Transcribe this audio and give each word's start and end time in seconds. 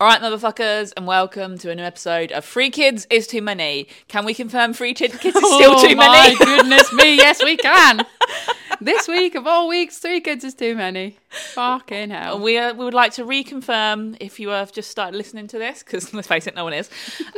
All 0.00 0.06
right, 0.06 0.22
motherfuckers, 0.22 0.94
and 0.96 1.06
welcome 1.06 1.58
to 1.58 1.70
a 1.70 1.74
new 1.74 1.82
episode 1.82 2.32
of 2.32 2.42
Free 2.42 2.70
Kids 2.70 3.06
is 3.10 3.26
Too 3.26 3.42
Many. 3.42 3.86
Can 4.08 4.24
we 4.24 4.32
confirm 4.32 4.72
Free 4.72 4.94
Kids 4.94 5.12
is 5.12 5.20
still 5.20 5.42
oh 5.42 5.86
too 5.86 5.94
many? 5.94 5.98
Oh 5.98 6.36
my 6.40 6.42
goodness 6.42 6.90
me, 6.94 7.16
yes 7.16 7.44
we 7.44 7.58
can. 7.58 8.06
this 8.80 9.06
week 9.06 9.34
of 9.34 9.46
all 9.46 9.68
weeks, 9.68 9.98
three 9.98 10.22
kids 10.22 10.42
is 10.42 10.54
too 10.54 10.74
many. 10.74 11.18
Fucking 11.52 12.08
hell. 12.08 12.40
we, 12.40 12.56
uh, 12.56 12.72
we 12.72 12.82
would 12.86 12.94
like 12.94 13.12
to 13.12 13.24
reconfirm 13.26 14.16
if 14.20 14.40
you 14.40 14.48
have 14.48 14.72
just 14.72 14.90
started 14.90 15.18
listening 15.18 15.48
to 15.48 15.58
this, 15.58 15.82
because 15.82 16.14
let's 16.14 16.28
face 16.28 16.46
it, 16.46 16.54
no 16.54 16.64
one 16.64 16.72
is. 16.72 16.88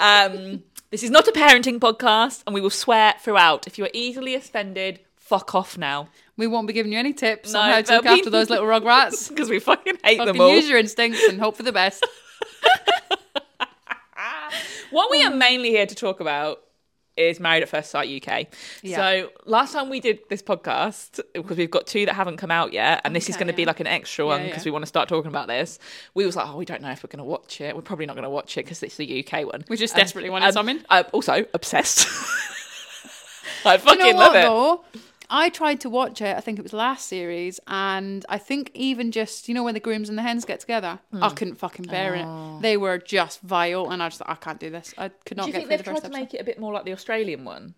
Um, 0.01 0.63
this 0.91 1.03
is 1.03 1.11
not 1.11 1.27
a 1.27 1.33
parenting 1.33 1.81
podcast, 1.81 2.45
and 2.47 2.55
we 2.55 2.61
will 2.61 2.71
swear 2.71 3.15
throughout. 3.19 3.67
If 3.67 3.77
you 3.77 3.87
are 3.87 3.91
easily 3.93 4.37
offended, 4.37 5.01
fuck 5.17 5.53
off 5.57 5.77
now. 5.77 6.11
We 6.37 6.47
won't 6.47 6.69
be 6.69 6.73
giving 6.73 6.93
you 6.93 6.99
any 7.01 7.13
tips 7.13 7.55
No, 7.55 7.61
on 7.61 7.71
how 7.71 7.83
to 7.83 7.97
look 7.97 8.07
after 8.07 8.31
those 8.31 8.51
little 8.51 8.67
rugrats. 8.67 9.29
Because 9.29 9.51
we 9.51 9.59
fucking 9.59 9.97
hate 10.05 10.19
Fucking 10.19 10.35
them 10.35 10.41
all. 10.41 10.55
use 10.55 10.69
your 10.69 10.79
instincts 10.79 11.25
and 11.25 11.41
hope 11.41 11.57
for 11.57 11.65
the 11.65 11.73
best. 11.73 12.07
What 14.93 15.11
we 15.11 15.23
are 15.25 15.35
mainly 15.35 15.71
here 15.71 15.87
to 15.87 15.95
talk 15.95 16.21
about 16.21 16.61
is 17.17 17.41
Married 17.41 17.63
at 17.63 17.69
First 17.69 17.91
Sight 17.91 18.09
UK. 18.09 18.47
Yeah. 18.83 18.97
So 18.97 19.31
last 19.45 19.73
time 19.73 19.91
we 19.91 20.01
did 20.01 20.21
this 20.29 20.43
podcast, 20.43 21.21
because 21.35 21.57
we've 21.57 21.71
got 21.71 21.87
two 21.87 22.07
that 22.07 22.15
haven't 22.15 22.37
come 22.39 22.51
out 22.51 22.73
yet, 22.73 23.01
and 23.05 23.15
this 23.15 23.29
is 23.29 23.37
going 23.37 23.49
to 23.49 23.53
be 23.53 23.65
like 23.65 23.81
an 23.81 23.87
extra 23.87 24.25
one 24.27 24.45
because 24.45 24.65
yeah. 24.65 24.71
we 24.71 24.71
want 24.73 24.83
to 24.83 24.87
start 24.87 25.09
talking 25.09 25.29
about 25.29 25.49
this. 25.49 25.79
We 26.15 26.25
was 26.25 26.37
like, 26.37 26.49
oh, 26.49 26.57
we 26.57 26.65
don't 26.65 26.81
know 26.83 26.91
if 26.91 27.03
we're 27.03 27.09
going 27.09 27.19
to 27.19 27.25
watch 27.25 27.61
it. 27.61 27.75
We're 27.75 27.83
probably 27.83 28.07
not 28.07 28.15
going 28.17 28.25
to 28.25 28.31
watch 28.31 28.57
it 28.57 28.65
because 28.65 28.83
it's 28.83 28.97
the 28.97 29.27
UK 29.27 29.47
one. 29.47 29.65
We 29.69 29.77
just 29.77 29.95
Um, 29.95 30.01
desperately 30.01 30.31
wanted 30.31 30.53
something. 30.53 30.83
I'm 30.89 31.05
in. 31.05 31.11
also 31.13 31.45
obsessed. 31.55 32.07
I 33.65 33.75
you 33.75 33.79
fucking 33.79 33.99
know 33.99 34.19
love 34.19 34.35
what, 34.35 34.37
it. 34.37 34.43
though? 34.43 34.85
I 35.35 35.49
tried 35.49 35.81
to 35.81 35.89
watch 35.91 36.21
it, 36.21 36.37
I 36.37 36.41
think 36.41 36.59
it 36.59 36.63
was 36.63 36.75
last 36.75 37.07
series, 37.09 37.59
and 37.67 38.25
I 38.29 38.37
think 38.37 38.71
even 38.75 39.11
just, 39.11 39.49
you 39.49 39.55
know, 39.55 39.63
when 39.65 39.73
the 39.73 39.81
grooms 39.81 40.09
and 40.11 40.19
the 40.19 40.23
hens 40.23 40.45
get 40.45 40.61
together, 40.61 40.99
Hmm. 41.11 41.25
I 41.25 41.31
couldn't 41.31 41.55
fucking 41.57 41.87
bear 41.87 42.15
Oh. 42.17 42.59
it. 42.59 42.63
They 42.63 42.77
were 42.77 42.99
just 42.99 43.41
vile, 43.41 43.91
and 43.91 44.03
I 44.03 44.09
just 44.09 44.19
thought, 44.19 44.29
I 44.31 44.35
can't 44.35 44.61
do 44.61 44.69
this. 44.69 44.93
I 44.99 45.09
could 45.09 45.39
not 45.39 45.45
Do 45.45 45.49
you 45.49 45.53
get 45.55 45.59
think 45.61 45.69
through 45.69 45.69
they've 45.69 45.79
the 45.79 45.85
tried 45.85 45.93
to 46.01 46.07
episode. 46.07 46.21
make 46.21 46.35
it 46.35 46.41
a 46.43 46.45
bit 46.45 46.61
more 46.61 46.73
like 46.75 46.85
the 46.85 46.93
Australian 46.93 47.45
one? 47.47 47.75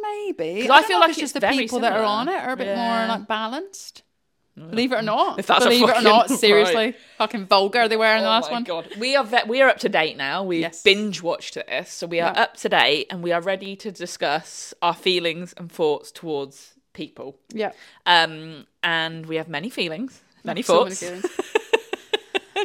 Maybe. 0.00 0.68
I, 0.68 0.78
I 0.78 0.82
feel 0.82 0.98
like 1.00 1.10
it's 1.10 1.18
just 1.18 1.34
the 1.34 1.40
people 1.40 1.80
that 1.80 1.92
are 1.92 2.04
on 2.04 2.28
it 2.28 2.36
are 2.36 2.52
a 2.52 2.56
bit 2.56 2.68
Yeah. 2.68 3.06
more 3.06 3.16
like 3.18 3.28
balanced. 3.28 4.02
Believe 4.56 4.90
it 4.92 4.96
or 4.96 5.02
not. 5.02 5.38
If 5.38 5.46
that's 5.48 5.64
Believe 5.64 5.86
it 5.88 5.96
or 5.98 6.02
not, 6.02 6.30
right. 6.30 6.38
seriously. 6.38 6.94
Fucking 7.18 7.44
vulgar 7.46 7.88
they 7.88 7.96
were 7.98 8.06
in 8.14 8.20
the 8.22 8.26
oh 8.26 8.30
last 8.30 8.46
my 8.50 8.52
one. 8.56 8.64
god, 8.64 8.88
we 8.98 9.14
are 9.14 9.22
ve- 9.24 9.44
we 9.46 9.60
are 9.60 9.68
up 9.68 9.78
to 9.80 9.88
date 9.90 10.16
now. 10.16 10.42
We 10.44 10.60
Yes. 10.60 10.82
binge 10.82 11.20
watched 11.22 11.54
this, 11.54 11.92
so 11.92 12.06
we 12.06 12.20
are 12.20 12.32
Yeah. 12.34 12.42
up 12.42 12.56
to 12.58 12.68
date, 12.70 13.06
and 13.10 13.22
we 13.22 13.32
are 13.32 13.40
ready 13.42 13.76
to 13.76 13.92
discuss 13.92 14.72
our 14.80 14.94
feelings 14.94 15.52
and 15.58 15.70
thoughts 15.70 16.10
towards 16.10 16.72
people. 16.94 17.36
Yeah. 17.52 17.72
Um, 18.06 18.66
and 18.82 19.26
we 19.26 19.36
have 19.36 19.48
many 19.48 19.68
feelings, 19.68 20.22
many 20.42 20.62
So 20.62 20.84
many 20.84 20.94
thoughts. 20.94 21.00
feelings. 21.00 21.26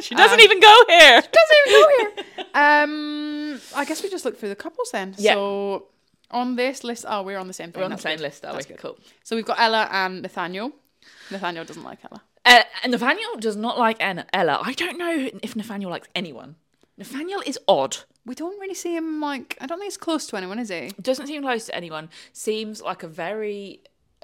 she 0.00 0.14
doesn't 0.14 0.38
Um, 0.40 0.44
even 0.44 0.60
go 0.60 0.84
here. 0.88 1.20
Doesn't 1.20 1.58
even 1.66 1.80
go 1.82 1.88
here. 1.98 2.24
Um, 2.54 3.60
I 3.74 3.84
guess 3.86 4.02
we 4.02 4.10
just 4.10 4.24
look 4.26 4.38
through 4.38 4.50
the 4.50 4.56
couples 4.56 4.90
then. 4.92 5.14
Yeah. 5.16 5.34
So 5.34 5.86
on 6.30 6.56
this 6.56 6.84
list, 6.84 7.06
oh, 7.08 7.22
we're 7.22 7.38
on 7.38 7.46
the 7.48 7.54
same 7.54 7.72
thing. 7.72 7.80
We're 7.80 7.86
on 7.86 7.90
the 7.92 7.96
same 7.98 8.16
good. 8.18 8.24
list, 8.24 8.44
are 8.44 8.52
we? 8.52 8.56
That's 8.56 8.66
good. 8.66 8.78
Cool. 8.78 8.98
So 9.24 9.36
we've 9.36 9.44
got 9.46 9.58
Ella 9.58 9.88
and 9.90 10.20
Nathaniel. 10.22 10.72
Nathaniel 11.30 11.64
doesn't 11.64 11.82
like 11.84 11.98
Ella. 12.10 12.22
Uh, 12.44 12.62
and 12.82 12.90
Nathaniel 12.92 13.36
does 13.38 13.56
not 13.56 13.78
like 13.78 13.96
Anna- 14.02 14.26
Ella. 14.32 14.60
I 14.62 14.72
don't 14.72 14.98
know 14.98 15.30
if 15.42 15.54
Nathaniel 15.56 15.90
likes 15.90 16.08
anyone. 16.14 16.56
Nathaniel 16.98 17.42
is 17.46 17.58
odd. 17.68 17.98
We 18.26 18.34
don't 18.34 18.58
really 18.60 18.74
see 18.74 18.94
him 18.96 19.20
like. 19.20 19.56
I 19.60 19.66
don't 19.66 19.78
think 19.78 19.86
he's 19.92 19.96
close 19.96 20.26
to 20.28 20.36
anyone, 20.36 20.58
is 20.58 20.68
he? 20.68 20.92
Doesn't 21.00 21.26
seem 21.26 21.42
close 21.42 21.66
to 21.66 21.74
anyone. 21.74 22.10
Seems 22.32 22.82
like 22.82 23.02
a 23.02 23.08
very 23.08 23.80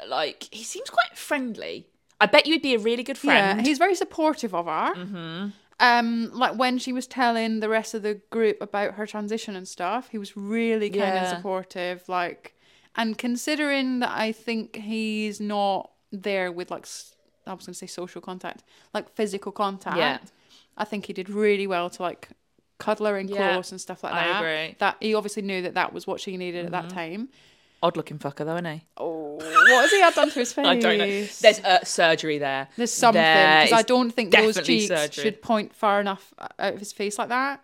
like 0.06 0.48
he 0.52 0.62
seems 0.62 0.90
quite 0.90 1.16
friendly. 1.16 1.86
I 2.20 2.26
bet 2.26 2.46
you'd 2.46 2.62
be 2.62 2.74
a 2.74 2.78
really 2.78 3.02
good 3.04 3.18
friend. 3.18 3.60
Yeah, 3.60 3.64
he's 3.66 3.78
very 3.78 3.94
supportive 3.94 4.54
of 4.54 4.66
her. 4.66 4.94
Mm-hmm. 4.94 5.48
Um, 5.80 6.30
like 6.32 6.56
when 6.58 6.78
she 6.78 6.92
was 6.92 7.06
telling 7.06 7.60
the 7.60 7.68
rest 7.68 7.94
of 7.94 8.02
the 8.02 8.20
group 8.30 8.60
about 8.60 8.94
her 8.94 9.06
transition 9.06 9.54
and 9.54 9.66
stuff, 9.66 10.08
he 10.10 10.18
was 10.18 10.36
really 10.36 10.90
kind 10.90 11.00
Yeah. 11.14 11.22
of 11.30 11.36
supportive. 11.36 12.08
Like, 12.08 12.54
and 12.96 13.16
considering 13.16 14.00
that 14.00 14.10
I 14.10 14.32
think 14.32 14.74
he's 14.76 15.40
not 15.40 15.90
there 16.12 16.50
with 16.52 16.70
like 16.70 16.86
I 17.46 17.54
was 17.54 17.66
gonna 17.66 17.74
say 17.74 17.86
social 17.86 18.20
contact, 18.20 18.62
like 18.94 19.08
physical 19.14 19.52
contact. 19.52 19.96
Yeah. 19.96 20.18
I 20.76 20.84
think 20.84 21.06
he 21.06 21.12
did 21.12 21.28
really 21.28 21.66
well 21.66 21.90
to 21.90 22.02
like 22.02 22.28
cuddle 22.78 23.06
her 23.06 23.18
in 23.18 23.28
Yeah, 23.28 23.52
close 23.54 23.72
and 23.72 23.80
stuff 23.80 24.04
like 24.04 24.12
I 24.12 24.24
that. 24.24 24.36
agree. 24.38 24.50
Mm-hmm. 24.50 24.78
That 24.78 24.96
he 25.00 25.14
obviously 25.14 25.42
knew 25.42 25.62
that 25.62 25.74
that 25.74 25.92
was 25.92 26.06
what 26.06 26.20
she 26.20 26.36
needed 26.36 26.66
at 26.66 26.72
that 26.72 26.90
time. 26.90 27.28
Odd 27.82 27.96
looking 27.96 28.18
fucker 28.18 28.44
though, 28.44 28.54
isn't 28.56 28.64
he? 28.64 28.84
Oh, 28.96 29.34
what 29.36 29.82
has 29.82 29.90
he 29.90 30.00
had 30.00 30.14
done 30.14 30.30
to 30.30 30.38
his 30.40 30.52
face? 30.52 30.66
I 30.66 30.78
don't 30.80 30.98
know. 30.98 31.06
There's 31.06 31.60
uh, 31.60 31.84
surgery 31.84 32.38
there. 32.38 32.68
There's 32.76 32.92
something 32.92 33.22
because 33.22 33.72
I 33.72 33.82
don't 33.82 34.10
think 34.10 34.32
those 34.32 34.60
cheeks 34.62 34.88
surgery. 34.88 35.22
should 35.24 35.42
point 35.42 35.74
far 35.74 36.00
enough 36.00 36.32
out 36.38 36.74
of 36.74 36.78
his 36.80 36.92
face 36.92 37.18
like 37.18 37.28
that. 37.28 37.62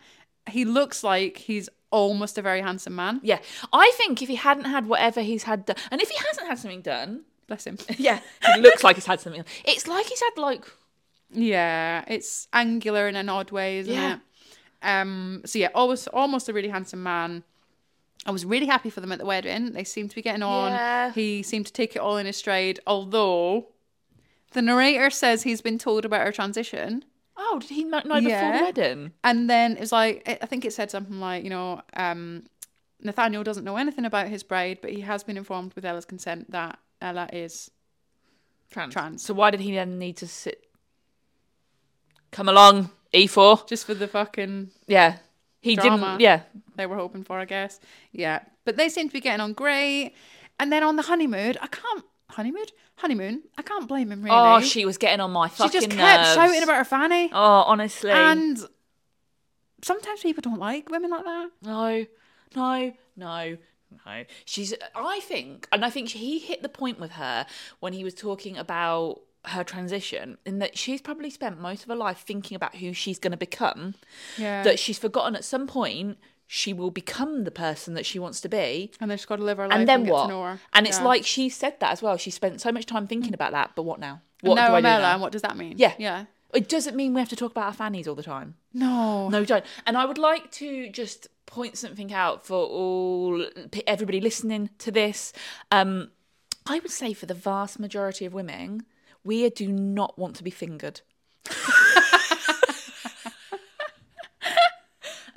He 0.49 0.63
looks 0.63 1.03
like 1.03 1.37
he's 1.37 1.69
almost 1.91 2.37
a 2.37 2.41
very 2.41 2.61
handsome 2.61 2.95
man. 2.95 3.19
Yeah, 3.23 3.39
I 3.73 3.91
think 3.95 4.21
if 4.21 4.29
he 4.29 4.35
hadn't 4.35 4.65
had 4.65 4.87
whatever 4.87 5.21
he's 5.21 5.43
had 5.43 5.65
done, 5.65 5.75
and 5.91 6.01
if 6.01 6.09
he 6.09 6.17
hasn't 6.27 6.47
had 6.47 6.59
something 6.59 6.81
done, 6.81 7.23
Bless 7.47 7.65
him. 7.67 7.77
yeah, 7.97 8.19
he 8.55 8.61
looks 8.61 8.83
like 8.83 8.95
he's 8.95 9.05
had 9.05 9.19
something. 9.21 9.43
It's 9.65 9.87
like 9.87 10.05
he's 10.07 10.21
had 10.21 10.41
like 10.41 10.65
yeah, 11.31 12.03
it's 12.07 12.47
angular 12.53 13.07
in 13.07 13.15
an 13.15 13.29
odd 13.29 13.51
way, 13.51 13.79
isn't 13.79 13.93
Yeah. 13.93 14.15
it? 14.15 14.19
Um. 14.81 15.41
So 15.45 15.59
yeah, 15.59 15.69
almost 15.75 16.07
almost 16.09 16.49
a 16.49 16.53
really 16.53 16.69
handsome 16.69 17.03
man. 17.03 17.43
I 18.27 18.31
was 18.31 18.45
really 18.45 18.65
happy 18.65 18.89
for 18.89 19.01
them 19.01 19.11
at 19.11 19.19
the 19.19 19.25
wedding. 19.25 19.73
They 19.73 19.83
seemed 19.83 20.09
to 20.11 20.15
be 20.15 20.21
getting 20.23 20.41
on. 20.43 20.71
Yeah. 20.71 21.11
He 21.11 21.43
seemed 21.43 21.67
to 21.67 21.73
take 21.73 21.95
it 21.95 21.99
all 21.99 22.17
in 22.17 22.25
his 22.25 22.37
stride. 22.37 22.79
Although 22.87 23.67
the 24.53 24.61
narrator 24.63 25.09
says 25.11 25.43
he's 25.43 25.61
been 25.61 25.77
told 25.77 26.05
about 26.05 26.25
her 26.25 26.31
transition. 26.31 27.05
oh, 27.37 27.59
did 27.59 27.69
he 27.69 27.83
not 27.83 28.05
know 28.07 28.15
before 28.21 28.53
the 28.57 28.63
wedding? 28.63 29.11
And 29.23 29.47
then 29.49 29.73
it 29.73 29.81
was 29.81 29.91
like 29.91 30.23
I 30.27 30.39
I 30.41 30.45
think 30.47 30.65
it 30.65 30.73
said 30.73 30.89
something 30.89 31.19
like, 31.19 31.43
you 31.43 31.49
know, 31.51 31.81
um, 31.95 32.45
Nathaniel 33.01 33.43
doesn't 33.43 33.63
know 33.65 33.77
anything 33.77 34.05
about 34.05 34.29
his 34.29 34.41
bride, 34.41 34.79
but 34.81 34.91
he 34.91 35.01
has 35.01 35.23
been 35.23 35.37
informed 35.37 35.73
with 35.75 35.85
Ella's 35.85 36.05
consent 36.05 36.49
that 36.51 36.79
Uh, 37.05 37.09
Ella 37.09 37.29
is 37.31 37.69
Trans. 38.71 38.93
Trans. 38.93 39.23
So 39.23 39.33
why 39.33 39.51
did 39.51 39.59
he 39.59 39.73
then 39.73 39.99
need 39.99 40.17
to 40.17 40.27
sit? 40.27 40.63
Come 42.31 42.49
along, 42.49 42.89
E4. 43.13 43.67
just 43.67 43.85
for 43.85 43.93
the 43.93 44.07
fucking 44.07 44.71
Yeah, 44.87 45.17
he 45.61 45.75
Drama. 45.75 45.97
didn't. 46.07 46.19
Yeah, 46.21 46.41
they 46.75 46.85
were 46.85 46.97
hoping 46.97 47.23
for, 47.23 47.39
I 47.39 47.45
guess. 47.45 47.79
Yeah, 48.11 48.39
but 48.65 48.75
they 48.75 48.89
seem 48.89 49.07
to 49.07 49.13
be 49.13 49.21
getting 49.21 49.39
on 49.41 49.53
great. 49.53 50.13
And 50.59 50.71
then 50.71 50.83
on 50.83 50.95
the 50.95 51.03
honeymoon, 51.03 51.55
I 51.61 51.67
can't 51.67 52.03
honeymoon 52.31 52.65
honeymoon. 52.97 53.43
I 53.57 53.61
can't 53.61 53.87
blame 53.87 54.11
him 54.11 54.23
really. 54.23 54.35
Oh, 54.35 54.59
she 54.61 54.85
was 54.85 54.97
getting 54.97 55.19
on 55.19 55.31
my 55.31 55.47
fucking. 55.49 55.71
she 55.71 55.77
just 55.79 55.89
kept 55.91 56.21
nerves. 56.23 56.33
shouting 56.33 56.63
about 56.63 56.77
her 56.77 56.83
fanny, 56.85 57.29
Oh, 57.31 57.63
honestly. 57.67 58.11
and 58.11 58.57
sometimes 59.83 60.21
people 60.21 60.41
don't 60.41 60.59
like 60.59 60.89
women 60.89 61.11
like 61.11 61.23
that. 61.25 61.49
no, 61.61 62.05
no, 62.55 62.93
no, 63.15 63.57
no. 64.05 64.23
She's. 64.45 64.73
I 64.95 65.19
think, 65.21 65.67
and 65.71 65.85
I 65.85 65.89
think 65.89 66.09
he 66.09 66.39
hit 66.39 66.61
the 66.61 66.69
point 66.69 66.99
with 66.99 67.11
her 67.11 67.45
when 67.79 67.93
he 67.93 68.03
was 68.03 68.13
talking 68.13 68.57
about 68.57 69.21
her 69.45 69.63
transition, 69.63 70.37
in 70.45 70.57
that 70.59 70.77
she's 70.77 71.01
probably 71.01 71.29
spent 71.29 71.61
most 71.61 71.83
of 71.83 71.89
her 71.89 71.95
life 71.95 72.23
thinking 72.25 72.55
about 72.55 72.75
who 72.77 72.93
she's 72.93 73.19
going 73.19 73.31
to 73.31 73.37
become. 73.37 73.93
Yeah, 74.37 74.63
That 74.63 74.79
she's 74.79 74.97
forgotten 74.97 75.35
at 75.35 75.43
some 75.45 75.67
point 75.67 76.17
she 76.47 76.73
will 76.73 76.91
become 76.91 77.43
the 77.43 77.51
person 77.51 77.93
that 77.95 78.05
she 78.05 78.19
wants 78.19 78.39
to 78.41 78.49
be. 78.49 78.91
and 78.99 79.09
then 79.09 79.17
she's 79.17 79.25
got 79.25 79.37
to 79.37 79.43
live 79.43 79.57
her 79.57 79.67
life 79.67 79.77
And 79.79 79.87
then 79.87 80.03
get 80.03 80.13
what? 80.13 80.59
And 80.73 80.85
it's 80.87 80.99
Yeah. 80.99 81.03
like 81.05 81.25
she 81.25 81.49
said 81.49 81.79
that 81.79 81.91
as 81.91 82.01
well. 82.03 82.17
She 82.17 82.29
spent 82.29 82.61
so 82.61 82.71
much 82.71 82.85
time 82.85 83.07
thinking 83.07 83.33
about 83.33 83.51
that, 83.53 83.71
but 83.75 83.81
what 83.83 83.99
now? 83.99 84.21
And 84.43 84.49
What 84.49 84.55
now 84.55 84.67
do 84.69 84.73
I 84.75 84.79
do 84.81 84.83
now? 84.83 85.13
and 85.13 85.21
what 85.21 85.31
does 85.31 85.41
that 85.41 85.57
mean? 85.57 85.75
Yeah. 85.77 85.93
yeah. 85.97 86.25
It 86.53 86.69
doesn't 86.69 86.95
mean 86.95 87.13
we 87.15 87.19
have 87.19 87.29
to 87.29 87.35
talk 87.35 87.51
about 87.51 87.65
our 87.65 87.73
fannies 87.73 88.07
all 88.07 88.13
the 88.15 88.21
time. 88.23 88.55
No, 88.73 89.27
No, 89.29 89.39
we 89.39 89.45
don't. 89.47 89.65
And 89.87 89.97
I 89.97 90.05
would 90.05 90.17
like 90.19 90.51
to 90.53 90.89
just 90.89 91.27
point 91.55 91.77
something 91.77 92.11
out 92.13 92.45
for 92.45 92.57
all 92.67 93.45
everybody 93.87 94.19
listening 94.19 94.69
to 94.79 94.91
this. 94.91 95.31
Um, 95.71 96.11
I 96.65 96.79
would 96.79 96.91
say 96.91 97.13
for 97.13 97.27
the 97.27 97.33
vast 97.33 97.79
majority 97.79 98.25
of 98.25 98.33
women, 98.33 98.83
we 99.23 99.49
do 99.49 99.71
not 99.71 100.19
want 100.19 100.35
to 100.35 100.43
be 100.43 100.51
fingered. 100.51 100.99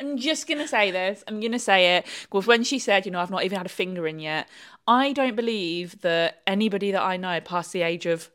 I'm 0.00 0.16
just 0.16 0.46
gonna 0.46 0.68
say 0.68 0.90
this. 0.90 1.24
I'm 1.26 1.40
gonna 1.40 1.58
say 1.58 1.96
it 1.96 2.06
because 2.22 2.46
when 2.46 2.62
she 2.64 2.78
said, 2.78 3.04
you 3.04 3.10
know, 3.12 3.20
I've 3.20 3.30
not 3.30 3.44
even 3.44 3.56
had 3.58 3.66
a 3.66 3.70
finger 3.70 4.06
in 4.06 4.18
yet, 4.20 4.48
I 4.86 5.12
don't 5.12 5.34
believe 5.36 6.00
that 6.02 6.42
anybody 6.46 6.90
that 6.92 7.02
I 7.02 7.16
know 7.16 7.40
past 7.40 7.72
the 7.72 7.82
age 7.82 8.06
of 8.06 8.30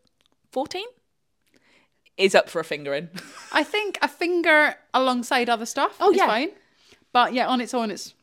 14 0.52 0.86
is 2.18 2.36
up 2.36 2.50
for 2.50 2.60
a 2.60 2.64
finger 2.66 2.94
in. 2.94 3.10
I 3.54 3.64
think 3.64 3.98
a 4.02 4.08
finger 4.08 4.76
alongside 4.94 5.50
other 5.50 5.66
stuff 5.66 5.96
Oh, 6.02 6.12
is 6.12 6.18
yeah. 6.18 6.28
fine. 6.28 6.50
But 7.14 7.34
yeah, 7.34 7.48
on 7.48 7.62
its 7.62 7.74
own, 7.74 7.92
it's 7.92 8.14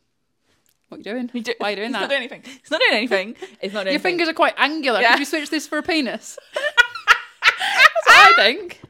what 0.88 0.96
are 0.96 0.98
you 0.98 1.04
doing? 1.04 1.30
You 1.32 1.40
do- 1.42 1.54
Why 1.58 1.68
are 1.68 1.70
you 1.70 1.76
doing 1.76 1.90
It's 1.94 1.98
that? 1.98 2.02
It's 2.02 2.10
not 2.10 2.10
doing 2.10 2.18
anything. 2.18 2.42
It's 2.60 2.70
not 2.70 2.80
doing 2.80 2.94
anything. 2.94 3.36
It's 3.62 3.72
not 3.74 3.84
doing 3.84 3.86
Your 3.86 3.88
anything. 3.88 4.00
fingers 4.02 4.28
are 4.28 4.34
quite 4.34 4.54
angular. 4.58 5.00
Yeah. 5.00 5.12
Could 5.12 5.20
you 5.20 5.24
switch 5.24 5.48
this 5.48 5.66
for 5.66 5.78
a 5.78 5.82
penis? 5.82 6.36
That's 6.54 8.06
what 8.06 8.32
I 8.32 8.32
think. 8.36 8.80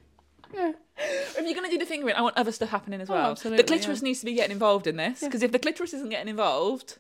Yeah. 0.54 0.72
If 0.98 1.36
you're 1.36 1.54
going 1.54 1.64
to 1.64 1.70
do 1.70 1.78
the 1.78 1.86
fingering, 1.86 2.14
I 2.14 2.22
want 2.22 2.36
other 2.36 2.52
stuff 2.52 2.70
happening 2.70 3.00
as 3.00 3.08
oh, 3.08 3.14
well. 3.14 3.28
Oh, 3.28 3.30
absolutely, 3.32 3.62
the 3.62 3.66
clitoris 3.68 4.00
yeah. 4.00 4.04
needs 4.04 4.20
to 4.20 4.26
be 4.26 4.34
getting 4.34 4.52
involved 4.52 4.86
in 4.86 4.96
this 4.96 5.20
because 5.20 5.42
if 5.42 5.52
the 5.52 5.58
clitoris 5.58 5.94
isn't 5.94 6.10
getting 6.10 6.28
involved, 6.28 6.98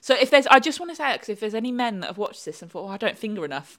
so 0.00 0.14
if 0.14 0.30
there's, 0.30 0.46
I 0.48 0.60
just 0.60 0.78
want 0.78 0.90
to 0.90 0.96
say 0.96 1.12
because 1.14 1.28
if 1.28 1.40
there's 1.40 1.54
any 1.54 1.72
men 1.72 2.00
that 2.00 2.08
have 2.08 2.18
watched 2.18 2.44
this 2.44 2.62
and 2.62 2.70
thought, 2.70 2.88
oh, 2.88 2.92
I 2.92 2.96
don't 2.96 3.18
finger 3.18 3.44
enough, 3.44 3.78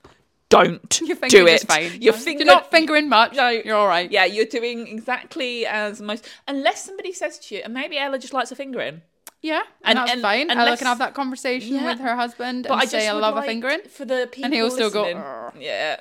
don't 0.49 1.01
Your 1.05 1.17
do 1.27 1.47
it. 1.47 1.61
fine. 1.67 2.01
Your 2.01 2.13
finger, 2.13 2.45
not 2.45 2.69
fingering 2.71 3.09
much. 3.09 3.33
No. 3.35 3.49
You're 3.49 3.75
all 3.77 3.87
right. 3.87 4.09
Yeah, 4.11 4.25
you're 4.25 4.45
doing 4.45 4.87
exactly 4.87 5.65
as 5.65 6.01
most. 6.01 6.27
Unless 6.47 6.85
somebody 6.85 7.11
says 7.13 7.39
to 7.39 7.55
you, 7.55 7.61
and 7.63 7.73
maybe 7.73 7.97
Ella 7.97 8.19
just 8.19 8.33
likes 8.33 8.51
a 8.51 8.55
fingering. 8.55 9.01
Yeah, 9.41 9.59
And- 9.59 9.67
and, 9.83 9.97
that's 9.99 10.11
and 10.11 10.21
fine. 10.21 10.49
Ella 10.49 10.75
can 10.77 10.87
have 10.87 10.97
that 10.99 11.13
conversation 11.13 11.75
Yeah. 11.75 11.85
with 11.91 11.99
her 11.99 12.15
husband 12.15 12.63
But 12.67 12.73
and 12.73 12.81
I 12.81 12.85
say, 12.85 13.07
"I 13.07 13.11
love 13.13 13.35
like 13.35 13.43
a 13.43 13.47
fingering." 13.47 13.81
for 13.89 14.03
the 14.05 14.27
people. 14.31 14.49
he'll 14.51 14.71
still 14.71 14.89
go, 14.89 15.03
listening. 15.03 15.61
Yeah, 15.61 15.99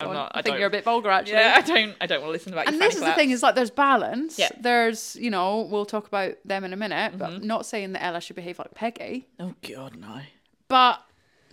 I'm 0.00 0.12
not. 0.12 0.32
I, 0.34 0.38
I 0.38 0.42
think 0.42 0.52
don't. 0.54 0.60
you're 0.60 0.68
a 0.68 0.70
bit 0.70 0.84
vulgar, 0.84 1.10
actually. 1.10 1.34
yeah, 1.34 1.54
I 1.56 1.60
don't. 1.60 1.94
I 2.00 2.06
don't 2.06 2.20
want 2.22 2.28
to 2.28 2.32
listen 2.32 2.52
about. 2.54 2.66
and 2.68 2.80
this 2.80 2.94
is 2.94 3.00
fanny 3.00 3.10
the 3.12 3.16
thing: 3.16 3.30
is 3.30 3.42
like 3.42 3.56
there's 3.56 3.70
balance. 3.70 4.38
Yeah. 4.38 4.48
There's, 4.58 5.16
you 5.16 5.30
know, 5.30 5.62
we'll 5.70 5.84
talk 5.84 6.06
about 6.06 6.36
them 6.46 6.64
in 6.64 6.72
a 6.72 6.76
minute, 6.76 7.12
Mm-hmm. 7.12 7.18
but 7.18 7.42
not 7.44 7.66
saying 7.66 7.92
that 7.92 8.02
Ella 8.04 8.20
should 8.22 8.36
behave 8.36 8.58
like 8.58 8.72
Peggy. 8.74 9.26
Oh 9.38 9.54
God, 9.68 9.96
no. 9.96 10.20
But 10.68 11.02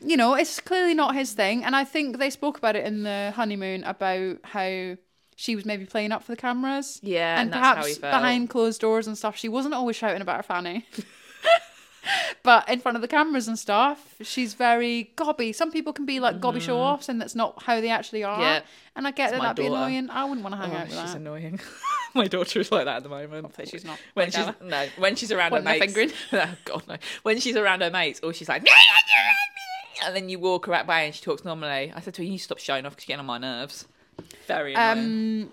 you 0.03 0.17
know, 0.17 0.33
it's 0.35 0.59
clearly 0.59 0.93
not 0.93 1.15
his 1.15 1.33
thing. 1.33 1.63
And 1.63 1.75
I 1.75 1.83
think 1.83 2.17
they 2.17 2.29
spoke 2.29 2.57
about 2.57 2.75
it 2.75 2.85
in 2.85 3.03
the 3.03 3.31
honeymoon 3.35 3.83
about 3.83 4.37
how 4.43 4.97
she 5.35 5.55
was 5.55 5.65
maybe 5.65 5.85
playing 5.85 6.11
up 6.11 6.23
for 6.23 6.31
the 6.31 6.37
cameras. 6.37 6.99
Yeah, 7.03 7.39
and 7.39 7.51
and 7.51 7.51
perhaps 7.53 7.97
behind 7.97 8.49
closed 8.49 8.81
doors 8.81 9.07
and 9.07 9.17
stuff, 9.17 9.35
she 9.37 9.49
wasn't 9.49 9.73
always 9.73 9.95
shouting 9.95 10.21
about 10.21 10.37
her 10.37 10.43
fanny. 10.43 10.85
but 12.43 12.69
in 12.69 12.79
front 12.79 12.95
of 12.95 13.01
the 13.01 13.07
cameras 13.07 13.47
and 13.47 13.57
stuff, 13.57 14.15
she's 14.21 14.53
very 14.53 15.11
gobby. 15.15 15.51
Some 15.51 15.71
people 15.71 15.91
can 15.91 16.05
be 16.05 16.19
like 16.19 16.39
gobby 16.39 16.59
show 16.59 16.77
offs, 16.77 17.09
and 17.09 17.19
that's 17.19 17.35
not 17.35 17.63
how 17.63 17.81
they 17.81 17.89
actually 17.89 18.23
are. 18.23 18.33
Mm-hmm. 18.35 18.41
Yeah. 18.43 18.61
And 18.95 19.07
I 19.07 19.11
get 19.11 19.31
that 19.31 19.41
that'd 19.41 19.57
be 19.57 19.65
annoying. 19.65 20.09
I 20.09 20.23
wouldn't 20.23 20.41
want 20.43 20.53
to 20.53 20.61
hang 20.61 20.71
Oh, 20.71 20.75
out 20.77 20.87
with 20.87 20.93
she's 20.97 21.11
that. 21.13 21.17
annoying. 21.17 21.59
My 22.13 22.27
daughter 22.27 22.61
is 22.61 22.71
like 22.71 22.85
that 22.85 22.97
at 22.97 23.03
the 23.03 23.09
moment. 23.09 23.43
Hopefully 23.43 23.67
she's 23.67 23.83
not 23.83 23.99
When 24.13 24.31
she's 24.31 24.45
no, 24.63 24.87
when 24.97 25.17
she's 25.17 25.33
around 25.33 25.51
her 25.51 25.61
Pointing 25.61 25.73
her 25.73 25.79
mates. 25.79 25.93
finger 25.93 26.13
oh 26.33 26.55
God 26.63 26.83
no. 26.87 26.95
When 27.23 27.39
she's 27.41 27.57
around 27.57 27.81
her 27.81 27.89
mates, 27.89 28.21
or 28.23 28.31
she's 28.31 28.47
like, 28.47 28.63
and 30.03 30.15
then 30.15 30.29
you 30.29 30.39
walk 30.39 30.65
her 30.65 30.73
out 30.73 30.87
by 30.87 31.01
and 31.01 31.15
she 31.15 31.23
talks 31.23 31.45
normally. 31.45 31.91
I 31.93 31.99
said 32.01 32.13
to 32.15 32.21
her, 32.21 32.25
"You 32.25 32.31
need 32.31 32.37
to 32.39 32.43
stop 32.43 32.59
showing 32.59 32.85
off 32.85 32.93
because 32.95 33.07
you're 33.07 33.15
getting 33.15 33.21
on 33.21 33.25
my 33.25 33.37
nerves." 33.37 33.87
Very 34.47 34.73
annoying. 34.73 35.43
Um, 35.43 35.51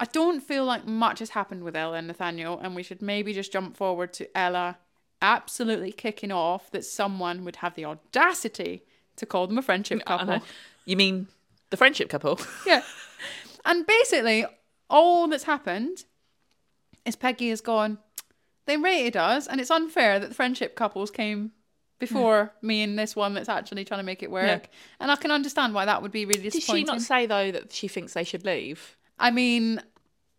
I 0.00 0.04
don't 0.06 0.40
feel 0.40 0.64
like 0.64 0.86
much 0.86 1.20
has 1.20 1.30
happened 1.30 1.62
with 1.62 1.76
Ella 1.76 1.96
and 1.98 2.06
Nathaniel, 2.06 2.58
and 2.58 2.74
we 2.74 2.82
should 2.82 3.00
maybe 3.00 3.32
just 3.32 3.52
jump 3.52 3.76
forward 3.76 4.12
to 4.14 4.36
Ella 4.36 4.78
absolutely 5.22 5.92
kicking 5.92 6.32
off 6.32 6.70
that 6.72 6.84
someone 6.84 7.44
would 7.44 7.56
have 7.56 7.74
the 7.74 7.84
audacity 7.84 8.82
to 9.16 9.24
call 9.24 9.46
them 9.46 9.56
a 9.58 9.62
friendship 9.62 10.04
couple. 10.04 10.42
You 10.84 10.96
mean 10.96 11.28
the 11.70 11.76
friendship 11.76 12.08
couple? 12.08 12.38
yeah. 12.66 12.82
And 13.64 13.86
basically, 13.86 14.44
all 14.90 15.26
that's 15.28 15.44
happened 15.44 16.04
is 17.04 17.16
Peggy 17.16 17.48
has 17.50 17.60
gone, 17.60 17.98
they 18.66 18.76
rated 18.76 19.16
us, 19.16 19.46
and 19.46 19.60
it's 19.60 19.70
unfair 19.70 20.18
that 20.18 20.28
the 20.28 20.34
friendship 20.34 20.74
couples 20.74 21.10
came 21.10 21.52
before 22.06 22.52
me 22.62 22.82
and 22.82 22.98
this 22.98 23.14
one 23.16 23.34
that's 23.34 23.48
actually 23.48 23.84
trying 23.84 24.00
to 24.00 24.04
make 24.04 24.22
it 24.22 24.30
work. 24.30 24.62
Yeah. 24.64 24.68
And 25.00 25.10
I 25.10 25.16
can 25.16 25.30
understand 25.30 25.74
why 25.74 25.84
that 25.84 26.02
would 26.02 26.12
be 26.12 26.24
really 26.24 26.42
Did 26.42 26.52
disappointing. 26.52 26.86
she 26.86 26.92
not 26.92 27.00
say 27.02 27.26
though 27.26 27.50
that 27.52 27.72
she 27.72 27.88
thinks 27.88 28.14
they 28.14 28.24
should 28.24 28.44
leave? 28.44 28.96
I 29.18 29.30
mean, 29.30 29.80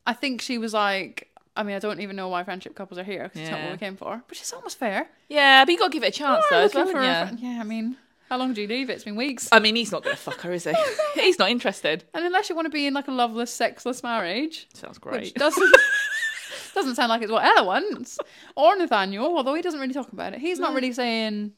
I 0.05 0.13
think 0.13 0.41
she 0.41 0.57
was 0.57 0.73
like, 0.73 1.29
I 1.55 1.63
mean, 1.63 1.75
I 1.75 1.79
don't 1.79 2.01
even 2.01 2.15
know 2.15 2.27
why 2.27 2.43
friendship 2.43 2.75
couples 2.75 2.97
are 2.99 3.03
here 3.03 3.23
because 3.23 3.41
it's 3.41 3.49
not 3.51 3.61
what 3.63 3.71
we 3.71 3.77
came 3.77 3.95
for. 3.95 4.21
But 4.27 4.37
it's 4.37 4.51
almost 4.53 4.77
fair. 4.77 5.07
Yeah, 5.29 5.63
but 5.65 5.71
you 5.71 5.79
got 5.79 5.87
to 5.87 5.93
give 5.93 6.03
it 6.03 6.09
a 6.09 6.11
chance 6.11 6.43
though, 6.49 6.59
as 6.59 6.73
looking 6.75 6.93
well, 6.93 7.27
for 7.27 7.35
fri- 7.35 7.41
you? 7.41 7.49
yeah, 7.53 7.61
I 7.61 7.63
mean, 7.63 7.95
how 8.29 8.37
long 8.37 8.53
do 8.53 8.61
you 8.61 8.67
leave 8.67 8.89
it? 8.89 8.93
It's 8.93 9.03
been 9.05 9.15
weeks. 9.15 9.47
I 9.51 9.59
mean, 9.59 9.75
he's 9.75 9.91
not 9.91 10.03
going 10.03 10.15
to 10.15 10.21
fuck 10.21 10.41
her, 10.41 10.51
is 10.51 10.65
he? 10.65 10.73
he's 11.15 11.39
not 11.39 11.49
interested. 11.49 12.03
And 12.13 12.25
unless 12.25 12.49
you 12.49 12.55
want 12.55 12.65
to 12.65 12.71
be 12.71 12.87
in 12.87 12.93
like 12.93 13.07
a 13.07 13.11
loveless, 13.11 13.51
sexless 13.53 14.03
marriage, 14.03 14.67
Sounds 14.73 14.97
which 15.01 15.01
great. 15.13 15.33
doesn't 15.35 15.75
doesn't 16.75 16.93
sound 16.95 17.09
like 17.09 17.23
it's 17.23 17.31
what 17.31 17.43
Ella 17.43 17.65
wants, 17.65 18.19
or 18.55 18.75
Nathaniel, 18.75 19.25
although 19.35 19.55
he 19.55 19.61
doesn't 19.63 19.79
really 19.79 19.93
talk 19.93 20.11
about 20.13 20.33
it. 20.33 20.39
He's 20.41 20.59
not 20.59 20.75
really 20.75 20.91
saying, 20.93 21.53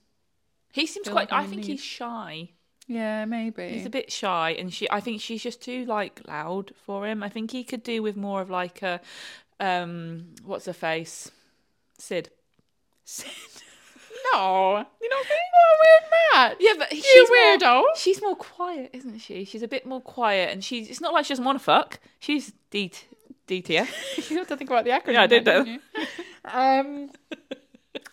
He 0.72 0.86
seems 0.86 1.06
Feel 1.08 1.14
quite. 1.14 1.32
like 1.32 1.34
I 1.38 1.44
I'm 1.44 1.50
think 1.50 1.64
in 1.64 1.68
he's 1.72 1.84
shy. 1.84 2.52
yeah, 2.88 3.26
maybe. 3.26 3.68
He's 3.70 3.86
a 3.86 3.90
bit 3.90 4.12
shy, 4.12 4.52
and 4.58 4.74
she. 4.74 4.90
I 4.90 5.02
think 5.02 5.20
she's 5.22 5.44
just 5.44 5.62
too 5.62 5.84
like 5.86 6.22
loud 6.28 6.72
for 6.86 7.06
him. 7.06 7.22
I 7.24 7.30
think 7.30 7.52
he 7.52 7.64
could 7.66 7.84
do 7.84 8.02
with 8.02 8.16
more 8.16 8.40
of 8.42 8.50
like 8.50 8.82
a, 8.82 9.02
um, 9.60 10.36
what's 10.46 10.66
her 10.68 10.74
face, 10.74 11.30
Sid. 11.98 12.30
Sid. 13.04 13.28
No, 14.34 14.86
You 15.02 15.10
know 15.10 15.16
what 15.18 15.28
I 15.28 15.38
mean? 15.38 15.52
what 15.54 15.70
a 15.72 15.80
weird 15.84 16.12
match. 16.34 16.58
Yeah, 16.60 16.74
but 16.78 16.92
You 16.92 17.02
she's 17.02 17.30
more, 17.30 17.38
weirdo. 17.38 17.84
she's 17.96 18.22
more 18.22 18.36
quiet, 18.36 18.90
isn't 18.94 19.20
she? 19.20 19.46
She's 19.46 19.64
a 19.64 19.68
bit 19.68 19.86
more 19.86 20.02
quiet, 20.02 20.52
and 20.52 20.64
she's. 20.64 20.90
It's 20.90 21.00
not 21.02 21.14
like 21.14 21.26
she 21.26 21.30
doesn't 21.30 21.46
want 21.46 21.58
to 21.58 21.64
fuck. 21.64 22.00
She's 22.20 22.52
D 22.70 22.92
DTF. 23.48 24.30
you 24.30 24.38
have 24.38 24.48
to 24.48 24.58
think 24.58 24.70
about 24.70 24.86
the 24.86 24.92
acronym. 24.92 25.14
Yeah, 25.14 25.22
I 25.22 25.28
did 25.28 25.44
don't? 25.44 25.82
Um, 26.50 27.10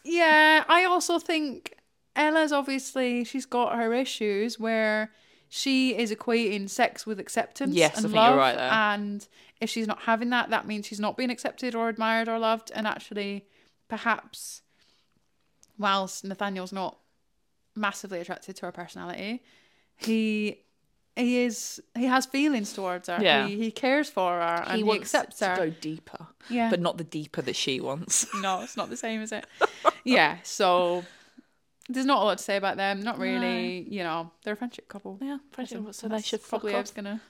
yeah, 0.05 0.65
I 0.67 0.85
also 0.87 1.21
think 1.21 1.77
Ella's 2.17 2.51
obviously 2.51 3.23
she's 3.23 3.47
got 3.47 3.77
her 3.77 3.95
issues 3.95 4.59
where 4.59 5.13
she 5.49 5.97
is 5.97 6.11
equating 6.11 6.69
sex 6.69 7.07
with 7.07 7.21
acceptance. 7.21 7.75
Yes, 7.75 7.93
I 7.93 7.99
and 7.99 8.13
think 8.13 8.15
you're 8.15 8.37
right 8.37 8.57
there. 8.57 8.73
And 8.73 9.25
if 9.61 9.71
she's 9.71 9.87
not 9.87 10.01
having 10.01 10.31
that, 10.31 10.51
that 10.51 10.67
means 10.67 10.87
she's 10.87 10.99
not 10.99 11.17
being 11.17 11.31
accepted 11.31 11.77
or 11.77 11.89
admired 11.89 12.29
or 12.29 12.41
loved. 12.41 12.73
And 12.75 12.89
actually, 12.89 13.47
perhaps, 13.89 14.63
whilst 15.79 16.25
Nathaniel's 16.25 16.73
not 16.73 16.99
massively 17.77 18.19
attracted 18.19 18.57
to 18.57 18.67
her 18.67 18.73
personality, 18.73 19.45
he. 19.97 20.64
He 21.17 21.43
is. 21.45 21.81
He 21.97 22.07
has 22.07 22.27
feelings 22.27 22.73
towards 22.73 23.09
her. 23.09 23.19
Yeah. 23.21 23.47
He, 23.47 23.57
he 23.57 23.71
cares 23.71 24.11
for 24.11 24.33
her 24.33 24.65
and 24.67 24.77
he, 24.79 24.83
wants 24.83 25.03
accepts 25.03 25.39
to 25.39 25.47
her. 25.49 25.57
go 25.57 25.71
deeper, 25.71 26.27
Yeah. 26.51 26.71
but 26.71 26.81
not 26.81 26.99
the 26.99 27.05
deeper 27.05 27.41
that 27.43 27.57
she 27.57 27.81
wants. 27.81 28.27
No, 28.41 28.63
it's 28.63 28.77
not 28.77 28.91
the 28.91 28.97
same, 28.97 29.23
is 29.23 29.31
it? 29.31 29.47
yeah, 30.05 30.39
so 30.43 31.05
there's 31.89 32.07
not 32.07 32.21
a 32.23 32.25
lot 32.25 32.39
to 32.39 32.45
say 32.45 32.57
about 32.57 32.77
them. 32.77 33.01
Not 33.01 33.19
really, 33.19 33.87
you 33.89 34.03
know, 34.03 34.33
they're 34.43 34.55
a 34.55 34.57
friendship 34.57 34.89
couple. 34.89 35.19
Yeah, 35.23 35.39
friendship. 35.53 35.83
So 35.93 36.09
they 36.09 36.21
should 36.21 36.43
probably 36.43 36.75
I 36.75 36.81
was 36.81 36.91
gonna 36.91 37.21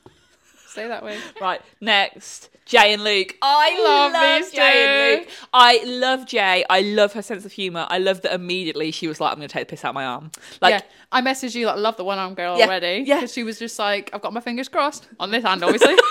say 0.75 0.88
that 0.88 1.05
way. 1.05 1.19
Right, 1.41 1.61
next, 1.81 2.50
Jay 2.67 2.93
and 2.94 3.05
Luke. 3.05 3.37
I 3.43 3.81
Love 3.82 4.12
love, 4.12 4.43
these 4.43 4.53
Jay 4.53 4.85
and. 5.15 5.21
Luke. 5.21 5.29
I 5.53 5.82
love 5.85 6.26
Jay. 6.26 6.65
I 6.69 6.81
love 6.81 7.12
her 7.15 7.23
sense 7.23 7.44
of 7.44 7.53
humor. 7.53 7.87
I 7.88 7.99
love 7.99 8.23
that 8.23 8.32
immediately 8.35 8.91
she 8.91 9.06
was 9.09 9.21
like, 9.21 9.32
"I'm 9.32 9.38
going 9.38 9.49
to 9.49 9.53
take 9.53 9.67
the 9.69 9.71
piss 9.71 9.85
out 9.85 9.91
of 9.91 9.94
my 9.94 10.05
arm." 10.06 10.31
Like, 10.61 10.73
yeah, 10.75 10.81
I 11.12 11.21
messaged 11.23 11.55
you 11.55 11.67
like, 11.67 11.76
I 11.76 11.79
love 11.79 11.97
the 11.97 12.05
one 12.05 12.19
arm 12.19 12.35
girl 12.35 12.59
Yeah, 12.59 12.65
already. 12.67 13.05
yeah. 13.06 13.17
because 13.17 13.32
she 13.32 13.43
was 13.44 13.59
just 13.59 13.79
like, 13.79 14.11
I've 14.12 14.23
got 14.23 14.32
my 14.32 14.41
fingers 14.41 14.69
crossed 14.69 15.09
on 15.21 15.31
this 15.31 15.44
hand, 15.44 15.62
obviously. 15.62 15.94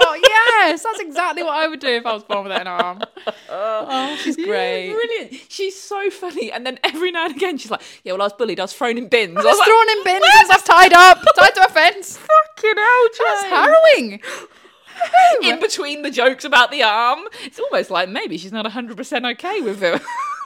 yes, 0.00 0.82
that's 0.82 1.00
exactly 1.00 1.42
what 1.42 1.54
I 1.54 1.68
would 1.68 1.80
do 1.80 1.88
if 1.88 2.06
I 2.06 2.12
was 2.12 2.24
born 2.24 2.44
with 2.44 2.52
an 2.52 2.66
arm. 2.66 3.00
Oh, 3.48 3.86
oh, 3.88 4.16
she's 4.16 4.38
yeah, 4.38 4.46
great. 4.46 4.92
brilliant. 4.92 5.34
She's 5.48 5.80
so 5.80 6.10
funny. 6.10 6.50
And 6.52 6.66
then 6.66 6.78
every 6.84 7.10
now 7.10 7.26
and 7.26 7.36
again, 7.36 7.58
she's 7.58 7.70
like, 7.70 7.82
"Yeah, 8.04 8.12
well, 8.12 8.22
I 8.22 8.26
was 8.26 8.32
bullied. 8.32 8.60
I 8.60 8.64
was 8.64 8.72
thrown 8.72 8.98
in 8.98 9.08
bins." 9.08 9.36
I 9.36 9.40
I 9.40 9.44
was 9.44 9.58
like, 9.58 9.66
thrown 9.66 9.90
in 9.90 10.04
bins. 10.04 10.24
I 10.24 10.54
was 10.54 10.62
tied 10.62 10.92
up, 10.92 11.22
tied 11.36 11.54
to 11.54 11.66
a 11.66 11.68
fence. 11.68 12.18
Fucking 12.18 12.76
hell. 12.76 13.08
That's 13.18 13.42
harrowing. 13.44 14.20
In 15.42 15.58
between 15.60 16.02
the 16.02 16.10
jokes 16.10 16.44
about 16.44 16.70
the 16.70 16.82
arm, 16.82 17.20
it's 17.44 17.58
almost 17.58 17.90
like 17.90 18.08
maybe 18.08 18.38
she's 18.38 18.52
not 18.52 18.66
100% 18.66 19.32
okay 19.32 19.60
with 19.60 19.82
it. 19.82 20.00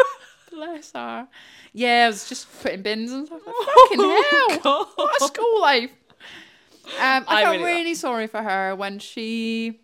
Bless 0.50 0.92
her. 0.92 1.28
Yeah, 1.72 2.04
I 2.04 2.06
was 2.08 2.28
just 2.28 2.46
putting 2.62 2.82
bins 2.82 3.12
and 3.12 3.26
stuff. 3.26 3.42
Fucking 3.42 3.98
oh, 4.00 4.48
hell. 4.48 4.60
God. 4.60 4.86
What 4.94 5.20
a 5.20 5.24
school 5.26 5.60
life. 5.60 5.90
Um, 6.86 7.24
I, 7.28 7.40
I 7.40 7.42
felt 7.44 7.56
really- 7.58 7.64
really, 7.64 7.94
sorry 7.94 8.26
for 8.26 8.42
her 8.42 8.74
when 8.76 8.98
she, 8.98 9.80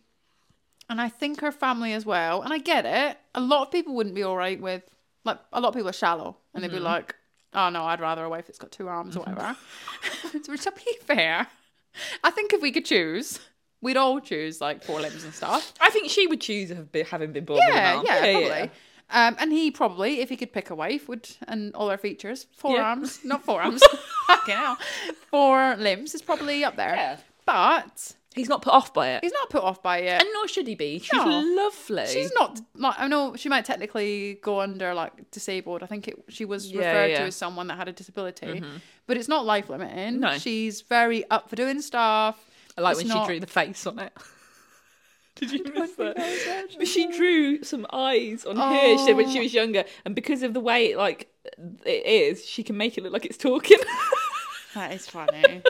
and 0.88 1.00
I 1.00 1.08
think 1.08 1.40
her 1.40 1.52
family 1.52 1.92
as 1.92 2.06
well. 2.06 2.42
And 2.42 2.52
I 2.52 2.58
get 2.58 2.84
it. 2.86 3.18
A 3.34 3.40
lot 3.40 3.62
of 3.66 3.70
people 3.72 3.94
wouldn't 3.94 4.14
be 4.14 4.22
all 4.22 4.36
right 4.36 4.60
with, 4.60 4.82
like, 5.24 5.38
a 5.52 5.60
lot 5.60 5.68
of 5.70 5.74
people 5.74 5.88
are 5.88 5.92
shallow 5.94 6.36
and 6.54 6.62
they'd 6.62 6.70
be 6.70 6.78
like, 6.78 7.14
oh 7.54 7.68
no, 7.70 7.84
I'd 7.84 8.00
rather 8.00 8.24
a 8.24 8.30
wife 8.30 8.46
that's 8.46 8.58
got 8.58 8.72
two 8.72 8.88
arms 8.88 9.16
or 9.16 9.20
whatever. 9.20 9.56
Which, 10.48 10.62
to 10.62 10.72
be 10.72 10.96
fair, 11.02 11.46
I 12.24 12.30
think 12.30 12.52
if 12.52 12.62
we 12.62 12.72
could 12.72 12.84
choose, 12.84 13.40
we'd 13.80 13.96
all 13.96 14.20
choose 14.20 14.60
like 14.60 14.82
four 14.82 15.00
limbs 15.00 15.24
and 15.24 15.34
stuff. 15.34 15.72
I 15.80 15.90
think 15.90 16.08
she 16.10 16.26
would 16.26 16.40
choose 16.40 16.70
having 17.10 17.32
been 17.32 17.44
born 17.44 17.58
with 17.58 17.68
an 17.68 17.74
Yeah, 17.74 17.96
arm. 17.96 18.04
yeah, 18.06 18.20
probably. 18.20 18.70
Um, 19.12 19.36
and 19.38 19.52
he 19.52 19.70
probably, 19.70 20.20
if 20.20 20.28
he 20.30 20.36
could 20.36 20.52
pick 20.52 20.70
a 20.70 20.74
wife, 20.74 21.08
would 21.08 21.28
and 21.46 21.74
all 21.74 21.88
her 21.90 21.98
features, 21.98 22.46
forearms, 22.56 23.20
Yeah. 23.22 23.28
not 23.28 23.44
four 23.48 23.60
arms, 23.62 23.82
fucking 24.26 24.54
hell, 24.54 24.78
four 25.30 25.76
limbs 25.76 26.14
is 26.14 26.22
probably 26.22 26.64
up 26.64 26.76
there. 26.76 26.94
Yeah. 26.94 27.16
But 27.44 28.14
He's 28.34 28.48
not 28.48 28.62
put 28.62 28.72
off 28.72 28.94
by 28.94 29.10
it. 29.10 29.22
he's 29.22 29.32
not 29.32 29.50
put 29.50 29.62
off 29.62 29.82
by 29.82 29.98
it. 29.98 30.22
And 30.22 30.26
nor 30.32 30.48
should 30.48 30.66
he 30.66 30.74
be. 30.74 31.00
She's 31.00 31.12
No. 31.12 31.40
lovely. 31.40 32.06
She's 32.06 32.32
not 32.32 32.60
like 32.74 32.94
I 32.98 33.06
know 33.06 33.36
she 33.36 33.50
might 33.50 33.66
technically 33.66 34.38
go 34.42 34.60
under 34.60 34.94
like 34.94 35.30
disabled. 35.30 35.82
I 35.82 35.86
think 35.86 36.08
it, 36.08 36.16
she 36.28 36.46
was 36.46 36.70
Yeah, 36.72 36.78
referred 36.78 37.10
yeah. 37.10 37.18
to 37.18 37.24
as 37.24 37.36
someone 37.36 37.66
that 37.66 37.76
had 37.76 37.88
a 37.88 37.92
disability, 37.92 38.62
but 39.06 39.18
it's 39.18 39.28
not 39.28 39.44
life 39.44 39.68
limiting. 39.68 40.20
No. 40.20 40.38
she's 40.38 40.80
very 40.80 41.28
up 41.30 41.50
for 41.50 41.56
doing 41.56 41.82
stuff. 41.82 42.42
I 42.78 42.80
like 42.80 42.92
It's 42.92 43.00
when 43.04 43.08
not- 43.08 43.24
she 43.26 43.32
drew 43.32 43.40
the 43.40 43.46
face 43.46 43.86
on 43.86 43.98
it. 43.98 44.12
Did 45.48 45.52
you 45.66 45.72
miss 45.74 45.96
was 45.96 45.96
that? 45.96 46.16
watching 46.18 46.86
She 46.86 47.10
drew 47.16 47.62
some 47.62 47.86
eyes 47.92 48.44
on 48.44 48.56
here. 48.56 48.98
She 48.98 49.04
said 49.06 49.16
when 49.16 49.28
she 49.30 49.38
Oh. 49.38 49.42
was 49.42 49.52
younger, 49.54 49.84
and 50.04 50.14
because 50.14 50.42
of 50.42 50.54
the 50.54 50.60
way 50.60 50.92
it 50.92 50.96
like 50.96 51.28
it 51.84 52.06
is, 52.06 52.44
she 52.46 52.62
can 52.62 52.76
make 52.76 52.96
it 52.96 53.02
look 53.04 53.12
like 53.12 53.24
it's 53.26 53.36
talking. 53.38 53.78
That 54.74 54.92
is 54.94 55.06
funny. 55.06 55.62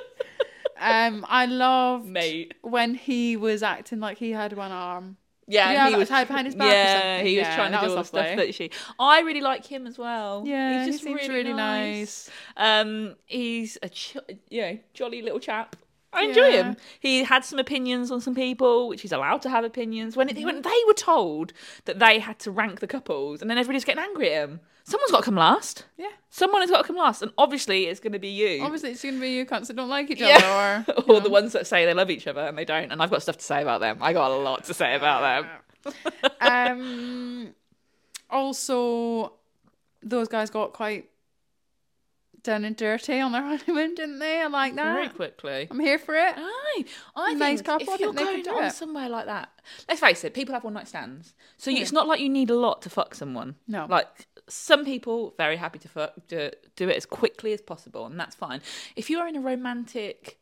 um, 0.78 1.26
I 1.28 1.46
love 1.46 2.06
Mate. 2.06 2.54
when 2.62 2.94
he 2.94 3.36
was 3.36 3.62
acting 3.62 3.98
like 3.98 4.18
he 4.18 4.30
had 4.30 4.52
one 4.52 4.70
arm 4.70 5.16
Yeah, 5.48 5.72
Yeah, 5.72 5.88
he 5.88 5.96
was 5.96 6.08
hide 6.08 6.28
behind 6.28 6.46
his 6.46 6.54
back 6.54 6.68
or 6.68 6.72
Yeah, 6.72 7.22
he 7.22 7.38
was 7.38 7.46
Yeah, 7.48 7.56
trying 7.56 7.72
to 7.72 7.78
do 7.78 7.90
all 7.90 7.96
the 7.96 8.04
stuff 8.04 8.36
that 8.36 8.54
she. 8.54 8.70
I 9.00 9.22
really 9.22 9.40
like 9.40 9.66
him 9.66 9.88
as 9.88 9.98
well. 9.98 10.44
Yeah, 10.46 10.78
he's 10.78 10.86
he 10.86 10.92
just 10.92 11.04
seems 11.04 11.20
really, 11.22 11.34
really 11.34 11.52
nice. 11.52 12.30
Um, 12.56 13.16
he's 13.26 13.76
a 13.82 13.88
ch- 13.88 14.16
you 14.50 14.62
know 14.62 14.78
jolly 14.94 15.20
little 15.22 15.40
chap. 15.40 15.74
I 16.12 16.24
enjoy 16.24 16.48
Yeah. 16.48 16.62
him. 16.64 16.76
He 17.00 17.24
had 17.24 17.44
some 17.44 17.58
opinions 17.58 18.10
on 18.10 18.20
some 18.20 18.34
people, 18.34 18.88
which 18.88 19.02
he's 19.02 19.12
allowed 19.12 19.42
to 19.42 19.50
have 19.50 19.64
opinions. 19.64 20.16
When, 20.16 20.28
it, 20.28 20.36
when 20.44 20.62
they 20.62 20.80
were 20.86 20.92
told 20.94 21.52
that 21.86 21.98
they 21.98 22.18
had 22.18 22.38
to 22.40 22.50
rank 22.50 22.80
the 22.80 22.86
couples, 22.86 23.40
and 23.40 23.50
then 23.50 23.56
everybody's 23.58 23.84
getting 23.84 24.02
angry 24.02 24.32
at 24.34 24.48
him. 24.48 24.60
Someone's 24.84 25.12
got 25.12 25.18
to 25.18 25.24
come 25.24 25.36
last. 25.36 25.84
Yeah. 25.96 26.08
Someone 26.28 26.60
has 26.60 26.70
got 26.70 26.78
to 26.82 26.86
come 26.86 26.96
last, 26.96 27.22
and 27.22 27.30
obviously 27.38 27.86
it's 27.86 28.00
going 28.00 28.12
to 28.14 28.18
be 28.18 28.28
you. 28.30 28.62
Obviously, 28.64 28.90
it's 28.90 29.02
going 29.02 29.14
to 29.14 29.20
be 29.20 29.30
you 29.30 29.46
cunts 29.46 29.68
that 29.68 29.76
don't 29.76 29.88
like 29.88 30.10
each 30.10 30.18
Yeah. 30.20 30.82
other. 30.86 31.02
or 31.06 31.20
the 31.22 31.30
ones 31.30 31.52
that 31.52 31.66
say 31.68 31.86
they 31.86 31.94
love 31.94 32.10
each 32.10 32.26
other 32.26 32.40
and 32.40 32.58
they 32.58 32.64
don't. 32.64 32.90
And 32.90 33.00
I've 33.00 33.10
got 33.10 33.22
stuff 33.22 33.36
to 33.38 33.44
say 33.44 33.62
about 33.62 33.80
them. 33.80 33.98
I 34.00 34.12
got 34.12 34.32
a 34.32 34.36
lot 34.36 34.64
to 34.64 34.74
say 34.74 34.94
about 34.96 35.44
them. 35.84 35.94
um, 36.40 37.54
also, 38.28 39.34
those 40.02 40.28
guys 40.28 40.50
got 40.50 40.72
quite 40.72 41.08
done 42.42 42.64
and 42.64 42.76
dirty 42.76 43.18
on 43.20 43.32
their 43.32 43.42
honeymoon, 43.56 43.94
didn't 43.94 44.18
they? 44.18 44.40
I 44.40 44.46
like 44.46 44.74
that. 44.76 44.94
Very 44.94 45.08
quickly. 45.08 45.68
I'm 45.70 45.78
here 45.80 45.98
for 45.98 46.14
it. 46.14 46.34
Aye, 46.36 46.84
I 47.16 47.34
Nice 47.34 47.58
think 47.60 47.66
couple, 47.66 47.94
if 47.94 48.00
you're 48.00 48.12
going 48.12 48.48
on 48.48 48.64
it. 48.64 48.72
somewhere 48.72 49.08
like 49.08 49.26
that, 49.26 49.50
let's 49.88 50.00
face 50.00 50.24
it, 50.24 50.34
people 50.34 50.54
have 50.54 50.64
one 50.64 50.74
night 50.74 50.88
stands, 50.88 51.34
so 51.56 51.70
Yeah. 51.70 51.80
it's 51.80 51.92
not 51.92 52.06
like 52.08 52.20
you 52.20 52.28
need 52.28 52.50
a 52.50 52.56
lot 52.56 52.82
to 52.82 52.90
fuck 52.90 53.14
someone. 53.14 53.56
No. 53.68 53.86
like 53.88 54.26
some 54.48 54.84
people 54.84 55.34
very 55.38 55.56
happy 55.56 55.78
to 55.78 55.88
fuck 55.88 56.14
to 56.28 56.50
do 56.76 56.88
it 56.88 56.96
as 56.96 57.06
quickly 57.06 57.52
as 57.52 57.60
possible, 57.62 58.06
and 58.06 58.18
that's 58.18 58.34
fine. 58.34 58.60
If 58.96 59.08
you 59.08 59.18
are 59.20 59.28
in 59.28 59.36
a 59.36 59.40
romantic 59.40 60.38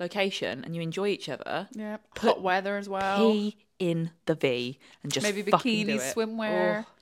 location 0.00 0.64
and 0.64 0.74
you 0.74 0.82
enjoy 0.82 1.08
each 1.08 1.28
other, 1.28 1.68
Yeah. 1.72 1.98
Put 2.14 2.28
Hot 2.30 2.42
weather 2.42 2.76
as 2.76 2.88
well. 2.88 3.18
pee 3.32 3.56
in 3.78 4.10
the 4.26 4.34
V 4.36 4.78
and 5.02 5.12
just 5.12 5.24
Maybe 5.24 5.42
do 5.42 5.48
it. 5.56 6.14
swimwear. 6.14 6.84
Oh, 6.86 6.92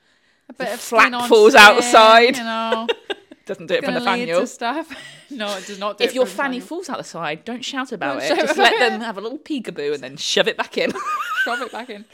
A 0.49 0.53
bit 0.55 0.67
The 0.69 0.73
of 0.75 1.15
on 1.15 1.29
falls 1.29 1.53
skin, 1.53 1.63
outside. 1.63 2.37
You 2.39 2.45
know, 2.45 2.87
doesn't 3.51 3.67
do 3.67 3.75
it 3.75 3.85
for 3.85 3.91
Nathaniel. 3.91 4.47
stuff. 4.47 4.89
no, 5.31 5.57
it 5.57 5.67
does 5.67 5.79
not. 5.79 5.99
Do 5.99 6.05
If 6.05 6.15
your 6.15 6.25
fanny 6.27 6.59
Nathaniel. 6.59 6.67
falls 6.67 6.89
out 6.89 6.99
the 6.99 7.05
side, 7.05 7.45
don't 7.45 7.65
shout 7.65 7.93
about 7.93 8.15
Don't 8.15 8.23
it. 8.23 8.29
shout 8.29 8.39
Just 8.39 8.53
about 8.55 8.63
let 8.63 8.73
it. 8.75 8.79
them 8.91 9.01
have 9.01 9.19
a 9.19 9.21
little 9.21 9.39
peekaboo 9.39 9.95
and 9.95 10.03
then 10.03 10.17
shove 10.17 10.49
it 10.49 10.57
back 10.57 10.79
in. 10.79 10.91
shove 11.45 11.61
it 11.61 11.73
back 11.73 11.91
in. 11.91 12.05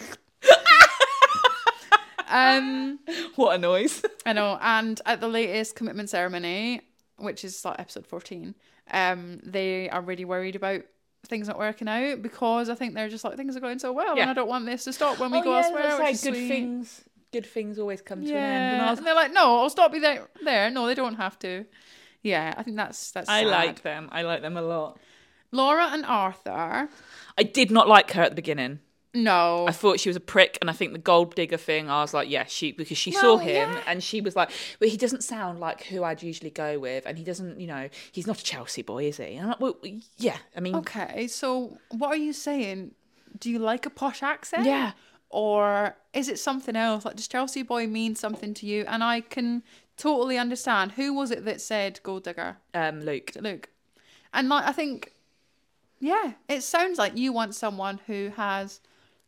um, 2.29 2.99
what 3.37 3.55
a 3.55 3.59
noise. 3.59 4.03
I 4.25 4.33
know. 4.33 4.59
And 4.61 5.01
at 5.07 5.21
the 5.21 5.29
latest 5.29 5.77
commitment 5.77 6.11
ceremony, 6.11 6.83
which 7.19 7.45
is 7.45 7.65
like 7.65 7.79
episode 7.79 8.07
fourteen, 8.07 8.55
um, 8.91 9.41
they 9.45 9.89
are 9.91 10.01
really 10.01 10.25
worried 10.25 10.57
about 10.57 10.83
things 11.27 11.49
not 11.49 11.59
working 11.59 11.89
out 11.89 12.23
because 12.23 12.69
I 12.69 12.75
think 12.77 12.95
they're 12.95 13.09
just 13.09 13.25
like 13.25 13.37
things 13.37 13.57
are 13.57 13.61
going 13.61 13.79
so 13.79 13.93
well, 13.93 14.17
Yeah. 14.17 14.23
and 14.23 14.31
I 14.31 14.35
don't 14.35 14.49
want 14.49 14.67
this 14.67 14.85
to 14.85 14.93
stop 14.93 15.19
when 15.19 15.31
we 15.31 15.39
Oh, 15.39 15.43
go 15.43 15.51
yeah, 15.53 15.65
elsewhere. 15.65 15.83
that's 15.83 15.95
which 15.99 16.05
right, 16.05 16.15
is 16.15 16.23
good 16.25 16.35
sweet. 16.35 16.49
things. 16.49 17.05
Good 17.33 17.47
things 17.47 17.79
always 17.79 18.01
come 18.03 18.23
to 18.23 18.29
Yeah, 18.29 18.37
an 18.37 18.63
end. 18.63 18.73
And 18.75 18.83
I, 18.83 18.91
was, 18.91 18.99
and 18.99 19.07
they're 19.07 19.15
like, 19.15 19.33
no, 19.33 19.61
I'll 19.61 19.71
stop 19.71 19.93
you 19.95 20.01
there. 20.01 20.27
There, 20.45 20.71
no, 20.71 20.87
they 20.87 20.95
don't 20.95 21.17
have 21.17 21.39
to. 21.41 21.65
Yeah, 22.23 22.55
I 22.57 22.63
think 22.63 22.77
that's 22.77 23.11
that's. 23.13 23.29
I 23.29 23.43
sad. 23.43 23.49
like 23.51 23.83
them. 23.83 24.09
I 24.13 24.23
like 24.23 24.43
them 24.43 24.57
a 24.57 24.63
lot. 24.63 24.99
Laura 25.53 25.89
and 25.93 26.05
Arthur. 26.05 26.89
I 27.39 27.43
did 27.43 27.71
not 27.71 27.89
like 27.89 28.11
her 28.13 28.23
at 28.23 28.31
the 28.31 28.37
beginning. 28.37 28.81
No, 29.15 29.67
I 29.67 29.73
thought 29.73 29.99
she 29.99 30.11
was 30.11 30.17
a 30.17 30.21
prick, 30.21 30.59
and 30.61 30.69
I 30.69 30.75
think 30.75 30.93
the 30.93 30.99
gold 30.99 31.35
digger 31.35 31.57
thing. 31.57 31.89
I 31.89 32.03
was 32.03 32.13
like, 32.13 32.29
yeah, 32.29 32.45
she 32.45 32.73
because 32.73 32.99
she 32.99 33.13
Well, 33.13 33.21
saw 33.21 33.37
him, 33.39 33.73
yeah. 33.73 33.81
and 33.87 34.03
she 34.03 34.21
was 34.21 34.37
like, 34.37 34.51
well, 34.79 34.91
he 34.91 34.99
doesn't 34.99 35.25
sound 35.25 35.59
like 35.59 35.85
who 35.85 36.05
I'd 36.05 36.23
usually 36.23 36.51
go 36.51 36.79
with, 36.79 37.07
and 37.07 37.17
he 37.17 37.25
doesn't, 37.25 37.59
you 37.59 37.67
know, 37.67 37.89
he's 38.13 38.27
not 38.27 38.39
a 38.41 38.45
Chelsea 38.45 38.83
boy, 38.83 39.05
is 39.07 39.17
he? 39.17 39.37
And 39.37 39.43
I'm 39.45 39.49
like, 39.49 39.61
well, 39.61 39.77
yeah, 40.19 40.37
I 40.55 40.61
mean, 40.61 40.75
Okay, 40.77 41.29
so 41.29 41.79
what 41.93 42.09
are 42.09 42.17
you 42.17 42.35
saying? 42.35 42.91
Do 43.39 43.51
you 43.51 43.59
like 43.59 43.87
a 43.87 43.91
posh 43.91 44.23
accent? 44.23 44.67
Yeah. 44.67 44.93
Or 45.31 45.97
is 46.13 46.29
it 46.29 46.39
something 46.39 46.77
else? 46.77 47.05
Like, 47.05 47.17
does 47.17 47.29
Chelsea 47.29 47.63
boy 47.63 47.87
mean 47.87 48.15
something 48.15 48.55
to 48.55 48.67
you? 48.67 48.85
And 48.87 49.03
I 49.03 49.21
can 49.21 49.63
totally 49.97 50.39
understand. 50.39 50.93
Who 50.93 51.13
was 51.13 51.31
it 51.31 51.45
that 51.45 51.61
said 51.61 52.01
gold 52.03 52.25
digger? 52.25 52.59
um, 52.75 53.01
Luke. 53.01 53.33
Luke? 53.41 53.69
And 54.33 54.49
like, 54.49 54.67
I 54.67 54.73
think, 54.73 55.13
yeah, 56.01 56.33
it 56.49 56.63
sounds 56.63 56.99
like 56.99 57.17
you 57.17 57.33
want 57.33 57.55
someone 57.55 58.01
who 58.07 58.31
has 58.37 58.81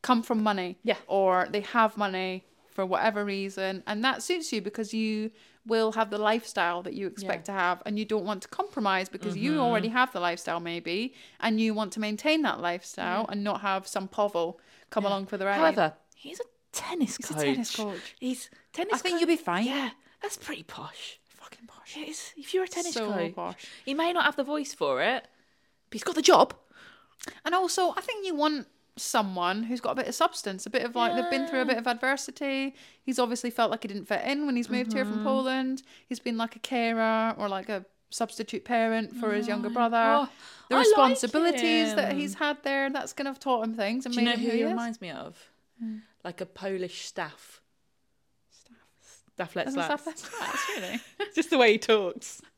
come 0.02 0.22
from 0.22 0.42
money. 0.42 0.78
Yeah. 0.82 0.96
Or 1.06 1.48
they 1.50 1.60
have 1.60 1.96
money 1.96 2.44
for 2.70 2.86
whatever 2.86 3.24
reason. 3.24 3.82
And 3.86 4.04
that 4.04 4.22
suits 4.22 4.52
you 4.52 4.60
because 4.60 4.94
you 4.94 5.30
will 5.68 5.92
have 5.92 6.08
the 6.10 6.18
lifestyle 6.30 6.82
that 6.82 6.94
you 6.94 7.06
expect 7.06 7.42
to 7.46 7.52
have 7.52 7.76
and 7.86 7.98
you 7.98 8.04
don't 8.12 8.24
want 8.30 8.40
to 8.42 8.48
compromise 8.48 9.08
because 9.08 9.34
Mm-hmm. 9.34 9.44
you 9.44 9.60
already 9.60 9.88
have 9.88 10.10
the 10.12 10.20
lifestyle 10.28 10.60
maybe 10.60 11.14
and 11.40 11.60
you 11.60 11.74
want 11.74 11.90
to 11.92 12.00
maintain 12.00 12.42
that 12.42 12.58
lifestyle 12.60 13.24
and 13.30 13.44
not 13.44 13.60
have 13.60 13.86
some 13.86 14.08
povel 14.08 14.58
come 14.90 15.04
along 15.04 15.26
for 15.26 15.36
the 15.36 15.44
ride. 15.46 15.58
However, 15.58 15.94
he's 16.16 16.40
a 16.40 16.48
tennis 16.72 17.18
coach. 17.18 17.28
He's 17.28 17.42
a 17.42 17.44
tennis 17.54 17.76
coach. 17.76 18.14
He's 18.18 18.50
tennis. 18.72 18.94
I 18.94 18.98
think 18.98 19.20
you'll 19.20 19.28
be 19.28 19.36
fine. 19.52 19.66
Yeah, 19.66 19.90
that's 20.22 20.36
pretty 20.36 20.62
posh. 20.64 21.18
fucking 21.28 21.66
posh. 21.66 21.96
It 21.96 22.08
is. 22.08 22.32
If 22.36 22.54
you're 22.54 22.64
a 22.64 22.68
tennis 22.68 22.94
So 22.94 23.12
coach, 23.12 23.34
posh. 23.34 23.66
he 23.84 23.94
may 23.94 24.12
not 24.12 24.24
have 24.24 24.36
the 24.36 24.44
voice 24.44 24.72
for 24.74 25.02
it, 25.02 25.22
but 25.90 25.94
he's 25.96 26.04
got 26.04 26.14
the 26.14 26.22
job. 26.22 26.54
And 27.44 27.54
also, 27.54 27.82
I 27.96 28.00
think 28.00 28.26
you 28.26 28.34
want 28.34 28.66
someone 28.98 29.62
who's 29.64 29.80
got 29.80 29.92
a 29.92 29.94
bit 29.94 30.08
of 30.08 30.14
substance, 30.14 30.66
a 30.66 30.70
bit 30.70 30.82
of 30.84 30.94
like 30.94 31.14
they've 31.14 31.30
been 31.30 31.46
through 31.46 31.62
a 31.62 31.64
bit 31.64 31.78
of 31.78 31.86
adversity. 31.86 32.74
He's 33.02 33.18
obviously 33.18 33.50
felt 33.50 33.70
like 33.70 33.82
he 33.82 33.88
didn't 33.88 34.06
fit 34.06 34.24
in 34.24 34.46
when 34.46 34.56
he's 34.56 34.68
moved 34.70 34.92
here 34.92 35.04
Mm-hmm. 35.04 35.14
from 35.14 35.24
Poland. 35.24 35.82
He's 36.08 36.20
been 36.20 36.36
like 36.36 36.56
a 36.56 36.58
carer 36.60 37.34
or 37.38 37.48
like 37.48 37.68
a 37.68 37.84
substitute 38.10 38.64
parent 38.64 39.14
for 39.16 39.32
his 39.32 39.46
younger 39.48 39.70
brother. 39.70 39.96
Oh, 39.96 40.28
the 40.68 40.74
I 40.76 40.78
like 40.78 40.86
responsibilities 40.86 41.94
that 41.94 42.12
he's 42.14 42.34
had 42.34 42.62
there, 42.62 42.90
that's 42.90 43.12
gonna 43.12 43.30
have 43.30 43.38
taught 43.40 43.64
him 43.64 43.74
things 43.74 44.04
and 44.06 44.14
Do 44.14 44.20
you 44.20 44.26
know 44.26 44.32
who 44.36 44.38
he 44.50 44.56
he 44.58 44.62
is. 44.62 44.68
reminds 44.70 45.00
me 45.00 45.10
of? 45.10 45.48
Like 46.24 46.40
a 46.40 46.46
Polish 46.46 47.04
staff. 47.04 47.60
Staff 49.34 49.54
let's 49.54 49.74
that's 49.74 50.22
that's 50.40 50.68
really. 50.76 51.00
Just 51.34 51.50
the 51.50 51.58
way 51.58 51.72
he 51.72 51.78
talks. 51.78 52.42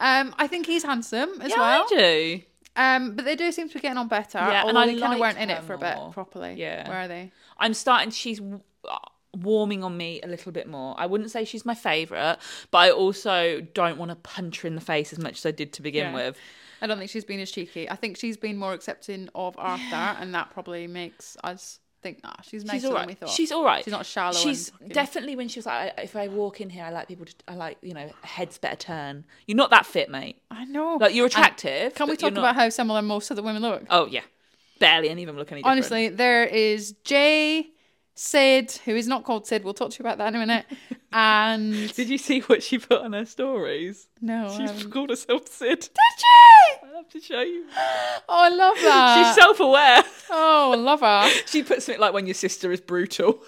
Um, 0.00 0.32
I 0.38 0.46
think 0.46 0.66
he's 0.66 0.84
handsome 0.84 1.40
as 1.40 1.50
yeah, 1.50 1.58
well. 1.58 1.82
I 1.82 1.86
do. 1.88 2.42
Um, 2.78 3.14
but 3.16 3.24
they 3.24 3.36
do 3.36 3.50
seem 3.52 3.68
to 3.68 3.74
be 3.74 3.80
getting 3.80 3.98
on 3.98 4.08
better. 4.08 4.38
Yeah, 4.38 4.66
and 4.68 4.78
I 4.78 4.86
they 4.86 4.92
kind 4.92 5.00
like 5.02 5.12
of 5.14 5.20
weren't 5.20 5.38
in 5.38 5.50
it 5.50 5.62
for 5.64 5.74
a 5.74 5.78
bit 5.78 5.96
more. 5.96 6.12
properly. 6.12 6.54
Yeah. 6.56 6.88
Where 6.88 6.98
are 7.00 7.08
they? 7.08 7.32
I'm 7.58 7.74
starting. 7.74 8.10
She's 8.10 8.40
uh, 8.40 8.98
warming 9.36 9.82
on 9.84 9.96
me 9.96 10.20
a 10.22 10.26
little 10.28 10.52
bit 10.52 10.68
more. 10.68 10.94
I 10.96 11.06
wouldn't 11.06 11.30
say 11.30 11.44
she's 11.44 11.66
my 11.66 11.74
favourite, 11.74 12.38
but 12.70 12.78
I 12.78 12.90
also 12.90 13.60
don't 13.74 13.98
want 13.98 14.10
to 14.10 14.16
punch 14.16 14.60
her 14.62 14.68
in 14.68 14.74
the 14.76 14.80
face 14.80 15.12
as 15.12 15.18
much 15.18 15.38
as 15.38 15.46
I 15.46 15.50
did 15.50 15.72
to 15.74 15.82
begin 15.82 16.06
Yeah. 16.06 16.14
with. 16.14 16.38
I 16.80 16.86
don't 16.86 16.96
think 16.98 17.10
she's 17.10 17.24
been 17.24 17.40
as 17.40 17.50
cheeky. 17.50 17.90
I 17.90 17.96
think 17.96 18.16
she's 18.16 18.36
been 18.36 18.56
more 18.56 18.72
accepting 18.72 19.28
of 19.34 19.56
Arthur, 19.58 20.16
and 20.20 20.32
that 20.36 20.50
probably 20.50 20.86
makes 20.86 21.36
us 21.42 21.80
think, 22.02 22.20
ah, 22.24 22.36
she's 22.42 22.64
nicer 22.64 22.76
she's 22.78 22.84
all 22.84 22.94
than 22.94 23.06
we 23.06 23.14
thought. 23.14 23.28
She's 23.30 23.52
all 23.52 23.64
right. 23.64 23.84
She's 23.84 23.92
not 23.92 24.06
shallow. 24.06 24.32
She's 24.32 24.68
and 24.68 24.78
fucking- 24.78 24.88
definitely 24.94 25.36
when 25.36 25.48
she 25.48 25.58
was 25.58 25.66
like, 25.66 25.98
I, 25.98 26.02
if 26.02 26.16
I 26.16 26.28
walk 26.28 26.60
in 26.60 26.70
here, 26.70 26.84
I 26.84 26.90
like 26.90 27.08
people. 27.08 27.26
To, 27.26 27.34
I 27.48 27.54
like 27.54 27.78
you 27.82 27.94
know, 27.94 28.10
heads 28.22 28.58
better 28.58 28.76
turn. 28.76 29.24
You're 29.46 29.56
not 29.56 29.70
that 29.70 29.86
fit, 29.86 30.08
mate. 30.10 30.40
I 30.50 30.64
know. 30.64 30.96
Like 31.00 31.14
you're 31.14 31.26
And 31.26 31.32
attractive. 31.32 31.94
Can 31.94 32.08
we 32.08 32.16
talk 32.16 32.32
not- 32.32 32.40
about 32.40 32.54
how 32.54 32.68
similar 32.68 33.02
most 33.02 33.30
of 33.30 33.36
the 33.36 33.42
women 33.42 33.62
look? 33.62 33.84
Oh 33.90 34.06
yeah, 34.06 34.22
barely 34.78 35.08
any 35.08 35.22
of 35.22 35.26
them 35.28 35.36
look 35.36 35.50
any 35.52 35.60
different. 35.62 35.72
Honestly, 35.78 36.08
there 36.08 36.44
is 36.44 36.92
Jay, 37.04 37.68
Sid, 38.14 38.72
who 38.84 38.94
is 38.96 39.06
not 39.06 39.24
called 39.24 39.46
Sid. 39.46 39.64
We'll 39.64 39.74
talk 39.74 39.90
to 39.90 39.98
you 39.98 40.02
about 40.02 40.18
that 40.18 40.28
in 40.28 40.34
a 40.36 40.38
minute. 40.46 40.66
And 41.12 41.92
Did 41.94 42.08
you 42.10 42.18
see 42.18 42.40
what 42.40 42.62
she 42.62 42.78
put 42.78 43.00
on 43.00 43.12
her 43.14 43.24
stories? 43.24 44.08
no, 44.20 44.48
She's 44.50 44.70
haven't. 44.70 44.90
called 44.90 45.10
herself 45.10 45.48
Sid. 45.48 45.80
did 45.80 45.90
she? 45.90 46.86
I 46.86 46.96
have 46.96 47.08
to 47.10 47.20
show 47.20 47.40
you. 47.40 47.64
Oh, 48.30 48.44
I 48.44 48.48
love 48.50 48.76
that. 48.82 49.14
She's 49.26 49.34
self-aware. 49.42 50.04
oh, 50.30 50.72
I 50.72 50.76
love 50.76 51.00
her. 51.00 51.30
She 51.46 51.62
puts 51.62 51.86
something 51.86 52.00
like 52.00 52.12
when 52.12 52.26
your 52.26 52.34
sister 52.34 52.70
is 52.72 52.80
brutal. 52.80 53.42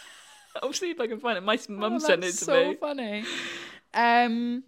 I'll 0.62 0.72
see 0.72 0.90
if 0.90 0.98
I 1.00 1.06
can 1.06 1.20
find 1.20 1.38
it. 1.38 1.42
My 1.42 1.58
mum 1.68 1.94
Oh, 1.94 1.98
sent 1.98 2.24
it 2.24 2.32
to 2.32 2.44
so 2.44 2.70
me. 2.70 2.74
funny. 2.74 3.24
Um, 3.94 4.64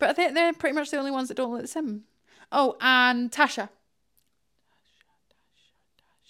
but 0.00 0.10
I 0.10 0.12
think 0.12 0.34
they're 0.34 0.52
pretty 0.54 0.74
much 0.74 0.90
the 0.90 0.96
only 0.98 1.10
ones 1.12 1.28
that 1.28 1.36
don't 1.36 1.52
look 1.52 1.62
the 1.62 1.68
same. 1.68 2.02
Oh, 2.50 2.76
and 2.80 3.30
Tasha 3.30 3.68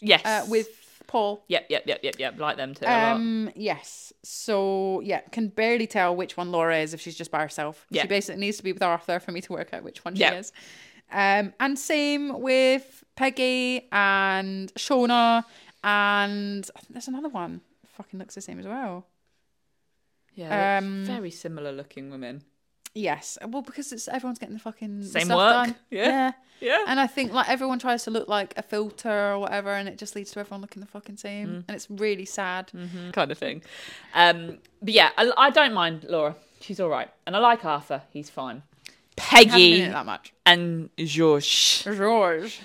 Yes. 0.01 0.25
uh, 0.27 0.45
with 0.51 0.69
Paul. 1.07 1.45
Yep, 1.49 1.67
yep, 1.69 1.85
yep, 1.87 2.01
yep, 2.03 2.15
yep. 2.19 2.39
Like 2.39 2.57
them 2.57 2.75
too. 2.75 2.87
Um, 2.87 3.51
yes. 3.55 4.13
So 4.23 5.01
yeah, 5.01 5.21
can 5.33 5.49
barely 5.49 5.87
tell 5.87 6.15
which 6.17 6.37
one 6.37 6.51
Laura 6.53 6.79
is 6.79 6.95
if 6.95 7.01
she's 7.01 7.17
just 7.17 7.31
by 7.31 7.41
herself. 7.41 7.87
Yeah. 7.91 8.03
She 8.03 8.09
basically 8.09 8.41
needs 8.41 8.57
to 8.59 8.63
be 8.63 8.73
with 8.73 8.83
Arthur 8.83 9.21
for 9.21 9.33
me 9.33 9.41
to 9.43 9.53
work 9.53 9.73
out 9.73 9.83
which 9.83 10.05
one 10.05 10.17
Yeah. 10.17 10.31
she 10.33 10.37
is. 10.37 10.53
Um, 11.13 11.55
and 11.61 11.79
same 11.79 12.41
with 12.41 13.05
Peggy 13.15 13.89
and 13.93 14.75
Shona, 14.75 15.45
and 15.85 16.69
I 16.75 16.81
think 16.81 16.93
there's 16.93 17.07
another 17.09 17.29
one. 17.29 17.61
Fucking 17.95 18.19
looks 18.19 18.35
the 18.35 18.41
same 18.41 18.59
as 18.59 18.67
well. 18.67 19.07
Yeah, 20.35 20.79
um, 20.79 21.05
very 21.07 21.31
similar 21.31 21.73
looking 21.73 22.11
women. 22.11 22.43
Yes. 22.97 23.37
Well, 23.47 23.63
because 23.63 23.93
it's 23.93 24.09
everyone's 24.09 24.39
getting 24.39 24.55
the 24.55 24.61
fucking 24.61 25.03
Same 25.03 25.27
stuff 25.27 25.37
work. 25.37 25.53
done. 25.67 25.75
Yeah. 25.91 26.07
yeah. 26.09 26.33
Yeah. 26.61 26.85
And 26.87 26.99
I 26.99 27.07
think 27.07 27.33
like 27.33 27.49
everyone 27.51 27.79
tries 27.79 28.05
to 28.05 28.11
look 28.11 28.29
like 28.29 28.55
a 28.57 28.63
filter 28.63 29.33
or 29.33 29.39
whatever, 29.39 29.71
and 29.71 29.87
it 29.89 29.99
just 29.99 30.17
leads 30.17 30.31
to 30.33 30.41
everyone 30.41 30.63
looking 30.63 30.81
the 30.81 30.87
fucking 30.89 31.19
same, 31.19 31.49
Mm. 31.49 31.65
and 31.69 31.75
it's 31.77 31.89
really 31.91 32.25
sad. 32.25 32.73
kind 33.13 33.31
of 33.31 33.37
thing. 33.37 33.63
Um, 34.15 34.59
but 34.81 34.95
yeah, 34.95 35.11
I, 35.19 35.31
I 35.37 35.51
don't 35.51 35.75
mind 35.75 36.07
Laura. 36.09 36.35
She's 36.61 36.81
all 36.81 36.89
right, 36.89 37.11
and 37.27 37.37
I 37.37 37.41
like 37.41 37.63
Arthur. 37.67 38.01
He's 38.11 38.31
fine. 38.31 38.63
Peggy 39.17 39.83
that 39.87 40.07
much. 40.07 40.33
and 40.47 40.89
George. 40.99 41.85
George. 41.85 42.61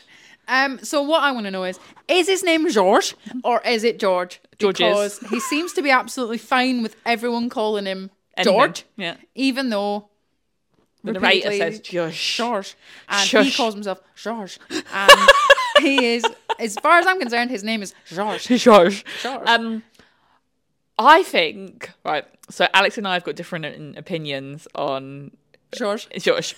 Um, 0.47 0.79
so 0.83 1.01
what 1.01 1.23
I 1.23 1.31
want 1.31 1.45
to 1.45 1.51
know 1.51 1.63
is, 1.63 1.79
is 2.09 2.27
his 2.27 2.43
name 2.43 2.69
George 2.69 3.15
or 3.43 3.61
is 3.61 3.83
it 3.85 3.99
George? 3.99 4.41
George 4.59 4.81
is. 4.81 5.19
Because 5.19 5.29
he 5.29 5.39
seems 5.39 5.71
to 5.73 5.81
be 5.81 5.89
absolutely 5.91 6.37
fine 6.39 6.81
with 6.83 6.95
everyone 7.05 7.49
calling 7.49 7.85
him 7.85 8.09
Anything. 8.35 8.53
George, 8.53 8.85
Yeah. 8.97 9.15
even 9.35 9.69
though 9.69 10.09
The 11.03 11.13
narrator 11.13 11.51
says 11.51 11.79
Josh. 11.79 12.37
George, 12.37 12.75
and 13.09 13.27
he 13.27 13.51
calls 13.51 13.73
himself 13.73 14.01
George, 14.15 14.59
and 14.69 15.29
he 15.79 16.13
is, 16.15 16.23
as 16.59 16.75
far 16.75 16.99
as 16.99 17.07
I'm 17.07 17.19
concerned, 17.19 17.49
his 17.49 17.63
name 17.63 17.81
is 17.81 17.93
George. 18.05 18.45
George. 18.47 19.03
George. 19.23 19.47
Um, 19.47 19.83
I 20.99 21.23
think 21.23 21.89
right. 22.05 22.25
So 22.49 22.67
Alex 22.73 22.97
and 22.97 23.07
I 23.07 23.13
have 23.13 23.23
got 23.23 23.35
different 23.35 23.97
opinions 23.97 24.67
on 24.75 25.31
George. 25.75 26.07
George. 26.19 26.55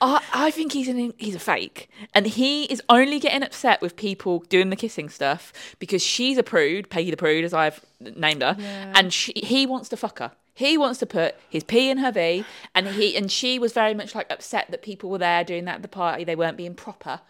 I, 0.00 0.20
I 0.34 0.50
think 0.50 0.72
he's 0.72 0.88
an 0.88 1.12
he's 1.18 1.36
a 1.36 1.38
fake, 1.38 1.88
and 2.12 2.26
he 2.26 2.64
is 2.64 2.82
only 2.88 3.20
getting 3.20 3.44
upset 3.44 3.80
with 3.80 3.94
people 3.94 4.40
doing 4.48 4.70
the 4.70 4.76
kissing 4.76 5.08
stuff 5.08 5.52
because 5.78 6.02
she's 6.02 6.38
a 6.38 6.42
prude, 6.42 6.90
Peggy 6.90 7.12
the 7.12 7.16
prude, 7.16 7.44
as 7.44 7.54
I've 7.54 7.80
named 8.00 8.42
her, 8.42 8.56
Yeah. 8.58 8.92
and 8.96 9.12
she, 9.12 9.32
he 9.36 9.64
wants 9.64 9.88
to 9.90 9.96
fuck 9.96 10.18
her. 10.18 10.32
He 10.54 10.76
wants 10.76 10.98
to 10.98 11.06
put 11.06 11.34
his 11.48 11.64
P 11.64 11.88
in 11.88 11.98
her 11.98 12.12
V, 12.12 12.44
and 12.74 12.88
he 12.88 13.16
and 13.16 13.30
she 13.32 13.58
was 13.58 13.72
very 13.72 13.94
much 13.94 14.14
like 14.14 14.30
upset 14.30 14.70
that 14.70 14.82
people 14.82 15.08
were 15.10 15.18
there 15.18 15.44
doing 15.44 15.64
that 15.64 15.76
at 15.76 15.82
the 15.82 15.88
party. 15.88 16.24
They 16.24 16.36
weren't 16.36 16.56
being 16.56 16.74
proper, 16.74 17.20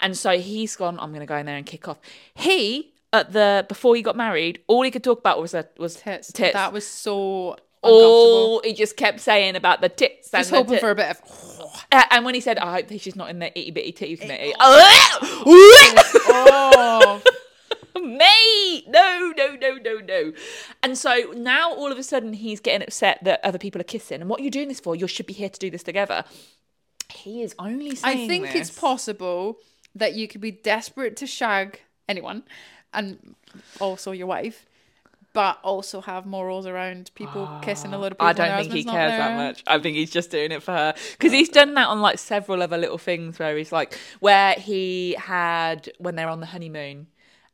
and 0.00 0.16
so 0.16 0.38
he's 0.38 0.76
gone. 0.76 0.98
I'm 0.98 1.10
going 1.10 1.20
to 1.20 1.26
go 1.26 1.36
in 1.36 1.46
there 1.46 1.56
and 1.56 1.66
kick 1.66 1.88
off. 1.88 1.98
He 2.34 2.92
at 3.12 3.32
the 3.32 3.66
before 3.68 3.96
he 3.96 4.02
got 4.02 4.16
married, 4.16 4.60
all 4.66 4.82
he 4.82 4.90
could 4.90 5.04
talk 5.04 5.18
about 5.18 5.40
was 5.40 5.52
that 5.52 5.72
was 5.78 5.96
Tits. 5.96 6.32
tits. 6.32 6.54
That 6.54 6.72
was 6.72 6.86
so 6.86 7.56
all 7.82 8.60
he 8.62 8.72
just 8.72 8.96
kept 8.96 9.20
saying 9.20 9.56
about 9.56 9.80
the 9.80 9.88
tits. 9.88 10.30
Just 10.30 10.50
hoping 10.50 10.72
tit- 10.72 10.80
for 10.80 10.90
a 10.90 10.94
bit 10.94 11.10
of. 11.10 11.20
uh, 11.92 12.04
and 12.10 12.24
when 12.24 12.34
he 12.34 12.40
said, 12.40 12.58
"I 12.58 12.72
hope 12.76 12.88
she's 12.98 13.16
not 13.16 13.30
in 13.30 13.40
the 13.40 13.46
itty 13.58 13.70
bitty 13.72 13.92
titty 13.92 14.16
committee," 14.16 14.52
oh, 14.60 17.22
mate, 18.00 18.84
no, 18.88 19.32
no, 19.36 19.56
no, 19.56 19.74
no, 19.76 19.98
no. 19.98 20.32
And 20.82 20.96
so 20.96 21.32
now 21.36 21.72
all 21.72 21.90
of 21.90 21.98
a 21.98 22.02
sudden 22.02 22.32
he's 22.32 22.60
getting 22.60 22.82
upset 22.82 23.22
that 23.24 23.40
other 23.44 23.58
people 23.58 23.80
are 23.80 23.84
kissing. 23.84 24.20
And 24.20 24.30
what 24.30 24.40
are 24.40 24.42
you 24.42 24.50
doing 24.50 24.68
this 24.68 24.80
for? 24.80 24.94
You 24.96 25.06
should 25.06 25.26
be 25.26 25.32
here 25.32 25.48
to 25.48 25.58
do 25.58 25.70
this 25.70 25.82
together. 25.82 26.24
He 27.12 27.42
is 27.42 27.54
only 27.58 27.94
saying 27.96 28.24
I 28.24 28.28
think 28.28 28.54
it's 28.54 28.70
possible 28.70 29.58
that 29.94 30.14
you 30.14 30.28
could 30.28 30.40
be 30.40 30.52
desperate 30.52 31.16
to 31.16 31.26
shag 31.26 31.80
anyone, 32.08 32.44
and 32.92 33.34
also 33.80 34.12
your 34.12 34.26
wife, 34.26 34.66
but 35.32 35.58
also 35.62 36.00
have 36.00 36.26
morals 36.26 36.66
around 36.66 37.10
people 37.14 37.46
ah, 37.48 37.60
kissing 37.60 37.92
a 37.92 37.98
lot 37.98 38.12
of 38.12 38.18
people. 38.18 38.26
I 38.26 38.32
don't 38.32 38.60
think 38.60 38.72
he 38.72 38.84
cares 38.84 39.12
that 39.12 39.36
much. 39.36 39.62
I 39.66 39.78
think 39.78 39.96
he's 39.96 40.10
just 40.10 40.30
doing 40.30 40.52
it 40.52 40.62
for 40.62 40.72
her 40.72 40.94
because 41.12 41.32
he's 41.32 41.48
done 41.48 41.74
that 41.74 41.88
on 41.88 42.00
like 42.00 42.18
several 42.18 42.62
other 42.62 42.78
little 42.78 42.98
things 42.98 43.38
where 43.38 43.56
he's 43.56 43.72
like 43.72 43.98
where 44.20 44.54
he 44.54 45.16
had 45.18 45.90
when 45.98 46.16
they're 46.16 46.28
on 46.28 46.40
the 46.40 46.46
honeymoon 46.46 47.06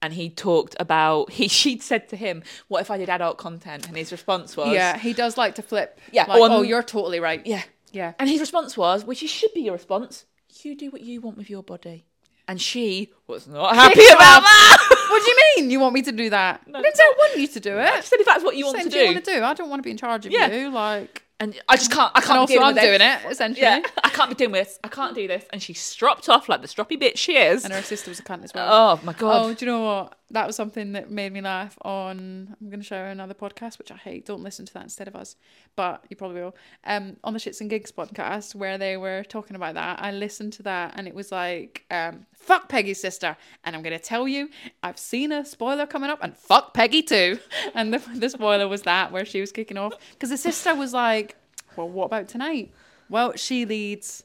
and 0.03 0.13
he 0.13 0.31
talked 0.31 0.77
about 0.79 1.31
he 1.39 1.49
she'd 1.49 1.83
said 1.83 2.09
to 2.11 2.17
him, 2.17 2.43
"What 2.69 2.81
if 2.81 2.91
I 2.91 2.99
did 2.99 3.09
adult 3.09 3.39
content?" 3.39 3.89
And 3.89 3.97
his 3.97 4.13
response 4.13 4.57
was, 4.57 4.73
Yeah, 4.73 4.99
he 4.99 5.13
does 5.13 5.37
like 5.37 5.55
to 5.57 5.63
flip. 5.63 6.01
Yeah, 6.13 6.25
like, 6.27 6.41
on- 6.43 6.51
oh, 6.53 6.63
you're 6.63 6.83
totally 6.83 7.21
right. 7.21 7.45
yeah." 7.47 7.63
yeah. 7.93 8.13
And 8.19 8.29
his 8.29 8.41
response 8.41 8.77
was, 8.77 9.05
which 9.05 9.23
it 9.23 9.29
should 9.29 9.53
be 9.55 9.61
your 9.63 9.73
response, 9.75 10.25
"You 10.63 10.77
do 10.77 10.91
what 10.91 11.03
you 11.03 11.21
want 11.21 11.37
with 11.37 11.49
your 11.51 11.63
body." 11.63 12.05
And 12.49 12.61
she 12.63 13.13
was 13.27 13.49
not 13.49 13.75
happy 13.75 14.07
about 14.07 14.43
that. 14.43 15.07
what 15.11 15.21
do 15.25 15.29
you 15.31 15.37
mean? 15.57 15.71
You 15.73 15.81
want 15.81 15.95
me 15.95 16.03
to 16.03 16.13
do 16.13 16.31
that? 16.31 16.61
I 16.73 16.81
didn't 16.81 16.95
I 17.01 17.13
want 17.19 17.41
you 17.41 17.49
to 17.49 17.59
do 17.59 17.77
I 17.77 17.99
it. 17.99 18.05
said, 18.05 18.21
if 18.21 18.27
that's 18.27 18.45
what 18.45 18.55
you 18.55 18.67
want 18.67 18.83
to 18.83 18.89
do 18.89 18.97
you 18.99 19.05
want 19.15 19.25
to 19.25 19.33
do? 19.35 19.43
I 19.43 19.53
don't 19.55 19.69
want 19.69 19.81
to 19.81 19.83
be 19.83 19.91
in 19.91 19.97
charge 19.97 20.27
of 20.27 20.31
Yeah. 20.33 20.53
you. 20.53 20.71
Like, 20.71 21.25
and 21.41 21.59
I 21.69 21.77
just 21.77 21.91
can't. 21.93 22.11
I 22.15 22.21
can't. 22.21 22.39
and 22.41 22.47
be 22.49 22.55
dealing 22.55 22.69
I'm 22.69 22.75
with 22.75 22.83
this. 22.83 22.99
doing 22.99 23.01
it 23.11 23.31
essentially. 23.33 23.63
Yeah, 23.63 23.83
I 24.05 24.09
can't 24.11 24.31
be 24.31 24.35
doing 24.35 24.53
this. 24.53 24.79
I 24.83 24.89
can't 24.89 25.15
do 25.15 25.29
this. 25.29 25.45
And 25.53 25.63
she 25.63 25.73
stropped 25.75 26.29
off 26.29 26.49
like 26.49 26.63
the 26.63 26.69
stroppy 26.69 27.01
bitch 27.01 27.17
she 27.19 27.37
is. 27.37 27.65
And 27.65 27.73
her 27.75 27.83
sister 27.83 28.11
was 28.11 28.21
a 28.21 28.23
cunt 28.23 28.45
as 28.45 28.53
well. 28.55 28.69
Oh 28.73 29.01
my 29.05 29.13
god. 29.13 29.45
Oh, 29.45 29.55
do 29.55 29.65
you 29.65 29.71
know 29.73 29.83
what? 29.85 30.19
That 30.31 30.47
was 30.47 30.57
something 30.57 30.93
that 30.93 31.09
made 31.09 31.33
me 31.33 31.41
laugh 31.41 31.79
on. 31.83 32.57
I'm 32.61 32.69
going 32.69 32.81
to 32.81 32.87
show 32.87 33.05
another 33.05 33.33
podcast, 33.35 33.79
which 33.79 33.93
I 33.93 33.97
hate. 33.97 34.27
Don't 34.27 34.43
listen 34.43 34.67
to 34.67 34.75
that 34.75 34.83
instead 34.83 35.07
of 35.07 35.15
us, 35.15 35.37
but 35.77 36.05
you 36.09 36.17
probably 36.17 36.41
will. 36.41 36.57
Um, 36.85 37.17
on 37.23 37.33
the 37.33 37.39
Shits 37.39 37.61
and 37.61 37.71
Gigs 37.71 37.93
podcast, 37.93 38.57
where 38.57 38.77
they 38.77 38.97
were 38.97 39.23
talking 39.23 39.55
about 39.55 39.75
that, 39.75 40.03
I 40.03 40.11
listened 40.11 40.53
to 40.55 40.65
that, 40.65 40.95
and 40.97 41.07
it 41.07 41.15
was 41.15 41.31
like, 41.31 41.85
um, 41.93 42.27
"Fuck 42.35 42.69
Peggy's 42.69 43.01
sister," 43.01 43.37
and 43.63 43.77
I'm 43.77 43.83
going 43.83 43.97
to 43.97 44.05
tell 44.05 44.27
you, 44.27 44.51
I've 44.83 44.99
seen 44.99 45.31
a 45.31 45.45
spoiler 45.45 45.87
coming 45.87 46.11
up, 46.11 46.19
and 46.23 46.37
fuck 46.37 46.75
Peggy 46.75 47.03
too. 47.03 47.39
And 47.75 47.93
the 47.95 47.99
the 48.15 48.31
spoiler 48.31 48.67
was 48.67 48.83
that 48.83 49.13
where 49.13 49.25
she 49.25 49.41
was 49.41 49.53
kicking 49.53 49.77
off 49.77 49.93
because 50.13 50.31
the 50.31 50.37
sister 50.37 50.75
was 50.75 50.93
like, 50.93 51.37
"Well, 51.77 51.89
what 51.89 52.07
about 52.07 52.27
tonight?" 52.27 52.73
Well, 53.09 53.37
she 53.37 53.65
leads. 53.65 54.25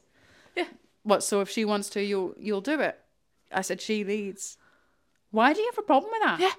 Yeah. 0.56 0.68
What? 1.04 1.22
So 1.22 1.40
if 1.40 1.48
she 1.48 1.64
wants 1.64 1.88
to, 1.90 2.02
you'll 2.02 2.34
you'll 2.38 2.60
do 2.60 2.80
it. 2.80 2.98
I 3.52 3.60
said 3.62 3.80
she 3.80 4.04
leads. 4.04 4.58
Why 5.32 5.52
do 5.52 5.60
you 5.60 5.70
have 5.74 5.78
a 5.78 5.82
problem 5.82 6.12
with 6.12 6.22
that? 6.22 6.38
Yeah. 6.40 6.52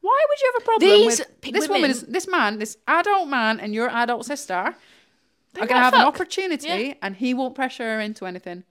Why 0.00 0.18
would 0.28 0.40
you 0.40 0.52
have 0.54 0.62
a 0.62 0.64
problem 0.64 0.90
These 0.90 1.18
with 1.20 1.40
pe- 1.42 1.50
this 1.52 1.68
woman? 1.68 1.90
Is 1.90 2.02
this 2.02 2.26
man, 2.26 2.58
this 2.58 2.76
adult 2.88 3.28
man, 3.28 3.60
and 3.60 3.74
your 3.74 3.88
adult 3.90 4.24
sister 4.24 4.54
are 4.54 4.74
going 5.54 5.68
to 5.68 5.74
have 5.74 5.92
an 5.94 6.00
fuck. 6.00 6.14
opportunity, 6.14 6.68
Yeah. 6.68 6.94
and 7.02 7.16
he 7.16 7.34
won't 7.34 7.54
pressure 7.54 7.84
her 7.84 8.00
into 8.00 8.24
anything? 8.26 8.64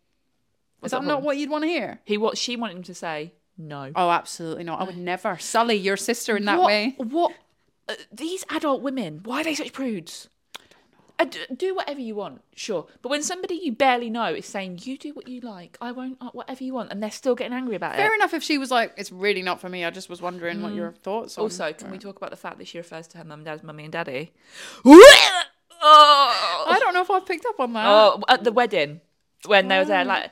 What's 0.80 0.89
Is 0.89 0.92
that 0.92 1.02
that 1.02 1.06
not 1.08 1.13
problem? 1.15 1.26
what 1.26 1.38
you'd 1.38 1.50
want 1.50 1.63
to 1.63 1.68
hear? 1.68 2.00
He 2.04 2.18
what 2.18 2.38
she 2.38 2.56
wanted 2.56 2.78
him 2.78 2.84
to 2.84 2.94
say. 2.96 3.34
No. 3.58 3.92
Oh, 3.96 4.10
absolutely 4.10 4.63
not. 4.63 4.80
I 4.82 4.86
would 4.86 4.98
never 4.98 5.38
sully 5.38 5.76
your 5.76 5.98
sister 5.98 6.36
in 6.38 6.46
that 6.46 6.58
what, 6.58 6.68
way. 6.68 6.96
What? 6.98 7.34
Uh, 7.88 7.96
these 8.12 8.46
adult 8.50 8.82
women. 8.82 9.22
Why 9.24 9.42
are 9.42 9.44
they 9.44 9.56
such 9.56 9.74
prudes? 9.74 10.30
I 11.21 11.25
d- 11.25 11.38
do 11.53 11.75
whatever 11.75 11.99
you 11.99 12.15
want, 12.15 12.41
sure. 12.55 12.88
But 13.01 13.10
when 13.10 13.21
somebody 13.23 13.55
you 13.55 13.73
barely 13.73 14.10
know 14.10 14.34
is 14.34 14.45
saying 14.45 14.79
you 14.84 14.97
do 14.97 15.13
what 15.13 15.27
you 15.27 15.41
like, 15.41 15.77
I 15.82 15.91
won't 15.91 16.17
uh, 16.21 16.29
whatever 16.32 16.63
you 16.63 16.73
want, 16.73 16.91
and 16.91 17.03
they're 17.03 17.12
still 17.12 17.36
getting 17.36 17.51
angry 17.51 17.75
about 17.75 17.95
it. 17.95 17.97
Fair 17.97 18.15
enough 18.15 18.34
if 18.34 18.41
she 18.41 18.58
was 18.58 18.71
like, 18.71 18.93
it's 18.97 19.12
really 19.12 19.41
not 19.41 19.60
for 19.60 19.67
me. 19.67 19.84
I 19.84 19.89
just 19.89 20.10
was 20.10 20.21
wondering 20.21 20.62
what 20.62 20.73
your 20.73 20.93
thoughts 20.93 21.38
on. 21.38 21.43
Also, 21.43 21.73
can 21.73 21.91
we 21.91 21.97
talk 21.97 22.15
about 22.15 22.29
the 22.29 22.38
fact 22.38 22.58
that 22.60 22.67
she 22.69 22.77
refers 22.77 23.05
to 23.10 23.17
her 23.17 23.25
mum 23.25 23.39
and 23.39 23.45
dad 23.45 23.55
as 23.55 23.63
mummy 23.63 23.84
and 23.84 23.91
daddy? 23.91 24.32
oh, 25.82 26.65
I 26.69 26.79
don't 26.79 26.93
know 26.93 27.01
if 27.01 27.12
I've 27.12 27.25
picked 27.25 27.45
up 27.45 27.60
on 27.60 27.73
that. 27.73 27.86
oh, 27.86 28.23
at 28.29 28.43
the 28.43 28.51
wedding 28.51 29.01
when 29.45 29.67
they 29.67 29.77
were 29.77 29.86
there, 29.86 30.05
like, 30.05 30.32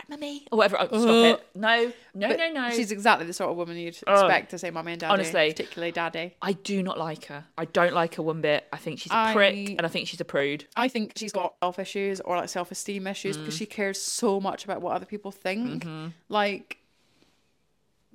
right, 0.00 0.08
mummy 0.10 0.46
or 0.50 0.58
whatever? 0.58 0.78
Oh, 0.80 0.86
stop 0.86 1.08
Uh, 1.08 1.12
it! 1.12 1.46
No, 1.54 1.92
no, 2.14 2.28
But 2.28 2.38
no, 2.38 2.50
no. 2.52 2.70
She's 2.70 2.90
exactly 2.92 3.26
the 3.26 3.32
sort 3.32 3.50
of 3.50 3.56
woman 3.56 3.76
you'd 3.76 3.96
Oh. 4.06 4.12
expect 4.14 4.50
to 4.50 4.58
say 4.58 4.70
mummy 4.70 4.92
and 4.92 5.00
daddy. 5.00 5.12
Honestly. 5.12 5.48
particularly 5.50 5.92
daddy. 5.92 6.34
I 6.42 6.52
do 6.52 6.82
not 6.82 6.98
like 6.98 7.26
her. 7.26 7.44
I 7.58 7.64
don't 7.66 7.92
like 7.94 8.16
her 8.16 8.22
one 8.22 8.40
bit. 8.40 8.66
I 8.72 8.76
think 8.76 8.98
she's 9.00 9.12
a 9.12 9.16
I- 9.16 9.32
prick, 9.34 9.70
and 9.70 9.82
I 9.82 9.88
think 9.88 10.08
she's 10.08 10.20
a 10.20 10.24
prude. 10.24 10.64
I 10.76 10.88
think 10.88 11.12
she's 11.16 11.32
got 11.32 11.54
self 11.62 11.78
issues 11.78 12.20
or 12.20 12.36
like 12.36 12.48
self 12.48 12.70
esteem 12.72 13.06
issues 13.06 13.36
because 13.36 13.56
she 13.56 13.66
cares 13.66 14.00
so 14.00 14.40
much 14.40 14.64
about 14.64 14.80
what 14.82 14.94
other 14.94 15.06
people 15.06 15.30
think. 15.30 15.86
Like, 16.28 16.78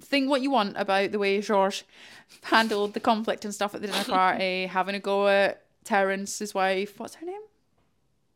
think 0.02 0.30
what 0.30 0.42
you 0.42 0.52
want 0.52 0.76
about 0.78 1.12
the 1.12 1.20
way 1.20 1.40
George 1.42 1.86
handled 2.44 2.94
the 2.94 3.00
conflict 3.00 3.46
and 3.46 3.54
stuff 3.54 3.74
at 3.76 3.82
the 3.82 3.88
dinner 3.88 4.04
party, 4.08 4.66
having 4.68 4.96
a 4.96 5.00
go 5.00 5.28
at 5.28 5.62
Terence's 5.86 6.54
wife. 6.54 7.00
What's 7.00 7.16
her 7.16 7.26
name? 7.26 7.42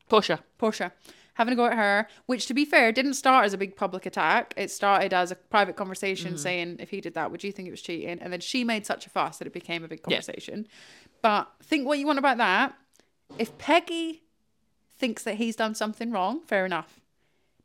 Portia. 0.08 0.40
Portia. 0.58 0.92
Having 1.40 1.54
a 1.54 1.56
go 1.56 1.66
at 1.68 1.78
her, 1.78 2.06
which 2.26 2.48
to 2.48 2.54
be 2.54 2.66
fair, 2.66 2.92
didn't 2.92 3.14
start 3.14 3.46
as 3.46 3.54
a 3.54 3.58
big 3.58 3.78
public 3.78 4.06
attack. 4.06 4.54
It 4.58 4.70
started 4.70 5.14
as 5.14 5.32
a 5.32 5.36
private 5.36 5.78
conversation 5.78 6.34
mm. 6.34 6.38
saying, 6.38 6.76
if 6.80 6.90
he 6.90 7.00
did 7.00 7.14
that, 7.14 7.32
would 7.32 7.46
you 7.46 7.54
think 7.54 7.70
it 7.70 7.72
was 7.72 7.82
cheating? 7.82 8.20
And 8.20 8.34
then 8.34 8.42
she 8.42 8.66
made 8.66 8.86
such 8.86 9.08
a 9.08 9.10
fuss 9.10 9.38
that 9.38 9.48
it 9.48 9.54
became 9.54 9.86
a 9.86 9.88
big 9.88 10.02
Yeah. 10.02 10.18
conversation. 10.18 10.68
But 11.22 11.50
think 11.64 11.88
what 11.88 11.98
you 11.98 12.06
want 12.06 12.20
about 12.20 12.40
that. 12.40 12.76
If 13.38 13.58
Peggy 13.58 14.24
thinks 14.98 15.24
that 15.24 15.36
he's 15.36 15.56
done 15.56 15.76
something 15.76 16.12
wrong, 16.12 16.42
fair 16.42 16.66
enough. 16.66 17.00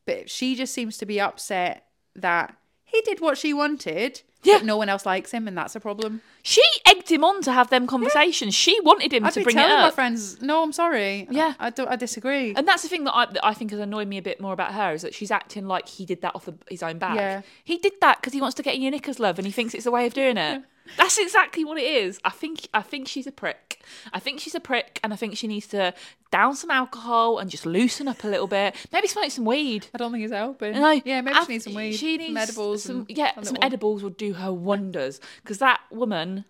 But 0.07 0.19
if 0.19 0.31
she 0.31 0.55
just 0.55 0.73
seems 0.73 0.97
to 0.99 1.07
be 1.07 1.21
upset 1.21 1.89
that 2.15 2.57
he 2.85 3.01
did 3.01 3.21
what 3.21 3.37
she 3.37 3.53
wanted, 3.53 4.23
Yeah. 4.45 4.59
but 4.59 4.67
no 4.67 4.77
one 4.77 4.89
else 4.89 5.05
likes 5.07 5.31
him, 5.31 5.49
and 5.49 5.57
that's 5.57 5.75
a 5.75 5.81
problem. 5.81 6.21
She 6.43 6.63
egged 6.87 7.11
him 7.11 7.25
on 7.25 7.43
to 7.43 7.53
have 7.53 7.71
them 7.71 7.87
conversations. 7.87 8.55
She 8.55 8.79
wanted 8.83 9.13
him 9.13 9.25
I'd 9.25 9.33
to 9.33 9.41
be 9.41 9.45
bring 9.45 9.57
it 9.57 9.61
telling 9.61 9.77
my 9.77 9.89
up. 9.89 9.95
friends, 9.95 10.41
no, 10.43 10.63
I'm 10.63 10.73
sorry. 10.73 11.27
Yeah. 11.31 11.55
I, 11.59 11.67
I 11.67 11.71
don't. 11.71 11.89
I 11.89 11.97
disagree. 11.97 12.55
And 12.55 12.69
that's 12.69 12.83
the 12.83 12.89
thing 12.89 13.05
that 13.05 13.15
I, 13.15 13.27
that 13.27 13.45
I 13.45 13.55
think 13.55 13.71
has 13.71 13.81
annoyed 13.81 14.09
me 14.09 14.19
a 14.19 14.23
bit 14.23 14.41
more 14.41 14.53
about 14.53 14.75
her 14.75 14.93
is 14.93 15.03
that 15.03 15.15
she's 15.15 15.31
acting 15.31 15.67
like 15.67 15.89
he 15.89 16.05
did 16.05 16.21
that 16.23 16.35
off 16.35 16.45
the, 16.45 16.55
his 16.69 16.83
own 16.83 16.99
back. 16.99 17.17
Yeah. 17.17 17.43
He 17.65 17.79
did 17.79 17.95
that 18.01 18.21
because 18.21 18.33
he 18.33 18.41
wants 18.41 18.55
to 18.57 18.63
get 18.63 18.75
in 18.75 18.83
your 18.83 18.91
knickers, 18.91 19.19
love, 19.19 19.39
and 19.39 19.47
he 19.47 19.53
thinks 19.53 19.75
it's 19.75 19.87
a 19.87 19.91
way 19.91 20.07
of 20.07 20.15
doing 20.15 20.37
it. 20.37 20.63
That's 20.99 21.17
exactly 21.19 21.65
what 21.65 21.79
it 21.79 21.85
is. 21.85 22.21
I 22.25 22.31
think 22.31 22.69
I 22.75 22.83
think 22.83 23.09
she's 23.09 23.27
a 23.27 23.33
prick. 23.33 23.81
I 24.13 24.21
think 24.21 24.39
she's 24.41 24.55
a 24.55 24.61
prick, 24.61 25.01
and 25.03 25.13
I 25.13 25.17
think 25.17 25.37
she 25.37 25.47
needs 25.47 25.67
to 25.69 25.95
down 26.31 26.55
some 26.57 26.71
alcohol 26.71 27.39
and 27.39 27.51
just 27.51 27.65
loosen 27.65 28.07
up 28.07 28.23
a 28.23 28.29
little 28.29 28.47
bit. 28.47 28.75
Maybe 28.93 29.09
smoke 29.09 29.31
some 29.31 29.45
weed. 29.47 29.87
I 29.95 29.99
don't 29.99 30.13
think 30.13 30.25
it's 30.25 30.33
helping. 30.33 30.73
No, 30.75 31.01
Yeah, 31.05 31.21
maybe 31.23 31.37
I- 31.37 31.45
she 31.45 31.53
needs 31.53 31.65
some 31.65 31.75
weed. 31.75 31.93
She 31.95 32.17
needs 32.19 32.29
some 32.29 32.37
edibles. 32.37 32.83
Some, 32.83 33.07
yeah, 33.09 33.41
some 33.43 33.57
edibles 33.63 34.03
would 34.03 34.17
do 34.19 34.35
her 34.35 34.53
wonders 34.53 35.21
because 35.43 35.59
that 35.59 35.81
woman, 35.91 36.45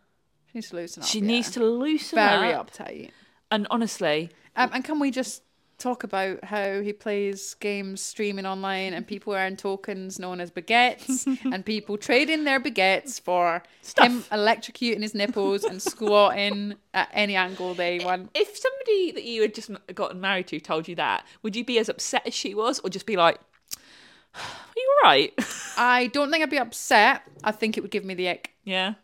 She 0.52 0.58
needs 0.58 0.68
to 0.70 0.76
loosen 0.76 1.02
up. 1.04 1.08
she 1.08 1.18
yeah. 1.20 1.26
needs 1.26 1.50
to 1.52 1.64
loosen 1.64 2.16
Very 2.16 2.52
up. 2.52 2.72
uptight. 2.72 3.10
And 3.52 3.66
honestly, 3.70 4.30
Um, 4.56 4.70
and 4.72 4.84
can 4.84 4.98
we 4.98 5.10
just 5.12 5.42
talk 5.78 6.04
about 6.04 6.44
how 6.44 6.80
he 6.80 6.92
plays 6.92 7.54
games 7.54 8.00
streaming 8.00 8.46
online 8.46 8.94
and 8.94 9.06
people 9.06 9.32
earn 9.32 9.56
tokens 9.56 10.18
known 10.18 10.40
as 10.40 10.50
baguettes 10.50 11.26
and 11.52 11.64
people 11.66 11.96
trading 11.98 12.44
their 12.44 12.60
baguettes 12.60 13.20
for 13.20 13.62
Stuff. 13.82 14.06
him 14.06 14.22
electrocuting 14.30 15.02
his 15.02 15.14
nipples 15.14 15.64
and 15.64 15.82
squatting 15.82 16.74
at 16.94 17.08
any 17.12 17.36
angle 17.36 17.74
they 17.74 17.98
want. 18.04 18.30
if 18.34 18.56
somebody 18.56 19.12
that 19.12 19.24
you 19.24 19.42
had 19.42 19.54
just 19.54 19.70
gotten 19.94 20.20
married 20.20 20.46
to 20.48 20.60
told 20.60 20.86
you 20.88 20.94
that, 20.94 21.24
would 21.42 21.56
you 21.56 21.64
be 21.64 21.78
as 21.78 21.88
upset 21.88 22.26
as 22.26 22.34
she 22.34 22.54
was, 22.54 22.78
or 22.80 22.88
just 22.90 23.06
be 23.06 23.16
like, 23.16 23.38
Are 24.34 24.40
you 24.76 24.94
all 25.02 25.10
right? 25.10 25.32
I 25.76 26.06
don't 26.08 26.30
think 26.30 26.42
I'd 26.42 26.50
be 26.50 26.58
upset. 26.58 27.22
I 27.42 27.52
think 27.52 27.76
it 27.76 27.80
would 27.82 27.90
give 27.90 28.04
me 28.04 28.14
the 28.14 28.28
ick. 28.28 28.50
yeah. 28.64 28.94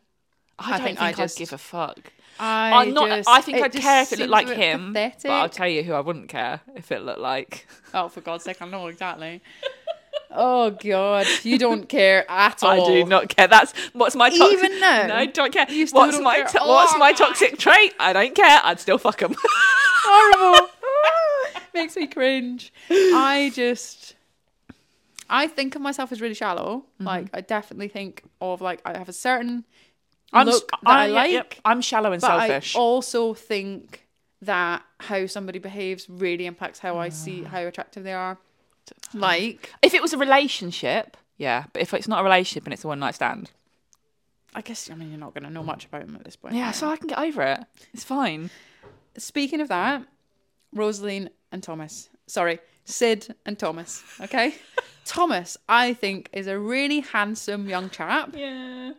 I, 0.59 0.63
I 0.63 0.77
don't 0.77 0.87
think 0.87 0.99
think, 0.99 1.01
I 1.01 1.09
I'd 1.09 1.17
just- 1.17 1.39
give 1.39 1.53
a 1.53 1.59
fuck. 1.59 2.13
I 2.41 2.73
I'm 2.83 2.95
not. 2.95 3.09
just- 3.09 3.29
I 3.29 3.41
think 3.41 3.59
I'd 3.63 3.73
care 3.73 4.03
if 4.03 4.13
it 4.13 4.19
looked 4.19 4.31
like 4.31 4.49
him. 4.49 4.93
pathetic. 4.95 5.23
But 5.25 5.31
I'll 5.33 5.49
tell 5.49 5.69
you 5.69 5.83
who 5.83 5.93
I 5.93 6.01
wouldn't 6.01 6.29
care 6.29 6.61
if 6.75 6.91
it 6.93 7.03
looked 7.03 7.21
like. 7.21 7.67
Oh, 7.93 8.09
for 8.09 8.21
God's 8.21 8.45
sake, 8.45 8.63
I 8.63 8.67
know 8.69 8.87
exactly. 8.87 9.43
oh 10.31 10.71
God, 10.71 11.27
you 11.43 11.59
don't 11.59 11.89
care 11.89 12.25
at 12.31 12.63
all. 12.63 12.71
I 12.71 12.87
do 12.87 13.05
not 13.05 13.29
care. 13.35 13.49
That's 13.49 13.73
what's 13.93 14.15
my 14.15 14.31
toxic. 14.31 14.53
Even 14.53 14.79
now? 14.81 15.07
no, 15.09 15.27
don't 15.27 15.53
care. 15.53 15.67
You 15.69 15.89
still 15.89 16.03
What's 16.03 16.15
don't 16.15 16.23
my 16.25 16.37
care? 16.37 16.47
to- 16.47 16.59
what's 16.61 16.97
my 16.99 17.13
toxic 17.13 17.59
trait? 17.59 17.95
I 17.99 18.13
don't 18.13 18.35
care. 18.35 18.61
I'd 18.63 18.79
still 18.79 18.97
fuck 18.99 19.21
him. 19.21 19.35
horrible. 20.05 20.69
Makes 21.75 21.97
me 21.97 22.07
cringe. 22.07 22.73
I 22.91 23.51
just, 23.55 24.15
I 25.29 25.47
think 25.47 25.75
of 25.75 25.83
myself 25.83 26.13
as 26.13 26.21
really 26.21 26.35
shallow. 26.35 26.85
Mm-hmm. 26.95 27.05
Like 27.07 27.27
I 27.35 27.41
definitely 27.41 27.89
think 27.89 28.23
of 28.41 28.61
like 28.61 28.81
I 28.85 28.97
have 28.99 29.09
a 29.09 29.13
certain 29.13 29.65
I'm 30.33 30.47
look 30.47 30.71
that 30.71 30.79
I, 30.85 31.07
yeah, 31.07 31.13
like, 31.15 31.33
yep. 31.33 31.55
I'm 31.65 31.81
shallow 31.81 32.13
and 32.13 32.21
but 32.21 32.27
selfish. 32.27 32.77
I 32.77 32.79
also 32.79 33.35
think 33.35 34.07
that 34.43 34.83
how 35.01 35.27
somebody 35.27 35.59
behaves 35.59 36.09
really 36.09 36.47
impacts 36.47 36.79
how 36.79 36.97
I 36.99 37.07
Ah. 37.07 37.11
see 37.11 37.43
how 37.43 37.61
attractive 37.61 38.05
they 38.05 38.13
are. 38.15 38.39
Like, 39.15 39.73
if 39.83 39.93
it 39.95 40.03
was 40.03 40.13
a 40.13 40.19
relationship, 40.19 41.17
yeah. 41.37 41.65
But 41.73 41.83
if 41.83 41.93
it's 41.95 42.09
not 42.09 42.21
a 42.21 42.25
relationship 42.25 42.65
and 42.65 42.73
it's 42.73 42.85
a 42.85 42.89
one 42.89 42.99
night 43.01 43.15
stand, 43.15 43.51
I 44.55 44.63
guess 44.63 44.91
I 44.91 44.95
mean 44.95 45.11
you're 45.11 45.19
not 45.19 45.33
going 45.35 45.45
to 45.45 45.51
know 45.51 45.63
much 45.63 45.85
about 45.85 46.07
them 46.07 46.17
at 46.17 46.25
this 46.25 46.37
point. 46.37 46.55
yeah. 46.55 46.71
So 46.73 46.89
I 46.89 46.97
can 46.97 47.07
get 47.07 47.19
over 47.19 47.43
it. 47.43 47.61
It's 47.95 48.03
fine. 48.05 48.51
Speaking 49.17 49.61
of 49.61 49.69
that, 49.69 50.03
Rosaline 50.75 51.31
and 51.53 51.63
Thomas. 51.63 52.09
Sorry, 52.27 52.59
Sid 52.85 53.35
and 53.45 53.59
Thomas. 53.59 54.03
Okay, 54.21 54.55
Thomas, 55.05 55.57
I 55.69 55.93
think, 55.95 56.29
is 56.33 56.47
a 56.47 56.59
really 56.59 57.01
handsome 57.01 57.69
young 57.69 57.91
chap. 57.91 58.35
Yeah. 58.37 58.93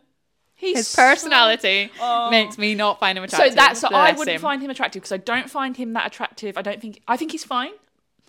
He's 0.62 0.76
His 0.76 0.94
personality 0.94 1.90
Oh. 2.00 2.30
makes 2.30 2.56
me 2.56 2.76
not 2.76 3.00
find 3.00 3.18
him 3.18 3.24
attractive. 3.24 3.50
So 3.52 3.56
that's 3.56 3.80
so 3.80 3.88
I 3.88 4.12
wouldn't 4.12 4.36
him. 4.36 4.40
find 4.40 4.62
him 4.62 4.70
attractive 4.70 5.02
because 5.02 5.10
I 5.12 5.16
don't 5.16 5.50
find 5.50 5.76
him 5.76 5.92
that 5.94 6.06
attractive. 6.06 6.56
I 6.56 6.62
don't 6.62 6.80
think 6.80 7.02
I 7.08 7.16
think 7.16 7.32
he's 7.32 7.42
fine, 7.44 7.72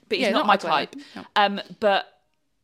but 0.09 0.17
he's 0.17 0.25
Yeah, 0.27 0.31
not, 0.31 0.39
not 0.39 0.47
my 0.47 0.57
type. 0.57 0.95
No. 1.15 1.23
Um, 1.35 1.61
but 1.79 2.07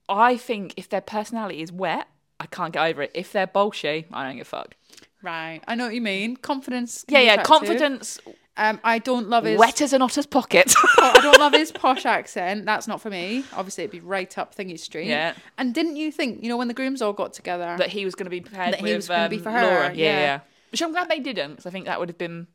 I 0.09 0.37
think 0.37 0.73
if 0.75 0.89
their 0.89 1.01
personality 1.01 1.61
is 1.61 1.71
wet, 1.71 2.07
I 2.39 2.47
can't 2.47 2.73
get 2.73 2.83
over 2.83 3.03
it. 3.03 3.11
If 3.13 3.31
they're 3.31 3.45
bolshy, 3.45 4.05
I 4.11 4.23
don't 4.25 4.37
give 4.37 4.47
a 4.47 4.49
fuck. 4.49 4.73
right. 5.21 5.61
I 5.67 5.75
know 5.75 5.85
what 5.85 5.93
you 5.93 6.01
mean. 6.01 6.35
Confidence. 6.37 7.05
Yeah, 7.07 7.19
yeah. 7.19 7.33
attractive. 7.33 7.45
Confidence, 7.67 8.19
Um, 8.59 8.79
I 8.83 8.99
don't 8.99 9.29
love 9.29 9.45
his. 9.45 9.57
wet 9.57 9.81
as 9.81 9.93
an 9.93 10.01
otter's 10.01 10.25
pocket. 10.25 10.73
I 10.97 11.19
don't 11.21 11.39
love 11.39 11.53
his 11.53 11.71
posh 11.71 12.05
accent. 12.05 12.65
That's 12.65 12.87
not 12.87 12.99
for 13.01 13.09
me. 13.09 13.45
Obviously, 13.53 13.85
it'd 13.85 13.91
be 13.91 13.99
right 14.01 14.37
up 14.37 14.53
Thingy 14.53 14.77
Street. 14.77 15.07
Yeah. 15.07 15.33
And 15.57 15.73
didn't 15.73 15.95
you 15.95 16.11
think, 16.11 16.43
you 16.43 16.49
know, 16.49 16.57
when 16.57 16.67
the 16.67 16.73
grooms 16.73 17.01
all 17.01 17.13
got 17.13 17.33
together, 17.33 17.75
that 17.77 17.89
he 17.89 18.03
was 18.05 18.15
going 18.15 18.25
to 18.25 18.29
be 18.29 18.41
paired 18.41 18.73
That 18.73 18.79
he 18.79 18.83
with 18.83 18.95
was 18.97 19.07
gonna 19.07 19.29
be 19.29 19.37
um, 19.37 19.43
for 19.43 19.51
her, 19.51 19.61
Laura. 19.63 19.87
Yeah, 19.93 20.05
yeah. 20.05 20.19
yeah. 20.19 20.39
Which 20.71 20.81
I'm 20.81 20.91
glad 20.91 21.09
they 21.09 21.19
didn't 21.19 21.51
because 21.51 21.65
I 21.65 21.69
think 21.69 21.85
that 21.85 21.99
would 21.99 22.09
have 22.09 22.17
been. 22.17 22.47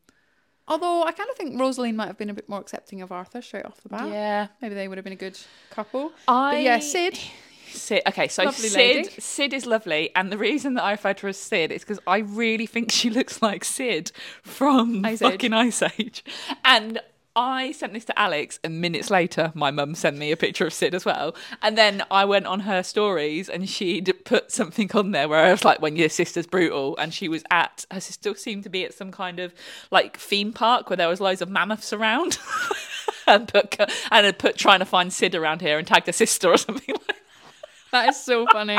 although 0.69 1.03
I 1.05 1.13
kind 1.13 1.29
of 1.31 1.37
think 1.37 1.59
Rosaline 1.59 1.97
might 1.97 2.07
have 2.07 2.19
been 2.19 2.31
a 2.31 2.35
bit 2.35 2.49
more 2.49 2.61
accepting 2.61 3.03
of 3.03 3.11
Arthur 3.11 3.41
straight 3.43 3.65
off 3.65 3.81
the 3.83 3.89
bat. 3.89 4.09
Yeah. 4.09 4.47
Maybe 4.63 4.75
they 4.75 4.87
would 4.89 4.99
have 4.99 5.05
been 5.05 5.13
a 5.15 5.17
good 5.17 5.39
couple. 5.71 6.13
I 6.29 6.55
But 6.55 6.63
yeah, 6.63 6.79
Sid. 6.79 7.19
Sid. 7.75 8.03
Okay, 8.07 8.29
so 8.29 8.45
Lovely 8.45 8.69
Sid. 8.69 8.97
lady. 8.97 9.09
Sid 9.19 9.53
is 9.53 9.67
lovely, 9.67 10.11
and 10.15 10.31
the 10.31 10.39
reason 10.39 10.75
that 10.75 10.85
I 10.85 10.93
refer 10.93 11.15
to 11.15 11.23
her 11.23 11.29
as 11.29 11.37
Sid 11.37 11.73
is 11.73 11.83
because 11.83 12.01
I 12.07 12.19
really 12.19 12.67
think 12.67 12.91
she 12.91 13.11
looks 13.19 13.43
like 13.43 13.65
Sid 13.65 14.13
from 14.43 15.05
Ice 15.05 15.21
fucking 15.21 15.53
Ice 15.53 15.83
Age, 15.83 16.25
and. 16.65 17.01
I 17.37 17.73
sent 17.73 17.95
this 17.95 18.05
to 18.05 18.17
Alex, 18.17 18.61
and 18.63 18.81
minutes 18.81 19.11
later, 19.11 19.51
my 19.57 19.73
mum 19.73 19.97
sent 19.97 20.17
me 20.17 20.31
a 20.31 20.37
picture 20.37 20.67
of 20.69 20.73
Sid 20.73 20.95
as 20.95 21.05
well. 21.05 21.35
And 21.63 21.77
then 21.77 22.05
I 22.09 22.25
went 22.25 22.47
on 22.47 22.61
her 22.61 22.85
stories, 22.85 23.49
and 23.49 23.69
she'd 23.69 24.13
put 24.25 24.53
something 24.53 24.89
on 24.95 25.11
there 25.11 25.29
where 25.29 25.45
I 25.45 25.51
was 25.51 25.65
like, 25.65 25.83
"When 25.83 25.97
your 25.97 26.11
sister's 26.11 26.47
brutal," 26.47 26.97
and 26.97 27.13
she 27.13 27.29
was 27.29 27.43
at 27.51 27.87
her 27.91 28.01
sister 28.01 28.37
seemed 28.37 28.63
to 28.63 28.69
be 28.69 28.85
at 28.85 28.95
some 28.95 29.11
kind 29.11 29.41
of 29.41 29.53
like 29.91 30.17
theme 30.17 30.53
park 30.53 30.89
where 30.89 30.97
there 30.97 31.09
was 31.09 31.21
loads 31.21 31.43
of 31.43 31.51
mammoths 31.51 31.93
around, 31.93 32.39
and 33.27 33.49
put 33.49 33.81
and 33.81 34.27
had 34.27 34.39
put 34.39 34.57
trying 34.57 34.79
to 34.79 34.85
find 34.85 35.13
Sid 35.13 35.35
around 35.35 35.61
here 35.61 35.77
and 35.77 35.89
tagged 35.89 36.07
her 36.07 36.13
sister 36.13 36.53
or 36.53 36.57
something 36.57 36.95
like. 37.09 37.24
That 37.95 38.09
is 38.11 38.23
so 38.23 38.47
funny. 38.53 38.77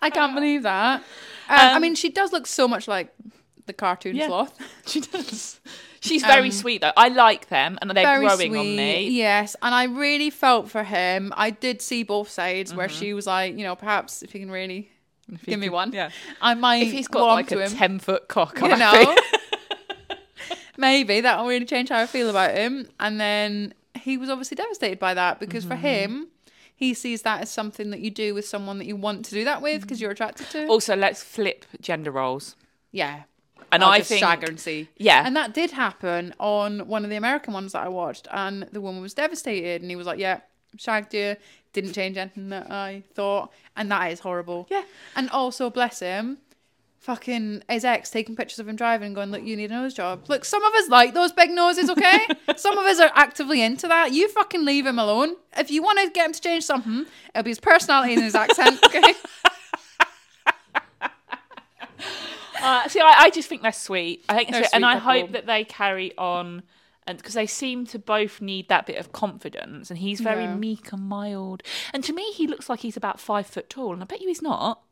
I 0.00 0.08
can't 0.10 0.34
believe 0.34 0.62
that. 0.62 1.00
Um, 1.00 1.02
I 1.48 1.72
Um, 1.74 1.82
mean, 1.82 1.94
she 1.96 2.08
does 2.10 2.32
look 2.32 2.46
so 2.46 2.66
much 2.68 2.86
like 2.88 3.12
the 3.66 3.72
cartoon 3.72 4.14
Yeah. 4.16 4.28
sloth. 4.28 4.54
She 4.86 5.00
does. 5.00 5.60
She's 6.00 6.22
very 6.24 6.50
Um, 6.50 6.52
sweet 6.52 6.80
though. 6.82 6.92
I 6.96 7.08
like 7.08 7.48
them, 7.48 7.76
and 7.82 7.90
they're 7.90 8.20
growing 8.20 8.52
sweet. 8.52 8.58
on 8.58 8.76
me. 8.76 9.08
Yes, 9.10 9.56
and 9.60 9.74
I 9.74 9.84
really 9.84 10.30
felt 10.30 10.70
for 10.70 10.84
him. 10.84 11.32
I 11.36 11.50
did 11.50 11.82
see 11.82 12.04
both 12.04 12.30
sides 12.30 12.72
where 12.72 12.86
Mm-hmm. 12.86 12.98
she 13.00 13.14
was 13.14 13.26
like, 13.26 13.56
you 13.58 13.64
know, 13.64 13.74
perhaps 13.74 14.22
if 14.22 14.30
he 14.32 14.38
can 14.38 14.50
really 14.50 14.90
give 15.44 15.58
me 15.58 15.66
could- 15.66 15.72
one, 15.72 15.92
Yeah. 15.92 16.10
I 16.40 16.54
might. 16.54 16.82
If 16.86 16.92
he's 16.92 17.08
got 17.08 17.24
like 17.34 17.50
a 17.50 17.68
ten 17.68 17.98
foot 17.98 18.28
cock, 18.28 18.60
you 18.60 18.68
I'm 18.70 18.78
know, 18.78 19.16
maybe 20.76 21.20
that'll 21.22 21.46
really 21.48 21.64
change 21.66 21.88
how 21.88 21.98
I 21.98 22.06
feel 22.06 22.30
about 22.30 22.54
him. 22.54 22.88
And 23.00 23.20
then 23.20 23.74
he 24.00 24.16
was 24.16 24.28
obviously 24.30 24.54
devastated 24.54 24.98
by 25.00 25.14
that 25.14 25.40
because 25.40 25.64
for 25.64 25.74
Mm-hmm. 25.74 25.86
him, 25.86 26.26
he 26.76 26.92
sees 26.92 27.22
that 27.22 27.40
as 27.40 27.50
something 27.50 27.90
that 27.90 28.00
you 28.00 28.10
do 28.10 28.34
with 28.34 28.46
someone 28.46 28.76
that 28.78 28.84
you 28.86 28.96
want 28.96 29.24
to 29.24 29.30
do 29.32 29.44
that 29.44 29.62
with 29.62 29.80
because 29.80 29.98
mm. 29.98 30.02
you're 30.02 30.10
attracted 30.10 30.48
to. 30.50 30.66
Also, 30.68 30.94
let's 30.94 31.22
flip 31.22 31.64
gender 31.80 32.10
roles. 32.10 32.54
yeah. 32.92 33.22
And 33.72 33.82
I'll 33.82 33.90
I 33.90 33.98
just 33.98 34.10
think, 34.10 34.20
shag 34.20 34.48
and 34.48 34.60
see. 34.60 34.88
yeah, 34.96 35.26
And 35.26 35.34
that 35.34 35.52
did 35.52 35.72
happen 35.72 36.32
on 36.38 36.86
one 36.86 37.02
of 37.02 37.10
the 37.10 37.16
American 37.16 37.52
ones 37.52 37.72
that 37.72 37.82
I 37.82 37.88
watched, 37.88 38.28
and 38.30 38.62
the 38.70 38.80
woman 38.80 39.02
was 39.02 39.12
devastated, 39.12 39.82
and 39.82 39.90
he 39.90 39.96
was 39.96 40.06
like, 40.06 40.20
"Yeah, 40.20 40.40
shagged 40.78 41.12
you, 41.12 41.34
didn't 41.72 41.92
change 41.92 42.16
anything 42.16 42.50
that 42.50 42.70
I 42.70 43.02
thought," 43.14 43.52
and 43.76 43.90
that 43.90 44.12
is 44.12 44.20
horrible. 44.20 44.68
Yeah. 44.70 44.84
And 45.16 45.28
also, 45.30 45.68
bless 45.68 45.98
him, 45.98 46.38
fucking 47.06 47.62
his 47.68 47.84
ex 47.84 48.10
taking 48.10 48.34
pictures 48.36 48.58
of 48.58 48.68
him 48.68 48.74
driving, 48.76 49.06
and 49.06 49.14
going, 49.14 49.30
"Look, 49.30 49.42
you 49.44 49.56
need 49.56 49.70
a 49.70 49.74
nose 49.74 49.94
job." 49.94 50.24
Look, 50.28 50.44
some 50.44 50.62
of 50.64 50.74
us 50.74 50.88
like 50.88 51.14
those 51.14 51.32
big 51.32 51.50
noses, 51.50 51.88
okay? 51.88 52.26
some 52.56 52.76
of 52.76 52.84
us 52.84 52.98
are 53.00 53.12
actively 53.14 53.62
into 53.62 53.86
that. 53.88 54.12
You 54.12 54.28
fucking 54.28 54.64
leave 54.64 54.84
him 54.86 54.98
alone. 54.98 55.36
If 55.56 55.70
you 55.70 55.82
want 55.82 55.98
to 56.00 56.10
get 56.10 56.26
him 56.26 56.32
to 56.32 56.40
change 56.40 56.64
something, 56.64 57.06
it'll 57.34 57.44
be 57.44 57.50
his 57.50 57.60
personality 57.60 58.14
and 58.14 58.22
his 58.24 58.34
accent, 58.34 58.78
okay? 58.84 59.14
Uh, 62.62 62.88
see, 62.88 63.00
I, 63.00 63.14
I 63.24 63.30
just 63.30 63.48
think 63.48 63.62
they're 63.62 63.70
sweet. 63.72 64.24
I 64.28 64.34
think, 64.34 64.50
They're 64.50 64.64
sweet, 64.64 64.74
and 64.74 64.84
I 64.84 64.94
couple. 64.98 65.12
hope 65.12 65.32
that 65.32 65.46
they 65.46 65.62
carry 65.64 66.16
on, 66.16 66.62
and 67.06 67.18
because 67.18 67.34
they 67.34 67.46
seem 67.46 67.86
to 67.86 67.98
both 67.98 68.40
need 68.40 68.68
that 68.68 68.86
bit 68.86 68.96
of 68.96 69.12
confidence. 69.12 69.90
And 69.90 69.98
he's 69.98 70.20
very 70.20 70.44
Yeah. 70.44 70.56
meek 70.56 70.90
and 70.90 71.02
mild, 71.02 71.62
and 71.92 72.02
to 72.04 72.12
me, 72.12 72.32
he 72.32 72.46
looks 72.46 72.68
like 72.68 72.80
he's 72.80 72.96
about 72.96 73.20
five 73.20 73.46
foot 73.46 73.68
tall, 73.70 73.92
and 73.92 74.02
I 74.02 74.06
bet 74.06 74.20
you 74.20 74.28
he's 74.28 74.42
not. 74.42 74.82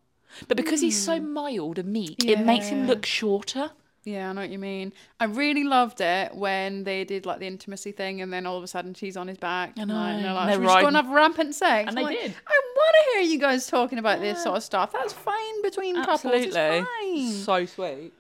But 0.49 0.57
because 0.57 0.81
he's 0.81 1.01
so 1.03 1.21
mild 1.21 1.79
and 1.79 1.93
meek, 1.93 2.25
it 2.25 2.41
makes 2.41 2.67
him. 2.69 2.87
Look 2.87 3.07
shorter. 3.07 3.71
Yeah, 4.07 4.29
I 4.29 4.33
know 4.35 4.43
what 4.43 4.51
you 4.51 4.59
mean. 4.59 4.93
I 5.19 5.25
really 5.25 5.65
loved 5.65 6.03
it 6.03 6.35
when 6.35 6.85
they 6.85 7.05
did 7.05 7.25
like 7.25 7.39
the 7.39 7.47
intimacy 7.47 7.91
thing, 7.93 8.21
and 8.21 8.31
then 8.31 8.45
all 8.47 8.59
of 8.59 8.63
a 8.63 8.67
sudden 8.67 8.93
she's 8.93 9.17
on 9.17 9.29
his 9.29 9.39
back. 9.39 9.73
I 9.79 9.81
and, 9.83 9.89
know, 9.89 9.95
like, 9.95 10.15
and 10.17 10.25
they're 10.25 10.27
and 10.31 10.35
like, 10.37 10.47
they're 10.49 10.55
"Should 10.57 10.61
we 10.61 10.67
just 10.67 10.81
go 10.83 10.87
and 10.89 10.95
riding- 10.97 11.07
have 11.07 11.15
rampant 11.15 11.55
sex. 11.55 11.89
And 11.89 11.89
I'm 11.89 11.95
they 11.95 12.03
like, 12.03 12.21
did. 12.21 12.35
I 12.47 12.61
want 12.77 12.95
to 13.03 13.11
hear 13.23 13.31
you 13.33 13.39
guys 13.39 13.67
talking 13.67 13.99
about 13.99 14.21
this 14.21 14.43
sort 14.43 14.59
of 14.59 14.63
stuff. 14.63 14.93
That's 14.93 15.15
fine 15.15 15.63
between 15.63 15.97
couples. 16.05 16.35
It's 16.35 16.55
fine. 16.55 17.31
so 17.33 17.65
sweet. 17.65 18.13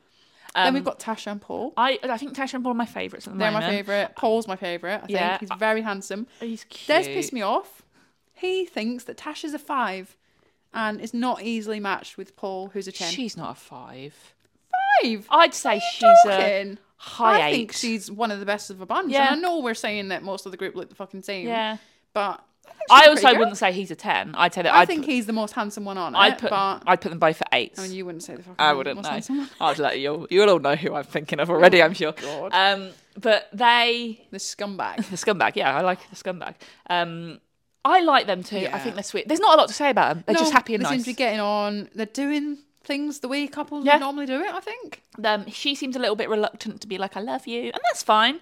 then 0.54 0.68
Um, 0.68 0.72
we've 0.74 0.84
got 0.84 1.00
Tasha 1.00 1.32
and 1.32 1.40
Paul. 1.42 1.74
I 1.76 1.98
I 2.02 2.16
think 2.16 2.34
Tasha 2.34 2.54
and 2.54 2.62
Paul 2.64 2.72
are 2.72 2.76
my 2.76 2.86
favourites 2.86 3.26
at 3.26 3.34
the 3.34 3.38
They're 3.38 3.50
moment. 3.50 3.66
my 3.70 3.76
favourite. 3.76 4.16
Paul's 4.16 4.48
my 4.48 4.56
favourite. 4.56 5.02
I 5.02 5.06
Yeah. 5.08 5.36
think 5.36 5.50
he's 5.50 5.58
very 5.58 5.82
handsome. 5.82 6.28
He's 6.40 6.64
cute. 6.64 6.86
Des 7.04 7.12
pissed 7.12 7.34
me 7.34 7.42
off. 7.42 7.82
He 8.32 8.64
thinks 8.64 9.04
that 9.04 9.18
Tasha's 9.18 9.52
a 9.52 9.58
five, 9.58 10.16
and 10.74 11.00
is 11.00 11.14
not 11.14 11.42
easily 11.42 11.80
matched 11.80 12.18
with 12.18 12.36
Paul, 12.36 12.68
who's 12.68 12.88
a 12.88 12.92
ten. 12.92 13.10
She's 13.12 13.36
not 13.36 13.52
a 13.52 13.54
five. 13.54 14.34
five. 15.02 15.26
I'd 15.30 15.54
say 15.54 15.80
she's 15.92 16.02
a 16.26 16.28
Talking. 16.28 16.78
high 16.96 17.40
I 17.40 17.48
eight. 17.48 17.52
think 17.52 17.72
she's 17.72 18.10
one 18.10 18.30
of 18.30 18.40
the 18.40 18.46
best 18.46 18.70
of 18.70 18.80
a 18.80 18.86
bunch. 18.86 19.12
Yeah. 19.12 19.32
And 19.32 19.36
I 19.36 19.38
know 19.40 19.60
we're 19.60 19.74
saying 19.74 20.08
that 20.08 20.22
most 20.22 20.46
of 20.46 20.52
the 20.52 20.58
group 20.58 20.74
look 20.74 20.88
the 20.88 20.94
fucking 20.94 21.22
same. 21.22 21.46
yeah. 21.48 21.78
But 22.12 22.42
I 22.90 23.00
she's 23.00 23.06
a 23.06 23.10
also 23.26 23.38
wouldn't 23.38 23.56
say 23.58 23.72
he's 23.72 23.90
a 23.90 23.96
ten. 23.96 24.34
I'd 24.36 24.54
say 24.54 24.62
that 24.62 24.72
I 24.74 24.80
I'd 24.80 24.88
think 24.88 25.02
put, 25.04 25.10
he's 25.12 25.26
the 25.26 25.32
most 25.32 25.52
handsome 25.52 25.84
one 25.84 25.98
on 25.98 26.14
I'd 26.14 26.34
it. 26.34 26.38
put 26.38 26.50
but 26.50 26.82
I'd 26.86 27.00
put 27.00 27.08
them 27.10 27.18
both 27.18 27.40
at 27.42 27.48
eight. 27.52 27.74
I 27.78 27.82
mean, 27.82 27.92
you 27.92 28.04
wouldn't 28.06 28.22
say 28.22 28.36
the 28.36 28.42
fucking 28.42 28.56
I 28.58 28.72
wouldn't 28.72 28.96
most 28.96 29.04
know. 29.04 29.10
handsome 29.10 29.38
one. 29.38 29.48
I'd 29.60 29.78
let 29.78 29.98
you. 30.00 30.26
You'll 30.30 30.48
all 30.50 30.58
know 30.60 30.74
who 30.76 30.94
I'm 30.94 31.04
thinking 31.04 31.40
of 31.40 31.50
already. 31.50 31.82
I'm 31.82 31.92
sure. 31.94 32.12
God. 32.12 32.52
Um, 32.54 32.90
but 33.20 33.48
they 33.52 34.26
The 34.30 34.38
scumbag. 34.38 34.96
the 35.10 35.16
scumbag. 35.16 35.56
Yeah, 35.56 35.76
I 35.76 35.82
like 35.82 35.98
the 36.08 36.16
scumbag. 36.16 36.54
Um, 36.88 37.40
I 37.84 38.00
like 38.00 38.26
them 38.26 38.42
too. 38.42 38.66
I 38.72 38.78
think 38.78 38.94
they're 38.94 39.04
sweet. 39.04 39.28
There's 39.28 39.40
not 39.40 39.54
a 39.54 39.60
lot 39.60 39.68
to 39.68 39.74
say 39.74 39.90
about 39.90 40.14
them. 40.14 40.24
They're 40.26 40.36
just 40.36 40.52
happy 40.52 40.74
and 40.74 40.82
they 40.84 40.88
seem 40.88 40.96
nice. 40.98 41.04
to 41.04 41.10
be 41.10 41.14
getting 41.14 41.40
on. 41.40 41.88
They're 41.94 42.06
doing 42.06 42.58
things 42.82 43.20
the 43.20 43.28
way 43.28 43.46
couples 43.46 43.84
Yeah. 43.86 43.96
normally 43.96 44.26
do 44.26 44.40
it. 44.42 44.54
I 44.54 44.60
think. 44.60 45.02
um, 45.24 45.48
she 45.50 45.74
seems 45.74 45.96
a 45.96 45.98
little 45.98 46.16
bit 46.16 46.28
reluctant 46.28 46.80
to 46.82 46.86
be 46.86 46.98
like, 46.98 47.16
"I 47.16 47.20
love 47.20 47.46
you," 47.46 47.62
and 47.64 47.80
that's 47.84 48.02
fine, 48.02 48.40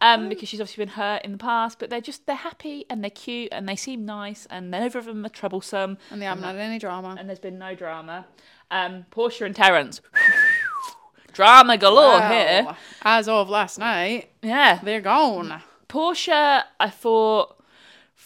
um, 0.00 0.28
because 0.28 0.48
she's 0.48 0.60
obviously 0.60 0.84
been 0.84 0.94
hurt 0.94 1.22
in 1.24 1.32
the 1.32 1.38
past. 1.38 1.78
But 1.78 1.90
they're 1.90 2.00
just 2.00 2.26
they're 2.26 2.34
happy 2.34 2.86
and 2.90 3.02
they're 3.04 3.10
cute 3.10 3.50
and 3.52 3.68
they 3.68 3.76
seem 3.76 4.04
nice 4.04 4.46
and 4.50 4.70
neither 4.70 4.98
of 4.98 5.04
them 5.04 5.24
are 5.24 5.28
troublesome 5.28 5.98
And 6.10 6.20
they 6.20 6.26
haven't 6.26 6.42
had 6.44 6.56
any 6.56 6.78
drama. 6.80 7.14
and 7.18 7.28
there's 7.28 7.38
been 7.38 7.58
no 7.58 7.74
drama. 7.76 8.26
Um, 8.70 9.06
Portia 9.10 9.44
and 9.44 9.54
Terence, 9.54 10.00
drama 11.32 11.76
galore 11.78 12.20
here. 12.22 12.76
As 13.02 13.28
of 13.28 13.48
last 13.48 13.78
night, 13.78 14.30
Yeah, 14.42 14.80
they're 14.82 15.00
gone. 15.00 15.62
Portia, 15.88 16.64
I 16.80 16.90
thought 16.90 17.53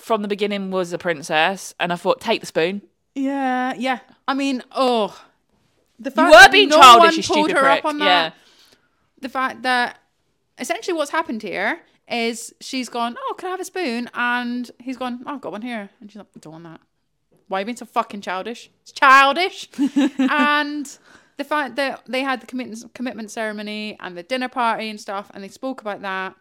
from 0.08 0.22
the 0.22 0.28
beginning 0.28 0.70
was 0.72 0.92
a 0.92 0.98
princess, 0.98 1.74
and 1.78 1.92
I 1.92 1.96
thought 1.96 2.20
take 2.20 2.40
the 2.40 2.46
spoon. 2.46 2.82
Yeah, 3.14 3.74
yeah. 3.76 4.00
I 4.26 4.34
mean, 4.34 4.62
oh, 4.72 5.22
the 6.00 6.10
You 6.10 6.14
fact 6.16 6.30
were 6.30 6.32
that 6.38 6.50
being 6.50 6.70
no 6.70 6.80
childish, 6.80 7.28
one 7.28 7.36
pulled 7.36 7.50
her 7.52 7.60
prick. 7.60 7.78
up 7.80 7.84
on 7.84 7.98
Yeah. 7.98 8.04
that. 8.06 8.34
The 9.20 9.28
fact 9.28 9.62
that 9.62 9.98
essentially 10.58 10.96
what's 10.96 11.10
happened 11.10 11.42
here 11.42 11.80
is 12.10 12.54
she's 12.60 12.88
gone, 12.88 13.16
oh, 13.20 13.34
can 13.36 13.48
I 13.48 13.50
have 13.50 13.60
a 13.60 13.64
spoon? 13.64 14.08
And 14.14 14.70
he's 14.80 14.96
gone, 14.96 15.22
oh, 15.26 15.34
I've 15.34 15.40
got 15.40 15.52
one 15.52 15.62
here. 15.62 15.90
And 16.00 16.10
she's 16.10 16.16
like, 16.16 16.26
I 16.34 16.38
don't 16.40 16.52
want 16.52 16.64
that. 16.64 16.80
Why 17.48 17.58
are 17.58 17.60
you 17.60 17.66
being 17.66 17.76
so 17.76 17.84
fucking 17.84 18.22
childish? 18.22 18.70
It's 18.82 18.92
childish. 18.92 19.68
and 20.18 20.98
the 21.36 21.44
fact 21.44 21.76
that 21.76 22.02
they 22.06 22.22
had 22.22 22.40
the 22.40 22.46
commitment 22.46 22.94
commitment 22.94 23.30
ceremony 23.30 23.96
and 24.00 24.16
the 24.16 24.22
dinner 24.22 24.48
party 24.48 24.88
and 24.88 24.98
stuff, 25.00 25.30
and 25.34 25.44
they 25.44 25.48
spoke 25.48 25.80
about 25.82 26.00
that, 26.02 26.34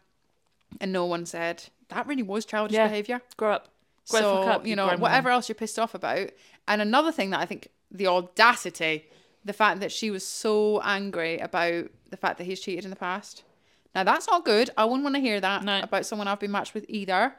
and 0.79 0.91
no 0.93 1.05
one 1.05 1.25
said 1.25 1.63
that 1.89 2.07
really 2.07 2.23
was 2.23 2.45
childish 2.45 2.75
Yeah. 2.75 2.87
behavior 2.87 3.21
Grow 3.37 3.51
up. 3.53 3.69
Grow 4.09 4.19
so 4.21 4.35
up, 4.43 4.65
you 4.67 4.75
know 4.75 4.87
whatever 4.97 5.29
else 5.29 5.49
you're 5.49 5.55
pissed 5.55 5.77
off 5.79 5.93
about 5.93 6.29
and 6.67 6.81
another 6.81 7.11
thing 7.11 7.29
that 7.31 7.39
i 7.41 7.45
think 7.45 7.67
the 7.91 8.07
audacity 8.07 9.05
the 9.43 9.53
fact 9.53 9.79
that 9.81 9.91
she 9.91 10.11
was 10.11 10.25
so 10.25 10.79
angry 10.81 11.37
about 11.39 11.85
the 12.09 12.17
fact 12.17 12.37
that 12.37 12.45
he's 12.45 12.59
cheated 12.61 12.83
in 12.85 12.89
the 12.89 12.95
past 12.95 13.43
now 13.95 14.03
that's 14.03 14.27
not 14.27 14.45
good 14.45 14.69
i 14.77 14.85
wouldn't 14.85 15.03
want 15.03 15.15
to 15.15 15.21
hear 15.21 15.39
that 15.41 15.63
No. 15.63 15.81
about 15.81 16.05
someone 16.05 16.27
i've 16.27 16.39
been 16.39 16.51
matched 16.51 16.73
with 16.73 16.85
either 16.87 17.35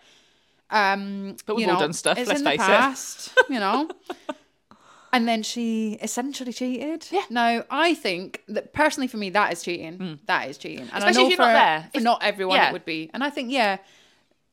um 0.71 1.37
But 1.47 1.57
we've 1.57 1.67
you 1.67 1.73
all 1.73 1.81
done 1.81 1.93
stuff, 1.95 2.19
it's 2.19 2.29
let's 2.29 2.41
in 2.41 2.45
the 2.45 2.51
face 2.51 2.61
it. 2.61 2.65
past, 2.67 3.39
you 3.49 3.59
know 3.61 3.89
and 5.13 5.27
then 5.27 5.43
she 5.43 5.99
essentially 6.03 6.53
cheated 6.53 7.07
Yeah. 7.11 7.23
now 7.31 7.65
i 7.71 7.95
think 7.95 8.43
that 8.49 8.75
personally 8.75 9.07
for 9.09 9.17
me 9.17 9.31
that 9.31 9.53
is 9.53 9.63
cheating 9.63 10.19
that 10.27 10.49
is 10.51 10.59
cheating 10.59 10.81
and. 10.93 11.05
Especially 11.05 11.09
i 11.09 11.13
know 11.13 11.25
if 11.27 11.31
you're 11.31 11.39
not 11.47 11.53
there. 11.53 11.81
for 11.93 11.97
If- 11.99 12.03
not 12.05 12.23
everyone 12.23 12.57
yeah. 12.57 12.69
it 12.69 12.73
would 12.75 12.85
be 12.85 13.11
and 13.15 13.25
i 13.25 13.31
think 13.31 13.51
yeah 13.51 13.79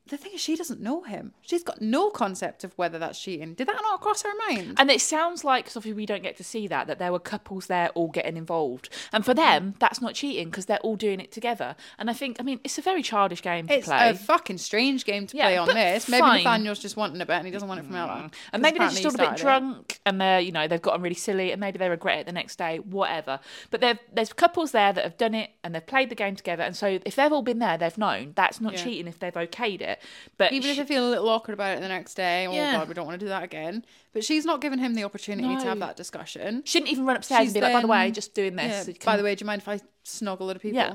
the 0.08 0.16
thing 0.16 0.32
is, 0.34 0.40
she 0.40 0.56
doesn't 0.56 0.80
know 0.80 1.02
him. 1.02 1.32
She's 1.42 1.62
got 1.62 1.80
no 1.80 2.10
concept 2.10 2.64
of 2.64 2.72
whether 2.76 2.98
that's 2.98 3.20
cheating. 3.20 3.54
Did 3.54 3.68
that 3.68 3.80
not 3.82 4.00
cross 4.00 4.22
her 4.22 4.32
mind? 4.48 4.76
And 4.78 4.90
it 4.90 5.00
sounds 5.00 5.44
like, 5.44 5.64
because 5.64 5.76
obviously 5.76 5.96
we 5.96 6.06
don't 6.06 6.22
get 6.22 6.36
to 6.36 6.44
see 6.44 6.66
that, 6.68 6.86
that 6.86 6.98
there 6.98 7.12
were 7.12 7.18
couples 7.18 7.66
there 7.66 7.88
all 7.90 8.08
getting 8.08 8.36
involved. 8.36 8.88
And 9.12 9.24
for 9.24 9.32
mm-hmm. 9.32 9.40
them, 9.40 9.74
that's 9.78 10.00
not 10.00 10.14
cheating 10.14 10.50
because 10.50 10.66
they're 10.66 10.78
all 10.78 10.96
doing 10.96 11.20
it 11.20 11.32
together. 11.32 11.76
And 11.98 12.08
I 12.08 12.12
think, 12.12 12.36
I 12.38 12.42
mean, 12.42 12.60
it's 12.62 12.78
a 12.78 12.82
very 12.82 13.02
childish 13.02 13.42
game 13.42 13.66
to 13.66 13.74
It's 13.74 13.86
play. 13.86 14.10
It's 14.10 14.20
a 14.20 14.24
fucking 14.24 14.58
strange 14.58 15.04
game 15.04 15.26
to 15.26 15.36
Yeah, 15.36 15.46
play 15.46 15.56
on 15.56 15.68
this. 15.68 16.08
Maybe 16.08 16.20
fine. 16.20 16.44
Nathaniel's 16.44 16.78
just 16.78 16.96
wanting 16.96 17.20
a 17.20 17.26
bit 17.26 17.34
and 17.34 17.46
he 17.46 17.52
doesn't 17.52 17.68
want 17.68 17.80
it 17.80 17.86
from 17.86 17.96
Ella. 17.96 18.24
Mm. 18.26 18.32
and 18.52 18.62
maybe 18.62 18.78
they're 18.78 18.90
just 18.90 19.04
all 19.04 19.14
a 19.14 19.18
bit 19.18 19.38
started 19.38 19.40
it. 19.40 19.42
drunk 19.42 20.00
and 20.06 20.20
they're, 20.20 20.40
you 20.40 20.52
know, 20.52 20.68
they've 20.68 20.82
gotten 20.82 21.02
really 21.02 21.14
silly 21.14 21.52
and 21.52 21.60
maybe 21.60 21.78
they 21.78 21.88
regret 21.88 22.20
it 22.20 22.26
the 22.26 22.32
next 22.32 22.56
day, 22.56 22.78
whatever. 22.78 23.40
But 23.70 23.80
there's 24.12 24.32
couples 24.32 24.72
there 24.72 24.92
that 24.92 25.02
have 25.02 25.16
done 25.16 25.34
it 25.34 25.50
and 25.64 25.74
they've 25.74 25.86
played 25.86 26.10
the 26.10 26.14
game 26.14 26.36
together. 26.36 26.62
And 26.62 26.76
so 26.76 26.98
if 27.04 27.16
they've 27.16 27.32
all 27.32 27.42
been 27.42 27.58
there, 27.58 27.76
they've 27.76 27.98
known 27.98 28.32
that's 28.36 28.60
not 28.60 28.74
Yeah. 28.74 28.84
cheating 28.84 29.06
if 29.08 29.18
they've 29.18 29.34
okayed 29.34 29.80
it. 29.80 29.95
But 30.38 30.52
Even 30.52 30.70
if 30.70 30.74
sh- 30.76 30.78
they 30.78 30.84
feel 30.84 31.08
a 31.08 31.10
little 31.10 31.28
awkward 31.28 31.54
about 31.54 31.76
it 31.76 31.80
the 31.80 31.88
next 31.88 32.14
day, 32.14 32.46
oh 32.46 32.52
Yeah. 32.52 32.72
god, 32.72 32.88
we 32.88 32.94
don't 32.94 33.06
want 33.06 33.18
to 33.18 33.24
do 33.24 33.28
that 33.30 33.42
again. 33.42 33.84
But 34.12 34.24
she's 34.24 34.44
not 34.44 34.60
giving 34.60 34.78
him 34.78 34.94
the 34.94 35.04
opportunity 35.04 35.56
to 35.56 35.64
have 35.64 35.78
that 35.80 35.96
discussion. 35.96 36.62
She 36.64 36.72
shouldn't 36.72 36.90
even 36.92 37.04
run 37.06 37.16
upstairs 37.16 37.40
She's 37.40 37.48
and 37.48 37.54
be 37.54 37.60
like, 37.62 37.72
by 37.72 37.80
the 37.80 37.86
way, 37.86 38.04
then- 38.06 38.14
just 38.14 38.34
doing 38.34 38.56
this. 38.56 38.86
Yeah, 38.88 38.94
so 38.94 39.04
by 39.04 39.16
the 39.16 39.22
way, 39.22 39.34
do 39.34 39.42
you 39.42 39.46
mind 39.46 39.62
if 39.62 39.68
I 39.68 39.80
snog 40.04 40.40
a 40.40 40.44
lot 40.44 40.56
of 40.56 40.62
people? 40.62 40.76
Yeah. 40.78 40.94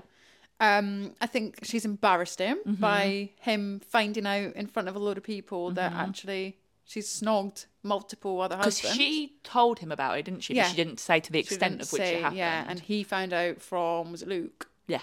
Um, 0.60 1.16
I 1.20 1.26
think 1.26 1.60
she's 1.64 1.86
embarrassed 1.86 2.40
him 2.40 2.58
Mm-hmm. 2.58 2.74
by 2.82 3.32
him 3.40 3.82
finding 3.90 4.28
out 4.28 4.54
in 4.56 4.68
front 4.68 4.88
of 4.90 4.96
a 4.96 5.00
load 5.00 5.18
of 5.18 5.24
people 5.24 5.68
Mm-hmm. 5.68 5.76
that 5.76 5.94
actually 5.94 6.58
she's 6.86 7.08
snogged 7.08 7.66
multiple 7.84 8.40
other 8.42 8.58
husbands. 8.58 8.82
Because 8.82 8.96
she 8.98 9.34
told 9.44 9.80
him 9.80 9.92
about 9.92 10.20
it, 10.20 10.26
didn't 10.26 10.42
she? 10.42 10.54
Yeah. 10.54 10.64
But 10.64 10.70
she 10.70 10.76
didn't 10.76 11.00
say 11.00 11.20
to 11.20 11.32
the 11.32 11.40
extent 11.40 11.82
of 11.82 11.92
which 11.92 12.02
say- 12.02 12.16
it 12.18 12.22
happened. 12.22 12.38
Yeah, 12.38 12.66
and 12.68 12.80
he 12.80 13.04
found 13.04 13.34
out 13.34 13.60
from 13.62 14.12
was 14.12 14.22
it 14.22 14.28
Luke 14.28 14.70
yeah. 14.88 15.02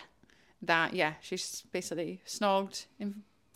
that 0.63 0.95
yeah 0.95 1.15
she's 1.21 1.65
basically 1.73 2.21
snogged, 2.27 2.87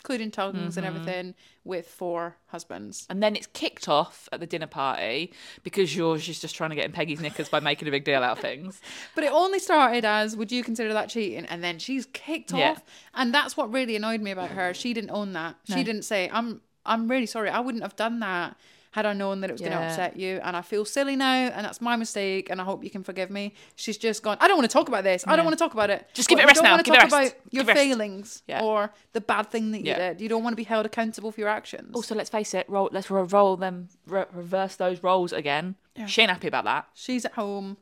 including 0.03 0.31
tongues 0.31 0.75
and 0.77 0.85
Mm-hmm. 0.85 0.97
everything, 0.97 1.33
with 1.63 1.87
four 1.87 2.35
husbands. 2.47 3.07
And 3.09 3.23
then 3.23 3.37
it's 3.37 3.47
kicked 3.47 3.87
off 3.87 4.27
at 4.33 4.41
the 4.41 4.45
dinner 4.45 4.67
party 4.67 5.31
because 5.63 5.89
George 5.89 6.27
is 6.27 6.41
just 6.41 6.55
trying 6.55 6.71
to 6.71 6.75
get 6.75 6.83
in 6.83 6.91
Peggy's 6.91 7.21
knickers 7.21 7.47
by 7.47 7.61
making 7.61 7.87
a 7.87 7.91
big 7.91 8.03
deal 8.03 8.21
out 8.21 8.37
of 8.37 8.39
things. 8.39 8.81
But 9.15 9.23
it 9.23 9.31
only 9.31 9.59
started 9.59 10.03
as, 10.03 10.35
would 10.35 10.51
you 10.51 10.61
consider 10.61 10.91
that 10.93 11.07
cheating? 11.09 11.45
And 11.45 11.63
then 11.63 11.79
she's 11.79 12.05
kicked 12.07 12.51
Yeah. 12.51 12.71
off, 12.71 12.83
and 13.13 13.33
that's 13.33 13.55
what 13.55 13.71
really 13.71 13.95
annoyed 13.95 14.19
me 14.21 14.31
about 14.31 14.49
her. 14.49 14.73
She 14.73 14.93
didn't 14.93 15.11
own 15.11 15.31
that. 15.33 15.55
She 15.73 15.83
didn't 15.83 16.03
say, 16.03 16.29
"I'm, 16.33 16.59
I'm 16.85 17.07
really 17.07 17.25
sorry. 17.25 17.49
I 17.49 17.61
wouldn't 17.61 17.83
have 17.83 17.95
done 17.95 18.19
that." 18.19 18.57
Had 18.93 19.07
I 19.07 19.13
known 19.13 19.41
that 19.41 19.49
it 19.49 19.53
was 19.53 19.59
going 19.61 19.73
to 19.73 19.79
upset 19.79 20.17
you, 20.17 20.39
and 20.43 20.55
I 20.55 20.61
feel 20.61 20.85
silly 20.85 21.15
now, 21.15 21.33
and 21.33 21.65
that's 21.65 21.81
my 21.81 21.95
mistake, 21.95 22.51
and 22.51 22.61
I 22.61 22.63
hope 22.63 22.83
you 22.83 22.91
can 22.91 23.03
forgive 23.03 23.31
me. 23.31 23.55
She's 23.75 23.97
just 23.97 24.21
gone. 24.21 24.37
I 24.39 24.47
don't 24.47 24.55
want 24.55 24.69
to 24.69 24.73
talk 24.73 24.87
about 24.87 25.03
this. 25.03 25.23
I 25.27 25.35
don't 25.35 25.45
want 25.45 25.57
to 25.57 25.63
talk 25.63 25.73
about 25.73 25.89
it. 25.89 26.07
Just 26.13 26.29
give 26.29 26.35
What, 26.37 26.41
it 26.41 26.43
a 26.43 26.47
rest 26.47 26.55
don't 26.57 26.63
now. 26.65 26.71
want 26.73 26.85
to 26.85 26.91
Give 26.91 26.93
it 26.93 26.97
a 26.97 27.09
talk 27.09 27.19
rest. 27.19 27.33
about 27.33 27.41
your 27.51 27.63
Give 27.63 27.69
it 27.69 27.71
a 27.71 27.73
rest. 27.73 27.87
failings 27.87 28.43
Yeah. 28.47 28.61
or 28.63 28.93
the 29.13 29.21
bad 29.21 29.49
thing 29.49 29.71
that 29.71 29.79
you 29.79 29.85
Yeah. 29.87 30.09
did. 30.09 30.21
You 30.21 30.29
don't 30.29 30.43
want 30.43 30.53
to 30.53 30.57
be 30.57 30.63
held 30.63 30.85
accountable 30.85 31.31
for 31.31 31.39
your 31.39 31.49
actions. 31.49 31.89
Also, 31.95 32.13
let's 32.13 32.29
face 32.29 32.53
it, 32.53 32.69
roll, 32.69 32.89
let's 32.91 33.09
roll 33.09 33.57
them, 33.57 33.89
re- 34.05 34.25
reverse 34.31 34.75
those 34.75 35.01
roles 35.01 35.33
again. 35.33 35.73
Yeah. 35.95 36.05
She 36.05 36.21
ain't 36.21 36.29
happy 36.29 36.47
about 36.47 36.65
that. 36.65 36.87
she's 36.93 37.25
at 37.25 37.33
home, 37.33 37.77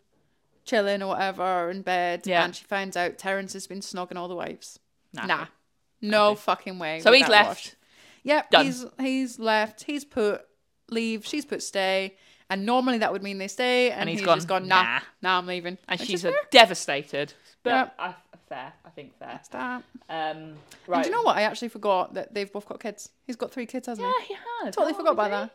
chilling 0.63 1.01
or 1.01 1.07
whatever, 1.07 1.69
in 1.69 1.81
bed, 1.81 2.21
Yeah. 2.25 2.45
and 2.45 2.55
she 2.55 2.63
finds 2.63 2.95
out 2.95 3.17
Terence 3.17 3.51
has 3.51 3.67
been 3.67 3.81
snogging 3.81 4.15
all 4.15 4.29
the 4.29 4.35
wives. 4.35 4.79
Nah. 5.11 5.25
Nah. 5.25 5.45
No 6.01 6.35
fucking 6.35 6.79
way. 6.79 7.01
So 7.01 7.11
he's 7.11 7.27
left. 7.27 7.47
wash. 7.49 7.75
Yep, 8.23 8.51
Done. 8.51 8.65
he's 8.65 8.85
he's 8.99 9.39
left. 9.39 9.83
He's 9.83 10.05
put 10.05 10.45
leave. 10.91 11.25
She's 11.25 11.45
put 11.45 11.63
stay. 11.63 12.15
And 12.49 12.65
normally 12.65 12.97
that 12.97 13.13
would 13.13 13.23
mean 13.23 13.37
they 13.37 13.47
stay. 13.47 13.91
And, 13.91 14.01
And 14.01 14.09
he's 14.09 14.19
he's, 14.19 14.25
gone, 14.25 14.37
just 14.37 14.47
gone. 14.49 14.67
Nah, 14.67 14.83
"Nah." 14.83 14.99
nah, 15.21 15.37
I'm 15.37 15.47
leaving. 15.47 15.77
And 15.87 15.99
Which 15.99 16.09
she's 16.09 16.19
is 16.19 16.25
a 16.25 16.31
fair. 16.31 16.39
devastated. 16.51 17.33
But 17.63 17.69
Yep. 17.69 17.95
I, 17.99 18.15
fair, 18.49 18.73
I 18.85 18.89
think 18.89 19.17
fair. 19.17 19.39
That. 19.51 19.83
Um, 20.09 20.55
right. 20.87 20.97
And 20.97 21.03
do 21.03 21.09
you 21.09 21.15
know 21.15 21.21
what? 21.21 21.37
I 21.37 21.43
actually 21.43 21.69
forgot 21.69 22.13
that 22.15 22.33
they've 22.33 22.51
both 22.51 22.67
got 22.67 22.79
kids. 22.81 23.09
He's 23.25 23.37
got 23.37 23.51
three 23.51 23.65
kids, 23.65 23.87
hasn't 23.87 24.05
Yeah, 24.05 24.13
he? 24.27 24.33
Yeah, 24.33 24.39
he 24.59 24.65
has. 24.65 24.75
Totally 24.75 24.93
Oh, 24.93 24.97
forgot 24.97 25.11
about 25.13 25.51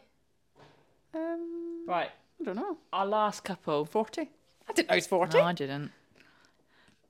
that. 1.13 1.21
Um. 1.21 1.85
Right. 1.87 2.11
I 2.41 2.45
don't 2.45 2.57
know. 2.57 2.79
Our 2.93 3.07
last 3.07 3.45
couple. 3.45 3.85
Forty. 3.85 4.31
I 4.69 4.73
didn't 4.73 4.89
know 4.89 4.95
he's 4.95 5.07
forty. 5.07 5.37
No, 5.39 5.45
I 5.45 5.53
didn't. 5.53 5.91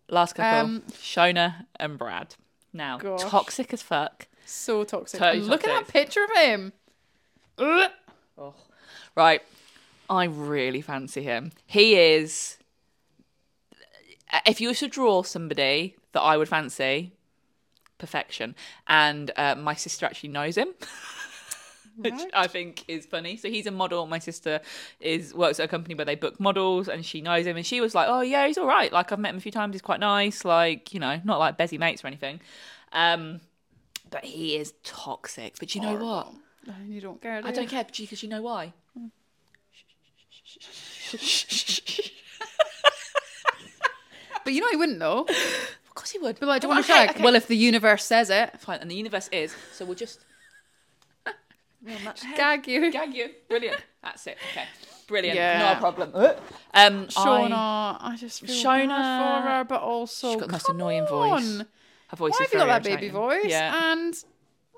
Last 0.08 0.34
couple. 0.34 0.58
Um, 0.60 0.82
Shona 0.92 1.66
and 1.80 1.98
Brad. 1.98 2.34
Now, 2.72 2.98
Gosh. 2.98 3.22
toxic 3.22 3.72
as 3.72 3.82
fuck. 3.82 4.26
So 4.44 4.84
toxic. 4.84 5.18
Totally 5.20 5.44
look 5.44 5.66
at 5.66 5.68
that 5.68 5.88
picture 5.92 6.22
of 6.24 6.30
him. 6.36 6.72
Ugh. 7.58 7.90
Oh. 8.38 8.54
Right. 9.14 9.42
I 10.08 10.24
really 10.24 10.80
fancy 10.80 11.22
him. 11.22 11.52
He 11.66 11.96
is. 11.96 12.58
If 14.44 14.60
you 14.60 14.68
were 14.68 14.74
to 14.74 14.88
draw 14.88 15.22
somebody 15.22 15.96
that 16.12 16.20
I 16.20 16.36
would 16.36 16.48
fancy, 16.48 17.12
perfection. 17.98 18.54
And 18.86 19.30
uh, 19.36 19.54
my 19.54 19.74
sister 19.74 20.06
actually 20.06 20.30
knows 20.30 20.56
him. 20.56 20.68
Which 21.98 22.12
Right. 22.12 22.30
I 22.34 22.46
think 22.46 22.84
is 22.88 23.06
funny. 23.06 23.38
So 23.38 23.48
he's 23.48 23.66
a 23.66 23.70
model. 23.70 24.06
My 24.06 24.18
sister 24.18 24.60
is 25.00 25.32
works 25.32 25.58
at 25.58 25.64
a 25.64 25.68
company 25.68 25.94
where 25.94 26.04
they 26.04 26.14
book 26.14 26.38
models, 26.38 26.88
and 26.90 27.06
she 27.06 27.22
knows 27.22 27.46
him. 27.46 27.56
And 27.56 27.64
she 27.64 27.80
was 27.80 27.94
like, 27.94 28.06
"Oh 28.10 28.20
yeah, 28.20 28.46
he's 28.46 28.58
all 28.58 28.66
right. 28.66 28.92
Like 28.92 29.12
I've 29.12 29.18
met 29.18 29.30
him 29.30 29.38
a 29.38 29.40
few 29.40 29.50
times. 29.50 29.72
He's 29.74 29.80
quite 29.80 29.98
nice. 30.00 30.44
Like 30.44 30.92
you 30.92 31.00
know, 31.00 31.18
not 31.24 31.38
like 31.38 31.56
Bezzy 31.56 31.78
mates 31.78 32.04
or 32.04 32.08
anything." 32.08 32.40
Um, 32.92 33.40
but 34.10 34.26
he 34.26 34.56
is 34.56 34.74
toxic. 34.84 35.54
But 35.58 35.74
you 35.74 35.80
know 35.80 35.96
what? 35.96 36.34
No, 36.66 36.74
you 36.86 37.00
don't 37.00 37.20
care. 37.22 37.42
Do 37.42 37.48
I 37.48 37.52
don't 37.52 37.68
care 37.68 37.84
because 37.84 38.22
you 38.22 38.28
know 38.28 38.42
why. 38.42 38.72
But 44.44 44.52
you 44.52 44.60
know 44.60 44.68
he 44.70 44.76
wouldn't 44.76 45.00
though. 45.00 45.22
Of 45.22 45.94
course 45.94 46.10
he 46.12 46.18
would. 46.20 46.38
But 46.38 46.46
like, 46.46 46.60
do 46.60 46.68
you 46.68 46.72
Oh, 46.72 46.76
want 46.76 46.86
to 46.86 46.92
okay, 46.92 47.06
check? 47.06 47.16
okay. 47.16 47.24
Well, 47.24 47.34
if 47.34 47.48
the 47.48 47.56
universe 47.56 48.04
says 48.04 48.30
it, 48.30 48.60
fine, 48.60 48.78
and 48.80 48.88
the 48.88 48.94
universe 48.94 49.28
is. 49.32 49.52
So 49.72 49.84
we'll 49.84 49.96
just 49.96 50.20
gag 52.36 52.68
you. 52.68 52.92
gag 52.92 53.12
you. 53.12 53.30
Brilliant. 53.48 53.82
That's 54.04 54.24
it. 54.28 54.38
Okay. 54.52 54.66
Brilliant. 55.08 55.36
Yeah. 55.36 55.72
No 55.74 55.80
problem. 55.80 56.12
Um, 56.14 57.06
Shona, 57.08 57.50
I, 57.52 57.98
I, 58.00 58.16
just 58.16 58.40
feel 58.46 58.54
Shona- 58.54 58.88
bad 58.88 59.42
for 59.42 59.48
her, 59.48 59.64
but 59.64 59.80
also 59.82 60.28
She's 60.32 60.40
got 60.40 60.46
the 60.46 60.52
most 60.52 60.68
annoying 60.68 61.02
on. 61.02 61.08
voice. 61.42 61.58
her 62.08 62.16
voice 62.16 62.32
Why 62.38 62.44
is 62.44 62.52
have 62.52 62.52
you 62.52 62.58
got 62.66 62.82
that 62.82 62.84
baby 62.84 63.08
voice? 63.08 63.46
Yeah. 63.46 63.92
And 63.92 64.14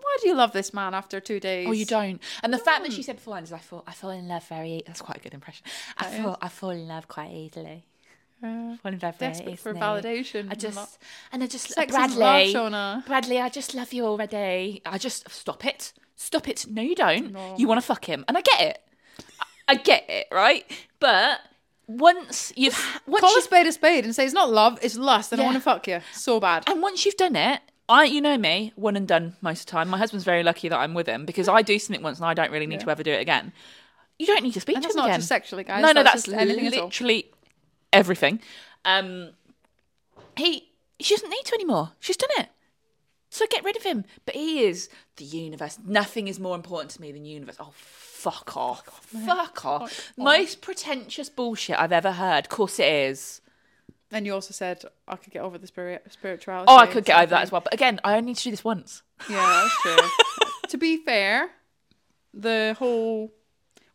why 0.00 0.16
do 0.22 0.28
you 0.28 0.34
love 0.34 0.52
this 0.52 0.72
man 0.74 0.94
after 0.94 1.20
two 1.20 1.40
days? 1.40 1.66
Oh, 1.68 1.72
you 1.72 1.84
don't. 1.86 2.20
And 2.42 2.52
the 2.52 2.58
fact 2.58 2.82
that 2.84 2.92
she 2.92 3.02
said 3.02 3.16
beforehand 3.16 3.44
is, 3.46 3.52
I 3.52 3.58
fall, 3.58 3.84
I 3.86 3.92
fall 3.92 4.10
in 4.10 4.28
love 4.28 4.46
very. 4.48 4.72
e-" 4.76 4.82
That's 4.86 5.02
quite 5.02 5.18
a 5.18 5.20
good 5.20 5.34
impression. 5.34 5.64
I 5.96 6.08
That 6.10 6.22
fall, 6.22 6.38
I 6.42 6.48
fall 6.48 6.70
in 6.70 6.88
love 6.88 7.08
quite 7.08 7.30
easily. 7.30 7.84
Uh, 8.40 8.76
Fall 8.76 8.92
in 8.92 9.00
love 9.02 9.16
very 9.18 9.32
desperate 9.32 9.58
for 9.58 9.74
validation. 9.74 10.48
I 10.50 10.54
just, 10.54 10.98
and 11.32 11.42
I 11.42 11.46
just, 11.48 11.70
Sex 11.72 11.90
Bradley, 11.92 12.52
love. 12.52 13.04
Bradley, 13.06 13.40
I 13.40 13.48
just 13.48 13.74
love 13.74 13.92
you 13.92 14.04
already. 14.06 14.80
I 14.86 14.96
just 14.96 15.28
stop 15.28 15.64
it, 15.66 15.92
stop 16.14 16.48
it. 16.48 16.64
No, 16.70 16.80
you 16.80 16.94
don't. 16.94 17.32
No. 17.32 17.56
You 17.58 17.66
want 17.66 17.80
to 17.80 17.86
fuck 17.86 18.04
him, 18.04 18.24
and 18.28 18.38
I 18.38 18.42
get 18.42 18.60
it. 18.60 18.78
I- 19.40 19.44
I 19.70 19.74
get 19.74 20.08
it, 20.08 20.28
right? 20.32 20.64
But 21.00 21.40
once 21.88 22.52
you've 22.56 22.78
once 23.06 23.20
Call 23.22 23.30
a 23.30 23.34
you've, 23.34 23.44
spade 23.44 23.66
a 23.66 23.72
spade 23.72 24.04
and 24.04 24.14
say 24.14 24.24
it's 24.24 24.32
not 24.34 24.50
love, 24.50 24.78
it's 24.82 24.96
lust, 24.96 25.32
and 25.32 25.40
I 25.40 25.44
Yeah. 25.44 25.48
want 25.50 25.56
to 25.56 25.62
fuck 25.62 25.86
you 25.88 26.00
so 26.12 26.38
bad. 26.38 26.62
and 26.68 26.80
once 26.80 27.04
you've 27.04 27.16
done 27.16 27.34
it, 27.36 27.60
I, 27.88 28.04
you 28.04 28.20
know 28.20 28.36
me, 28.36 28.72
one 28.76 28.96
and 28.96 29.08
done 29.08 29.34
most 29.40 29.60
of 29.60 29.66
the 29.66 29.72
time. 29.72 29.88
My 29.88 29.98
husband's 29.98 30.24
very 30.24 30.42
lucky 30.42 30.68
that 30.68 30.78
I'm 30.78 30.94
with 30.94 31.06
him 31.06 31.24
because 31.24 31.48
I 31.48 31.62
do 31.62 31.78
something 31.78 32.02
once 32.02 32.18
and 32.18 32.26
I 32.26 32.34
don't 32.34 32.50
really 32.50 32.66
need 32.66 32.80
Yeah. 32.80 32.84
to 32.86 32.90
ever 32.90 33.02
do 33.02 33.12
it 33.12 33.20
again. 33.20 33.52
You 34.18 34.26
don't 34.26 34.42
need 34.42 34.52
to 34.54 34.60
speak 34.60 34.76
And 34.76 34.82
to 34.82 34.88
that's 34.88 34.94
him 34.94 34.98
not 35.00 35.06
again. 35.06 35.20
just 35.20 35.28
sexually, 35.28 35.64
guys. 35.64 35.80
no, 35.82 35.92
no, 35.92 36.02
that's, 36.02 36.24
that's, 36.24 36.26
just 36.26 36.36
anything 36.36 36.66
at 36.66 36.74
all. 36.78 36.84
literally 36.86 37.30
everything. 37.92 38.40
Um, 38.84 39.30
he 40.36 40.70
she 41.00 41.14
doesn't 41.14 41.30
need 41.30 41.44
to 41.44 41.54
anymore. 41.54 41.92
She's 42.00 42.16
done 42.16 42.30
it. 42.38 42.48
So 43.30 43.44
get 43.50 43.62
rid 43.64 43.76
of 43.76 43.82
him. 43.84 44.04
But 44.26 44.34
he 44.34 44.64
is 44.64 44.88
the 45.16 45.24
universe. 45.24 45.78
Nothing 45.86 46.28
is 46.28 46.40
more 46.40 46.56
important 46.56 46.90
to 46.92 47.00
me 47.00 47.12
than 47.12 47.24
universe. 47.24 47.56
Oh 47.60 47.72
Fuck 47.74 48.56
off. 48.56 49.06
Fuck 49.24 49.64
off. 49.64 50.12
Most 50.16 50.60
pretentious 50.60 51.28
bullshit 51.28 51.78
I've 51.78 51.92
ever 51.92 52.10
heard. 52.12 52.46
Of 52.46 52.48
course 52.50 52.80
it 52.80 52.92
is. 52.92 53.40
And 54.10 54.24
you 54.24 54.32
also 54.32 54.52
said 54.52 54.82
I 55.06 55.16
could 55.16 55.32
get 55.32 55.42
over 55.42 55.58
the 55.58 55.66
spirit 55.66 56.06
spirituality. 56.10 56.66
Oh, 56.68 56.76
I 56.76 56.86
could 56.86 57.04
get 57.04 57.18
over 57.18 57.30
that 57.30 57.42
as 57.42 57.52
well. 57.52 57.60
But 57.60 57.74
again, 57.74 58.00
I 58.04 58.16
only 58.16 58.28
need 58.28 58.36
to 58.36 58.44
do 58.44 58.50
this 58.50 58.64
once. 58.64 59.02
Yeah, 59.28 59.62
that's 59.62 59.82
true. 59.82 60.08
to 60.68 60.78
be 60.78 60.96
fair, 61.04 61.50
the 62.32 62.74
whole 62.78 63.32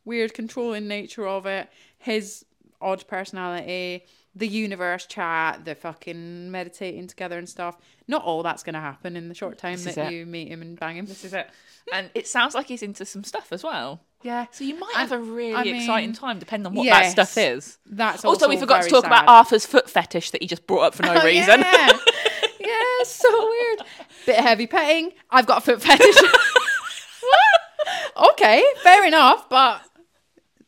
weird 0.06 0.34
controlling 0.34 0.88
nature 0.88 1.28
of 1.28 1.46
it, 1.46 1.70
his 1.98 2.46
odd 2.82 3.08
personality, 3.08 4.04
the 4.36 4.48
universe 4.48 5.06
chat, 5.06 5.64
the 5.66 5.76
fucking 5.76 6.52
meditating 6.52 7.08
together 7.08 7.38
and 7.38 7.48
stuff. 7.48 7.78
Not 8.08 8.24
all 8.24 8.44
that's 8.44 8.64
going 8.64 8.74
to 8.74 8.80
happen 8.80 9.16
in 9.16 9.30
the 9.30 9.36
short 9.36 9.58
time 9.58 9.82
This 9.82 9.96
that 9.96 10.12
you 10.12 10.26
meet 10.26 10.50
him 10.50 10.62
and 10.62 10.80
bang 10.80 10.98
him. 10.98 11.06
This 11.06 11.24
is 11.24 11.34
it. 11.34 11.50
And 11.92 12.10
it 12.14 12.28
sounds 12.28 12.56
like 12.56 12.68
he's 12.68 12.84
into 12.84 13.06
some 13.06 13.24
stuff 13.24 13.52
as 13.52 13.64
well. 13.64 14.02
Yeah. 14.24 14.48
So 14.52 14.64
you 14.64 14.80
might 14.80 14.96
have 14.96 15.12
a 15.12 15.20
really 15.20 15.54
I 15.56 15.64
mean, 15.64 15.76
exciting 15.76 16.14
time 16.14 16.40
depending 16.40 16.68
on 16.68 16.74
what 16.76 16.86
that 16.86 17.12
stuff 17.12 17.38
is. 17.38 17.78
That's 17.86 18.24
Also, 18.26 18.46
also, 18.46 18.50
we 18.50 18.58
forgot 18.58 18.84
to 18.84 18.90
talk 18.90 19.06
about. 19.06 19.28
Arthur's 19.28 19.66
foot 19.66 19.90
fetish 19.90 20.32
that 20.32 20.42
he 20.42 20.48
just 20.48 20.66
brought 20.66 20.84
up 20.84 20.96
for 20.96 21.04
no 21.04 21.14
Oh, 21.14 21.26
reason. 21.26 21.60
Yeah. 21.60 21.92
yeah, 22.60 23.04
so 23.06 23.30
weird. 23.50 23.80
Bit 24.26 24.40
of 24.40 24.46
heavy 24.46 24.68
petting. 24.68 25.12
I've 25.30 25.46
got 25.46 25.60
a 25.60 25.62
foot 25.62 25.82
fetish. 25.82 26.16
okay, 28.32 28.64
fair 28.82 29.06
enough, 29.06 29.50
but 29.50 29.82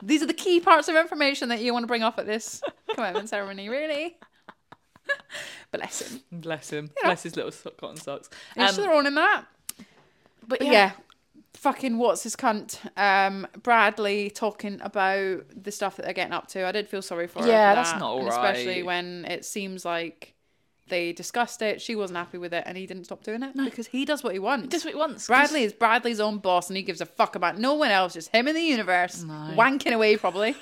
these 0.04 0.22
are 0.22 0.26
the 0.28 0.34
key 0.34 0.60
parts 0.60 0.88
of 0.88 0.96
information 0.96 1.50
that 1.50 1.62
you 1.62 1.74
want 1.74 1.84
to 1.84 1.88
bring 1.88 2.04
up 2.04 2.20
at 2.20 2.26
this 2.26 2.62
commitment 2.94 3.30
ceremony, 3.30 3.70
really. 3.70 4.18
Bless 5.72 6.02
him. 6.02 6.22
Bless 6.32 6.70
him. 6.72 6.90
Yeah. 6.98 7.08
Bless 7.10 7.24
his 7.24 7.36
little 7.36 7.52
cotton 7.78 7.98
socks. 7.98 8.30
Each 8.58 8.70
Um, 8.70 8.76
their 8.76 8.92
own 8.94 9.06
in 9.08 9.16
that. 9.16 9.44
but 9.78 9.86
But 10.60 10.62
yeah. 10.64 10.72
yeah. 10.72 10.92
Fucking 11.56 11.98
what's 11.98 12.24
his 12.24 12.36
cunt? 12.36 12.78
Um, 12.98 13.48
Bradley 13.64 14.30
talking 14.30 14.80
about 14.82 15.44
the 15.56 15.72
stuff 15.72 15.96
that 15.96 16.04
they're 16.04 16.14
getting 16.14 16.34
up 16.34 16.48
to. 16.50 16.66
I 16.66 16.72
did 16.72 16.88
feel 16.88 17.02
sorry 17.02 17.28
for 17.28 17.42
her. 17.42 17.48
Yeah, 17.48 17.72
for 17.72 17.76
that's 17.76 17.92
that, 17.94 18.00
not 18.00 18.20
and 18.20 18.28
Especially 18.28 18.84
when 18.84 19.26
it 19.26 19.46
seems 19.46 19.86
like 19.86 20.34
they 20.88 21.14
discussed 21.14 21.62
it, 21.62 21.82
she 21.82 21.96
wasn't 21.96 22.18
happy 22.18 22.38
with 22.38 22.54
it, 22.54 22.64
and 22.68 22.78
he 22.78 22.86
didn't 22.86 23.06
stop 23.06 23.24
doing 23.24 23.42
it 23.42 23.56
because 23.56 23.88
he 23.88 24.06
does 24.06 24.24
what 24.24 24.34
he 24.34 24.40
wants. 24.40 24.68
Just 24.68 24.86
what 24.86 24.94
he 24.94 25.00
wants. 25.00 25.28
Bradley 25.28 25.64
is 25.64 25.74
Bradley's 25.74 26.20
own 26.20 26.38
boss, 26.38 26.70
and 26.70 26.78
he 26.78 26.84
gives 26.84 27.02
a 27.02 27.06
fuck 27.06 27.36
about 27.36 27.58
no 27.58 27.74
one 27.74 27.90
else, 27.90 28.14
just 28.14 28.30
him 28.30 28.48
in 28.48 28.54
the 28.54 28.62
universe, 28.62 29.24
No. 29.24 29.34
wanking 29.56 29.94
away 29.94 30.18
probably, 30.18 30.56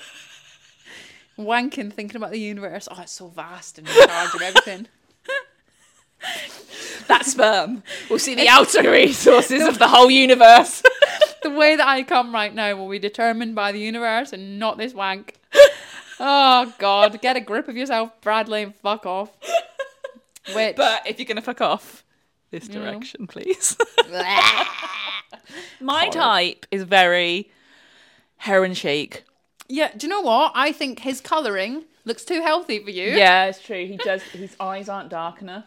wanking, 1.38 1.92
thinking 1.92 2.16
about 2.16 2.30
the 2.30 2.40
universe. 2.40 2.88
Oh, 2.90 3.00
it's 3.02 3.12
so 3.12 3.26
vast 3.28 3.78
and 3.78 3.86
in 3.88 3.94
charge 3.94 4.34
of 4.34 4.42
everything. 4.42 4.86
that 7.08 7.26
sperm 7.26 7.82
will 8.10 8.18
see 8.18 8.34
the 8.34 8.48
outer 8.48 8.90
resources 8.90 9.62
of 9.66 9.78
the 9.78 9.88
whole 9.88 10.10
universe. 10.10 10.82
the 11.42 11.50
way 11.50 11.76
that 11.76 11.86
I 11.86 12.02
come 12.02 12.32
right 12.34 12.54
now 12.54 12.74
will 12.76 12.88
be 12.88 12.98
determined 12.98 13.54
by 13.54 13.72
the 13.72 13.80
universe 13.80 14.32
and 14.32 14.58
not 14.58 14.78
this 14.78 14.94
wank. 14.94 15.38
Oh 16.20 16.72
God, 16.78 17.20
get 17.20 17.36
a 17.36 17.40
grip 17.40 17.68
of 17.68 17.76
yourself, 17.76 18.10
Bradley, 18.20 18.62
and 18.62 18.74
fuck 18.76 19.04
off. 19.06 19.30
Which, 20.54 20.76
but 20.76 21.06
if 21.06 21.18
you're 21.18 21.26
gonna 21.26 21.42
fuck 21.42 21.60
off, 21.60 22.04
this 22.50 22.68
Yeah. 22.68 22.80
direction, 22.80 23.26
please. 23.26 23.76
My 25.80 26.08
type 26.08 26.66
is 26.70 26.82
very 26.84 27.50
heroin 28.38 28.74
chic. 28.74 29.24
yeah, 29.68 29.90
do 29.96 30.06
you 30.06 30.10
know 30.10 30.20
what? 30.20 30.52
I 30.54 30.72
think 30.72 31.00
his 31.00 31.20
colouring 31.20 31.84
looks 32.04 32.24
too 32.24 32.42
healthy 32.42 32.78
for 32.82 32.90
you. 32.90 33.08
Yeah, 33.10 33.46
it's 33.46 33.60
true. 33.62 33.86
He 33.86 33.96
does. 33.96 34.22
His 34.22 34.54
eyes 34.60 34.88
aren't 34.88 35.08
dark 35.08 35.40
enough. 35.42 35.64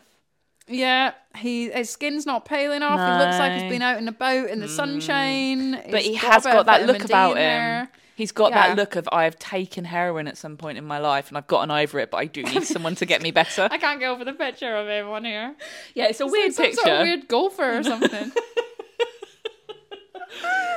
Yeah, 0.68 1.14
he 1.38 1.70
his 1.70 1.90
skin's 1.90 2.26
not 2.26 2.46
pale 2.46 2.72
enough. 2.74 3.00
He 3.00 3.26
looks 3.26 3.40
like 3.40 3.54
he's 3.62 3.72
been 3.72 3.82
out 3.82 3.98
and 3.98 4.10
about 4.10 4.50
in 4.50 4.60
the 4.60 4.68
sunshine. 4.68 5.76
Mm. 5.76 5.92
But 5.92 6.02
He's 6.02 6.10
he 6.10 6.16
has 6.28 6.44
got 6.44 6.66
that 6.66 6.86
look 6.86 7.04
about 7.06 7.32
him. 7.32 7.36
there. 7.38 7.90
He's 8.16 8.32
got 8.32 8.52
Yeah. 8.52 8.68
that 8.70 8.78
look 8.78 8.96
of 8.96 9.08
I 9.12 9.24
have 9.26 9.38
taken 9.38 9.86
heroin 9.86 10.28
at 10.28 10.38
some 10.38 10.58
point 10.58 10.78
in 10.80 10.84
my 10.86 10.98
life 10.98 11.28
and 11.30 11.38
I've 11.38 11.46
gotten 11.48 11.70
over 11.72 12.00
it, 12.00 12.10
but 12.12 12.18
I 12.18 12.26
do 12.26 12.42
need 12.44 12.64
someone 12.74 12.96
to 12.96 13.06
get 13.06 13.22
me 13.22 13.30
better. 13.32 13.68
I 13.72 13.78
can't 13.78 14.00
get 14.00 14.10
over 14.10 14.26
the 14.26 14.34
picture 14.34 14.76
of 14.76 14.88
him 14.88 15.08
on 15.10 15.24
here. 15.24 15.56
Yeah, 15.94 16.08
it's 16.08 16.20
a 16.20 16.26
weird 16.28 16.54
Some 16.54 16.66
picture. 16.66 16.82
sort 16.82 16.96
of 16.96 17.02
weird 17.04 17.28
golfer 17.28 17.78
or 17.78 17.84
something. 17.84 18.32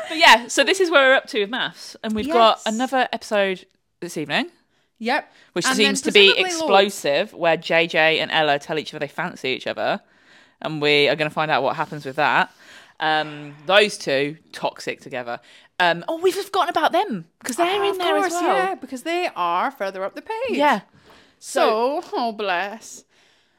But 0.09 0.19
yeah, 0.19 0.49
so 0.49 0.65
this 0.65 0.81
is 0.81 0.91
where 0.91 1.09
we're 1.09 1.15
up 1.15 1.27
to 1.29 1.41
with 1.41 1.51
MAFS, 1.51 1.95
and 2.03 2.15
we've 2.15 2.27
got 2.29 2.61
another 2.67 3.09
episode 3.13 3.65
this 4.01 4.17
evening, 4.17 4.51
yep. 5.01 5.33
which 5.55 5.67
And 5.67 5.77
seems 5.77 6.01
to 6.03 6.13
be 6.13 6.33
explosive, 6.39 7.35
where 7.35 7.57
JJ 7.57 8.21
and 8.21 8.31
Ella 8.31 8.61
tell 8.61 8.79
each 8.79 8.95
other 8.95 9.01
they 9.01 9.09
fancy 9.13 9.49
each 9.49 9.67
other, 9.67 10.01
and 10.63 10.81
we 10.81 11.09
are 11.09 11.17
going 11.17 11.29
to 11.29 11.35
find 11.35 11.51
out 11.51 11.65
what 11.65 11.75
happens 11.75 12.05
with 12.07 12.15
that. 12.17 12.53
Um, 13.01 13.57
those 13.67 13.99
two 13.99 14.37
toxic 14.53 15.01
together. 15.01 15.41
Um, 15.81 16.05
oh, 16.07 16.21
we've 16.21 16.35
forgotten 16.35 16.69
about 16.69 16.93
them 16.93 17.25
because 17.41 17.57
they're 17.57 17.81
Oh, 17.83 17.91
in 17.91 17.99
there 17.99 18.17
course, 18.17 18.27
as 18.35 18.43
well. 18.43 18.57
Yeah, 18.57 18.75
because 18.75 19.03
they 19.03 19.29
are 19.35 19.71
further 19.71 20.05
up 20.05 20.15
the 20.15 20.23
page. 20.23 20.59
Yeah. 20.59 20.83
So, 21.39 22.03
oh 22.13 22.33
bless. 22.33 23.05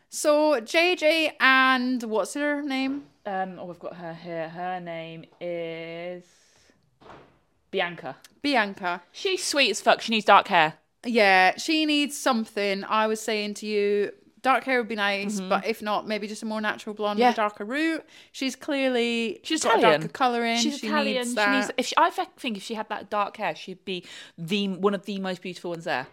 So 0.09 0.61
JJ 0.61 1.31
and 1.39 2.03
what's 2.03 2.35
her 2.35 2.61
name? 2.61 3.05
Um, 3.25 3.57
oh, 3.59 3.65
we've 3.65 3.79
got 3.79 3.95
her 3.95 4.13
here. 4.13 4.49
Her 4.49 4.79
name 4.79 5.25
is 5.39 6.23
Bianca. 7.71 8.17
Bianca. 8.41 9.01
She's 9.11 9.43
sweet 9.43 9.71
as 9.71 9.81
fuck. 9.81 10.01
She 10.01 10.11
needs 10.11 10.25
dark 10.25 10.47
hair. 10.49 10.73
Yeah, 11.05 11.57
she 11.57 11.85
needs 11.85 12.17
something. 12.17 12.83
I 12.83 13.07
was 13.07 13.19
saying 13.21 13.55
to 13.55 13.65
you, 13.65 14.11
dark 14.43 14.63
hair 14.63 14.79
would 14.79 14.87
be 14.87 14.95
nice, 14.95 15.39
but 15.39 15.65
if 15.65 15.81
not, 15.81 16.07
maybe 16.07 16.27
just 16.27 16.43
a 16.43 16.45
more 16.45 16.61
natural 16.61 16.93
blonde 16.93 17.17
Mm-hmm. 17.17 17.21
Yeah. 17.21 17.29
with 17.29 17.37
a 17.37 17.41
darker 17.41 17.65
root. 17.65 18.05
She's 18.31 18.55
clearly 18.55 19.39
She's 19.43 19.63
got 19.63 19.75
a 19.75 19.79
Italian. 19.79 20.01
darker 20.01 20.13
colouring. 20.13 20.57
She's 20.57 20.77
she 20.79 20.87
Italian. 20.87 21.27
Needs 21.27 21.41
She 21.43 21.49
needs. 21.49 21.71
If 21.77 21.85
she, 21.87 21.95
I 21.97 22.09
think 22.11 22.57
if 22.57 22.63
she 22.63 22.75
had 22.75 22.87
that 22.89 23.09
dark 23.09 23.37
hair, 23.37 23.55
she'd 23.55 23.83
be 23.85 24.05
the 24.37 24.67
one 24.69 24.93
of 24.93 25.05
the 25.05 25.19
most 25.19 25.41
beautiful 25.41 25.71
ones 25.71 25.85
there. 25.85 26.07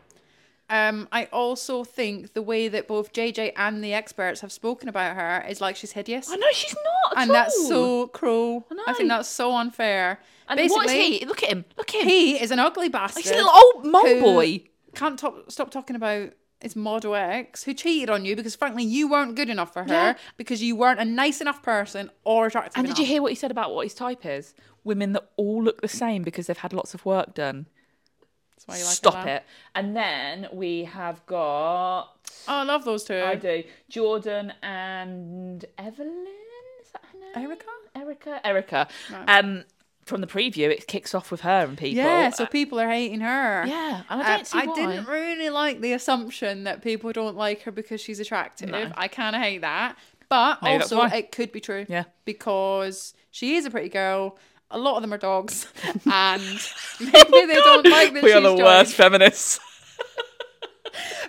Um, 0.71 1.09
I 1.11 1.25
also 1.33 1.83
think 1.83 2.35
the 2.35 2.43
way 2.43 2.69
that 2.69 2.87
both 2.87 3.15
JJ 3.15 3.53
and 3.57 3.83
the 3.83 3.95
experts 3.95 4.43
have 4.43 4.53
spoken 4.53 4.91
about 4.91 5.17
her 5.17 5.43
is 5.49 5.63
like 5.63 5.77
she's 5.77 5.93
hideous. 5.93 6.31
I 6.31 6.37
know 6.37 6.47
she's 6.53 6.75
not. 6.75 7.23
And 7.23 7.31
that's 7.31 7.67
so 7.69 8.09
cruel. 8.09 8.67
I, 8.87 8.93
think 8.93 9.09
that's 9.09 9.31
so 9.31 9.55
unfair. 9.57 10.21
And 10.47 10.59
Basically, 10.59 10.77
what 10.77 10.87
is 10.95 11.21
he? 11.21 11.25
Look 11.25 11.43
at 11.43 11.49
him. 11.49 11.65
Look 11.79 11.95
at 11.95 12.03
him. 12.03 12.09
he 12.09 12.39
is 12.39 12.51
an 12.51 12.59
ugly 12.59 12.91
bastard. 12.91 13.23
He's 13.23 13.33
a 13.33 13.37
little 13.37 13.51
old 13.51 13.87
mole 13.87 14.21
boy. 14.21 14.61
Can't 14.95 15.19
top, 15.19 15.51
stop 15.51 15.71
talking 15.71 15.97
about 15.97 16.31
his 16.61 16.75
model 16.75 17.15
X 17.15 17.63
who 17.63 17.73
cheated 17.73 18.11
on 18.11 18.25
you 18.25 18.35
because 18.35 18.57
frankly 18.57 18.83
you 18.83 19.09
weren't 19.09 19.37
good 19.37 19.49
enough 19.49 19.73
for 19.73 19.83
her 19.85 19.89
Yeah. 19.89 20.15
because 20.37 20.61
you 20.61 20.75
weren't 20.75 20.99
a 20.99 21.05
nice 21.05 21.41
enough 21.41 21.63
person 21.63 22.11
or 22.25 22.47
attractive 22.47 22.73
And 22.77 22.87
enough. 22.87 22.97
did 22.97 23.03
you 23.03 23.07
hear 23.09 23.23
what 23.23 23.31
he 23.31 23.37
said 23.37 23.53
about 23.53 23.73
what 23.75 23.85
his 23.87 23.95
type 23.95 24.27
is? 24.27 24.55
Women 24.83 25.13
that 25.13 25.31
all 25.37 25.63
look 25.63 25.83
the 25.83 25.89
same 25.89 26.23
because 26.25 26.47
they've 26.49 26.59
had 26.59 26.73
lots 26.73 26.95
of 26.95 27.05
work 27.07 27.35
done. 27.35 27.67
That's 28.57 28.67
why 28.67 28.77
you 28.79 28.85
like 28.85 28.95
Stop 28.95 29.25
it. 29.27 29.45
And 29.77 29.95
then 29.97 30.49
we 30.53 30.83
have 30.85 31.25
got. 31.27 32.09
Oh, 32.49 32.55
I 32.55 32.63
love 32.65 32.85
those 32.85 33.05
two. 33.05 33.21
I 33.23 33.37
do. 33.37 33.63
Jordan 33.89 34.53
and 34.63 35.65
Evelyn. 35.79 36.27
Is 36.83 36.91
that 36.91 37.03
her 37.13 37.19
name? 37.41 37.47
Erica? 37.51 37.67
Erica. 37.95 38.41
Erica. 38.45 38.89
Right. 39.13 39.29
Um, 39.45 39.65
from 40.09 40.21
the 40.21 40.27
preview, 40.27 40.71
it 40.71 40.87
kicks 40.87 41.15
off 41.15 41.31
with 41.31 41.43
her 41.43 41.65
and 41.65 41.77
people. 41.79 42.03
Yeah, 42.03 42.31
so 42.31 42.47
people 42.47 42.81
are 42.81 42.89
hating 42.89 43.21
her. 43.21 43.65
yeah, 43.67 44.03
and 44.11 44.23
I 44.23 44.31
Um, 44.33 44.37
don't 44.37 44.47
see 44.47 44.59
I 44.59 44.67
didn't 44.67 45.05
really 45.07 45.51
like 45.51 45.81
the 45.81 45.93
assumption 45.93 46.65
that 46.65 46.83
people 46.83 47.13
don't 47.13 47.37
like 47.37 47.63
her 47.63 47.71
because 47.71 48.01
she's 48.01 48.19
attractive. 48.21 48.71
No. 48.71 48.91
I 48.97 49.09
kind 49.09 49.37
of 49.37 49.43
hate 49.43 49.61
that. 49.61 49.97
But 50.29 50.63
Maybe 50.63 50.83
also, 50.83 50.99
why. 50.99 51.09
it 51.15 51.33
could 51.33 51.53
be 51.53 51.61
true. 51.61 51.87
Yeah. 51.89 52.05
Because 52.25 53.15
she 53.31 53.57
is 53.57 53.65
a 53.65 53.71
pretty 53.71 53.89
girl. 53.89 54.37
A 54.71 54.79
lot 54.79 54.97
of 54.97 55.03
them 55.03 55.15
are 55.15 55.19
dogs. 55.19 55.67
and 56.13 56.43
maybe 57.01 57.47
they 57.47 57.55
don't 57.55 57.87
like 57.91 58.13
that 58.13 58.23
we 58.23 58.29
she's 58.29 58.35
are 58.37 58.41
the 58.43 58.55
worst 58.57 58.95
feminists. 58.95 59.61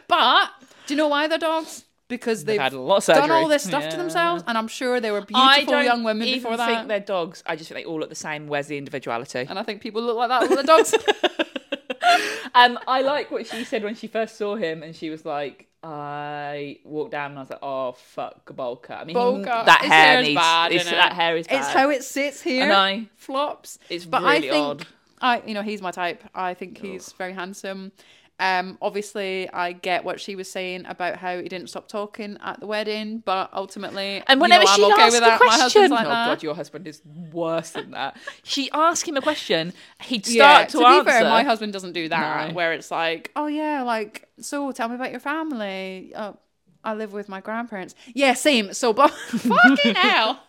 But 0.08 0.50
do 0.88 0.94
you 0.94 0.98
know 0.98 1.08
why 1.08 1.28
they're 1.28 1.38
dogs? 1.38 1.86
Because 2.10 2.44
they've, 2.44 2.56
They've 2.56 2.62
had 2.62 2.74
a 2.74 2.82
lot 2.82 3.08
of 3.08 3.16
done 3.16 3.32
all 3.32 3.48
this 3.48 3.64
stuff 3.64 3.88
to 3.88 3.96
themselves, 3.96 4.44
and 4.48 4.58
I'm 4.58 4.68
sure 4.68 5.00
they 5.00 5.12
were 5.12 5.26
I 5.34 5.58
beautiful 5.60 5.84
young 5.84 6.04
women 6.04 6.28
even 6.28 6.40
before 6.42 6.58
that. 6.58 6.70
I 6.70 6.76
think 6.76 6.88
they're 6.90 7.00
dogs. 7.00 7.44
I 7.46 7.56
just 7.56 7.70
think 7.70 7.86
they 7.86 7.86
all 7.86 8.00
look 8.00 8.10
the 8.10 8.16
same. 8.16 8.48
Where's 8.48 8.68
the 8.68 8.78
individuality? 8.78 9.46
And 9.48 9.58
I 9.58 9.64
think 9.64 9.82
people 9.82 10.02
look 10.02 10.18
like 10.18 10.30
that 10.30 10.42
with 10.42 10.58
the 10.58 10.64
dogs. 10.64 10.94
Um, 12.56 12.80
I 12.88 13.02
like 13.04 13.30
what 13.30 13.46
she 13.46 13.64
said 13.64 13.84
when 13.84 13.94
she 13.96 14.08
first 14.08 14.36
saw 14.38 14.56
him, 14.56 14.82
and 14.82 14.96
she 14.96 15.10
was 15.12 15.24
like, 15.24 15.68
I 15.84 16.80
walked 16.84 17.12
down 17.12 17.32
and 17.32 17.40
I 17.40 17.42
was 17.44 17.50
like, 17.52 17.60
oh 17.62 17.94
fuck, 17.94 18.46
cut. 18.46 18.92
I 18.92 19.04
mean, 19.06 19.16
he- 19.16 19.44
that 19.44 19.82
His 19.82 19.92
hair 19.92 20.22
needs. 20.22 20.36
bad, 20.36 20.72
it's- 20.72 20.88
innit? 20.88 20.92
that 20.92 21.14
hair 21.14 21.38
is 21.38 21.48
bad. 21.48 21.60
it's 21.60 21.70
how 21.70 21.90
it 21.90 22.04
sits 22.04 22.42
here. 22.42 22.68
know. 22.68 23.06
Flops. 23.16 23.80
It's 23.90 24.06
but 24.06 24.24
really 24.24 24.50
I 24.50 24.54
think 24.54 24.66
odd. 24.66 24.88
I, 25.22 25.42
you 25.46 25.54
know, 25.54 25.62
he's 25.62 25.82
my 25.82 25.92
type. 25.92 26.24
I 26.34 26.54
think 26.54 26.78
he's 26.78 27.12
very 27.14 27.34
handsome. 27.34 27.92
Um, 28.40 28.78
obviously, 28.82 29.50
I 29.52 29.74
get 29.74 30.06
what 30.06 30.22
she 30.22 30.36
was 30.38 30.50
saying 30.50 30.86
about 30.86 31.18
how 31.18 31.38
he 31.38 31.50
didn't 31.50 31.68
stop 31.68 31.90
talking 31.90 32.38
at 32.42 32.62
the 32.62 32.68
wedding, 32.68 33.20
but 33.20 33.50
ultimately, 33.54 34.24
And 34.28 34.38
you 34.38 34.42
whenever 34.42 34.64
know, 34.64 34.76
she 34.76 34.86
I'm 34.86 34.94
okay 34.94 35.02
asks 35.02 35.14
with 35.16 35.24
a 35.24 35.26
that. 35.26 35.40
My 35.42 35.46
question, 35.46 35.62
husband's 35.62 35.92
like 35.92 36.06
oh 36.06 36.10
that. 36.10 36.26
god, 36.28 36.44
your 36.44 36.56
husband 36.56 36.88
is 36.88 37.02
worse 37.34 37.72
than 37.72 37.92
that. 37.92 38.16
She 38.44 38.72
asked 38.72 39.06
him 39.08 39.18
a 39.18 39.22
question, 39.22 39.74
he'd 40.04 40.26
yeah, 40.28 40.66
start 40.66 40.70
to, 40.70 40.78
to, 40.78 40.80
be 40.80 40.86
answer. 40.86 41.12
fair, 41.12 41.24
my 41.24 41.44
husband 41.44 41.74
doesn't 41.74 41.92
do 41.92 42.08
that. 42.08 42.50
No. 42.50 42.56
Where 42.56 42.72
it's 42.72 42.90
like, 42.90 43.32
oh 43.36 43.48
yeah, 43.48 43.84
like 43.84 44.30
so, 44.40 44.72
tell 44.72 44.88
me 44.88 44.96
about 44.96 45.12
your 45.12 45.20
family. 45.20 46.14
Oh, 46.16 46.38
I 46.82 46.94
live 46.94 47.12
with 47.12 47.28
my 47.28 47.42
grandparents. 47.42 47.94
Yeah, 48.14 48.36
same. 48.36 48.74
So, 48.74 48.94
but 48.94 49.12
fucking 49.12 49.96
hell. 49.96 50.42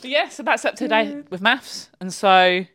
But 0.00 0.10
yeah, 0.10 0.28
so 0.28 0.42
that's 0.42 0.64
up 0.64 0.74
to 0.76 0.88
date 0.88 1.30
with 1.30 1.40
MAFS, 1.40 1.88
and 2.00 2.12
so 2.12 2.66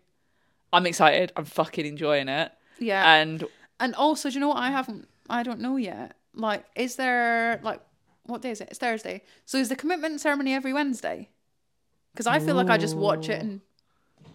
I'm 0.71 0.85
excited. 0.85 1.33
I'm 1.35 1.43
fucking 1.43 1.85
enjoying 1.85 2.29
it. 2.29 2.51
Yeah. 2.79 3.13
And 3.15 3.43
And 3.79 3.93
also, 3.95 4.29
do 4.29 4.33
you 4.35 4.39
know 4.39 4.49
what 4.49 4.57
I 4.57 4.71
haven't? 4.71 5.07
I 5.29 5.43
don't 5.43 5.59
know 5.59 5.77
yet. 5.77 6.15
Like, 6.33 6.65
is 6.75 6.95
there 6.95 7.59
like 7.63 7.81
what 8.25 8.41
day 8.41 8.51
is 8.51 8.61
it? 8.61 8.69
It's 8.69 8.79
Thursday. 8.79 9.23
So 9.45 9.57
is 9.57 9.69
the 9.69 9.75
commitment 9.75 10.21
ceremony 10.21 10.53
every 10.53 10.73
Wednesday? 10.73 11.29
Because 12.13 12.27
I 12.27 12.39
feel 12.39 12.55
like 12.55 12.69
I 12.69 12.77
just 12.77 12.95
watch 12.95 13.29
it 13.29 13.41
and 13.41 13.61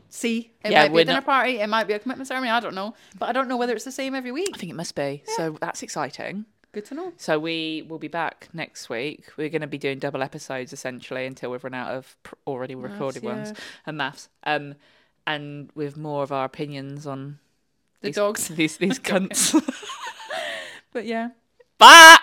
see. 0.09 0.53
It 0.65 0.71
Yeah, 0.71 0.83
might 0.83 0.89
be 0.89 0.95
we're 0.95 1.01
a 1.01 1.05
dinner 1.05 1.17
not- 1.17 1.25
party. 1.25 1.59
It 1.59 1.69
might 1.69 1.89
be 1.89 1.95
a 1.95 1.99
commitment 1.99 2.29
ceremony. 2.29 2.51
I 2.51 2.61
don't 2.61 2.75
know, 2.75 2.95
but 3.19 3.29
I 3.29 3.33
don't 3.33 3.49
know 3.49 3.57
whether 3.57 3.75
it's 3.75 3.85
the 3.85 3.93
same 3.93 4.15
every 4.15 4.31
week. 4.33 4.51
I 4.55 4.59
think 4.59 4.71
it 4.71 4.77
must 4.77 4.95
be. 4.95 5.23
So 5.37 5.57
that's 5.61 5.83
exciting. 5.83 6.47
Good 6.73 6.87
to 6.87 6.95
know. 6.95 7.13
So 7.19 7.39
we 7.39 7.85
will 7.87 7.99
be 7.99 8.09
back 8.09 8.49
next 8.55 8.89
week. 8.89 9.25
We're 9.37 9.51
going 9.51 9.61
to 9.61 9.67
be 9.67 9.77
doing 9.79 9.99
double 9.99 10.23
episodes 10.23 10.73
essentially 10.73 11.27
until 11.27 11.51
we've 11.51 11.63
run 11.63 11.75
out 11.75 11.91
of 11.93 12.17
pr- 12.23 12.35
already 12.47 12.75
recorded 12.75 13.23
ones 13.23 13.49
yeah. 13.51 13.61
and 13.87 13.99
MAFS. 13.99 14.29
Um, 14.45 14.75
and 15.27 15.71
with 15.75 15.97
more 15.99 16.23
of 16.23 16.33
our 16.33 16.45
opinions 16.47 17.07
on 17.07 17.41
The 18.03 18.09
these, 18.09 18.15
dogs. 18.17 18.49
these 18.49 18.77
these 18.77 18.99
cunts. 19.11 19.55
But 20.93 21.07
yeah. 21.07 21.31
Bye. 21.79 22.19